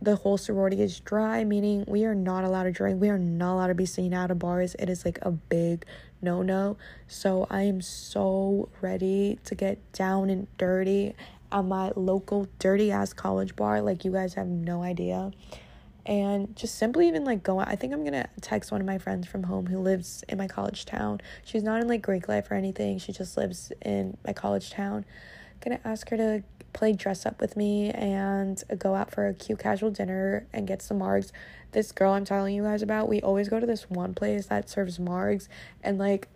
the 0.00 0.16
whole 0.16 0.36
sorority 0.36 0.82
is 0.82 1.00
dry, 1.00 1.44
meaning 1.44 1.84
we 1.86 2.04
are 2.04 2.14
not 2.14 2.44
allowed 2.44 2.64
to 2.64 2.72
drink. 2.72 3.00
We 3.00 3.08
are 3.08 3.18
not 3.18 3.54
allowed 3.54 3.68
to 3.68 3.74
be 3.74 3.86
seen 3.86 4.12
out 4.12 4.30
of 4.30 4.38
bars. 4.38 4.74
It 4.78 4.88
is 4.88 5.04
like 5.04 5.18
a 5.22 5.30
big 5.30 5.86
no 6.20 6.42
no. 6.42 6.76
So 7.06 7.46
I 7.50 7.62
am 7.62 7.80
so 7.80 8.68
ready 8.80 9.38
to 9.44 9.54
get 9.54 9.92
down 9.92 10.30
and 10.30 10.46
dirty 10.58 11.14
at 11.52 11.64
my 11.64 11.92
local 11.96 12.48
dirty 12.58 12.90
ass 12.90 13.12
college 13.12 13.56
bar. 13.56 13.80
Like, 13.80 14.04
you 14.04 14.12
guys 14.12 14.34
have 14.34 14.46
no 14.46 14.82
idea. 14.82 15.30
And 16.06 16.54
just 16.54 16.76
simply 16.76 17.08
even 17.08 17.24
like 17.24 17.42
going, 17.42 17.66
I 17.66 17.76
think 17.76 17.92
I'm 17.92 18.04
gonna 18.04 18.28
text 18.40 18.70
one 18.70 18.80
of 18.80 18.86
my 18.86 18.98
friends 18.98 19.26
from 19.26 19.44
home 19.44 19.66
who 19.66 19.78
lives 19.78 20.22
in 20.28 20.36
my 20.36 20.46
college 20.46 20.84
town. 20.84 21.20
She's 21.44 21.62
not 21.62 21.80
in 21.80 21.88
like 21.88 22.02
Greek 22.02 22.28
life 22.28 22.50
or 22.50 22.54
anything, 22.54 22.98
she 22.98 23.12
just 23.12 23.36
lives 23.36 23.72
in 23.82 24.16
my 24.26 24.32
college 24.32 24.70
town. 24.70 25.04
gonna 25.60 25.80
ask 25.84 26.10
her 26.10 26.16
to 26.18 26.42
play 26.74 26.92
dress 26.92 27.24
up 27.24 27.40
with 27.40 27.56
me 27.56 27.90
and 27.90 28.62
go 28.78 28.94
out 28.94 29.10
for 29.10 29.28
a 29.28 29.34
cute 29.34 29.58
casual 29.60 29.90
dinner 29.90 30.46
and 30.52 30.66
get 30.66 30.82
some 30.82 30.98
margs. 30.98 31.32
This 31.72 31.90
girl 31.90 32.12
I'm 32.12 32.24
telling 32.26 32.54
you 32.54 32.64
guys 32.64 32.82
about, 32.82 33.08
we 33.08 33.22
always 33.22 33.48
go 33.48 33.58
to 33.58 33.66
this 33.66 33.88
one 33.88 34.12
place 34.12 34.46
that 34.46 34.68
serves 34.68 34.98
margs 34.98 35.48
and 35.82 35.98
like 35.98 36.28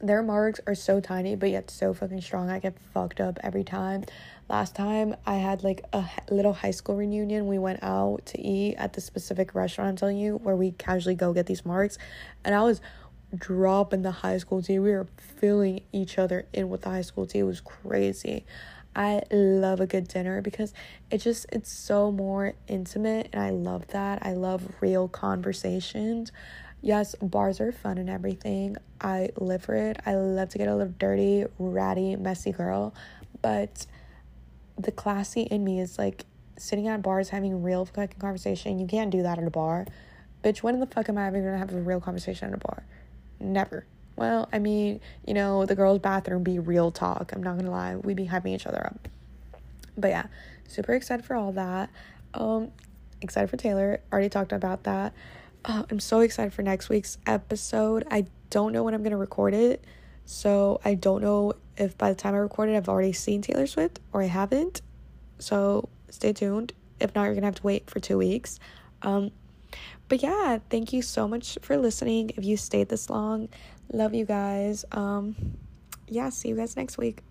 their 0.00 0.22
margs 0.22 0.60
are 0.66 0.74
so 0.74 1.00
tiny 1.00 1.36
but 1.36 1.50
yet 1.50 1.70
so 1.70 1.94
fucking 1.94 2.20
strong. 2.20 2.50
I 2.50 2.58
get 2.58 2.78
fucked 2.92 3.20
up 3.20 3.38
every 3.42 3.64
time. 3.64 4.04
Last 4.48 4.74
time 4.74 5.14
I 5.26 5.34
had 5.34 5.62
like 5.62 5.84
a 5.92 6.06
little 6.30 6.54
high 6.54 6.70
school 6.70 6.96
reunion, 6.96 7.46
we 7.48 7.58
went 7.58 7.82
out 7.82 8.24
to 8.26 8.40
eat 8.40 8.76
at 8.76 8.94
the 8.94 9.00
specific 9.02 9.54
restaurant 9.54 9.90
I'm 9.90 9.96
telling 9.96 10.16
you 10.16 10.36
where 10.36 10.56
we 10.56 10.70
casually 10.72 11.14
go 11.14 11.34
get 11.34 11.44
these 11.44 11.66
marks. 11.66 11.98
and 12.44 12.54
I 12.54 12.62
was 12.62 12.80
dropping 13.36 14.00
the 14.00 14.10
high 14.10 14.38
school 14.38 14.62
tea. 14.62 14.78
We 14.78 14.92
were 14.92 15.06
filling 15.18 15.82
each 15.92 16.16
other 16.16 16.46
in 16.54 16.70
with 16.70 16.80
the 16.80 16.88
high 16.88 17.02
school 17.02 17.26
tea. 17.26 17.40
It 17.40 17.42
was 17.42 17.60
crazy. 17.60 18.46
I 18.96 19.20
love 19.30 19.80
a 19.80 19.86
good 19.86 20.08
dinner 20.08 20.40
because 20.40 20.72
it 21.10 21.18
just 21.18 21.44
it's 21.52 21.70
so 21.70 22.10
more 22.10 22.54
intimate 22.66 23.28
and 23.34 23.42
I 23.42 23.50
love 23.50 23.86
that. 23.88 24.24
I 24.24 24.32
love 24.32 24.62
real 24.80 25.08
conversations. 25.08 26.32
Yes, 26.80 27.14
bars 27.20 27.60
are 27.60 27.70
fun 27.70 27.98
and 27.98 28.08
everything. 28.08 28.78
I 28.98 29.28
live 29.36 29.64
for 29.64 29.74
it. 29.74 30.00
I 30.06 30.14
love 30.14 30.48
to 30.50 30.58
get 30.58 30.68
a 30.68 30.74
little 30.74 30.94
dirty, 30.98 31.44
ratty, 31.58 32.16
messy 32.16 32.52
girl, 32.52 32.94
but 33.42 33.86
the 34.78 34.92
classy 34.92 35.42
in 35.42 35.64
me 35.64 35.80
is 35.80 35.98
like 35.98 36.24
sitting 36.56 36.88
at 36.88 37.02
bars 37.02 37.30
having 37.30 37.62
real 37.62 37.84
fucking 37.84 38.18
conversation. 38.18 38.78
You 38.78 38.86
can't 38.86 39.10
do 39.10 39.22
that 39.22 39.38
at 39.38 39.44
a 39.44 39.50
bar. 39.50 39.86
Bitch, 40.42 40.58
when 40.58 40.78
the 40.78 40.86
fuck 40.86 41.08
am 41.08 41.18
I 41.18 41.26
ever 41.26 41.40
gonna 41.40 41.58
have 41.58 41.72
a 41.72 41.80
real 41.80 42.00
conversation 42.00 42.48
at 42.48 42.54
a 42.54 42.58
bar? 42.58 42.84
Never. 43.40 43.86
Well, 44.16 44.48
I 44.52 44.58
mean, 44.58 45.00
you 45.26 45.34
know, 45.34 45.64
the 45.66 45.74
girls' 45.74 46.00
bathroom 46.00 46.42
be 46.42 46.58
real 46.58 46.90
talk. 46.90 47.32
I'm 47.32 47.42
not 47.42 47.56
gonna 47.56 47.70
lie, 47.70 47.96
we 47.96 48.14
be 48.14 48.26
hyping 48.26 48.54
each 48.54 48.66
other 48.66 48.84
up. 48.86 49.08
But 49.96 50.08
yeah, 50.08 50.26
super 50.66 50.94
excited 50.94 51.24
for 51.24 51.34
all 51.34 51.52
that. 51.52 51.90
Um, 52.34 52.70
excited 53.20 53.48
for 53.48 53.56
Taylor. 53.56 54.00
Already 54.12 54.28
talked 54.28 54.52
about 54.52 54.84
that. 54.84 55.12
Uh, 55.64 55.84
I'm 55.90 56.00
so 56.00 56.20
excited 56.20 56.52
for 56.52 56.62
next 56.62 56.88
week's 56.88 57.18
episode. 57.26 58.06
I 58.10 58.26
don't 58.50 58.72
know 58.72 58.82
when 58.82 58.94
I'm 58.94 59.02
gonna 59.02 59.16
record 59.16 59.54
it, 59.54 59.84
so 60.24 60.80
I 60.84 60.94
don't 60.94 61.22
know 61.22 61.54
if 61.78 61.96
by 61.96 62.10
the 62.10 62.16
time 62.16 62.34
I 62.34 62.38
recorded, 62.38 62.76
I've 62.76 62.88
already 62.88 63.12
seen 63.12 63.40
Taylor 63.40 63.66
Swift 63.66 64.00
or 64.12 64.22
I 64.22 64.26
haven't. 64.26 64.82
So 65.38 65.88
stay 66.10 66.32
tuned. 66.32 66.72
If 67.00 67.14
not, 67.14 67.24
you're 67.24 67.34
going 67.34 67.42
to 67.42 67.46
have 67.46 67.54
to 67.56 67.62
wait 67.62 67.88
for 67.88 68.00
two 68.00 68.18
weeks. 68.18 68.58
Um, 69.02 69.30
but 70.08 70.22
yeah, 70.22 70.58
thank 70.70 70.92
you 70.92 71.02
so 71.02 71.28
much 71.28 71.58
for 71.62 71.76
listening. 71.76 72.30
If 72.36 72.44
you 72.44 72.56
stayed 72.56 72.88
this 72.88 73.08
long, 73.08 73.48
love 73.92 74.14
you 74.14 74.24
guys. 74.24 74.84
Um, 74.92 75.36
yeah, 76.08 76.30
see 76.30 76.48
you 76.48 76.56
guys 76.56 76.76
next 76.76 76.98
week. 76.98 77.22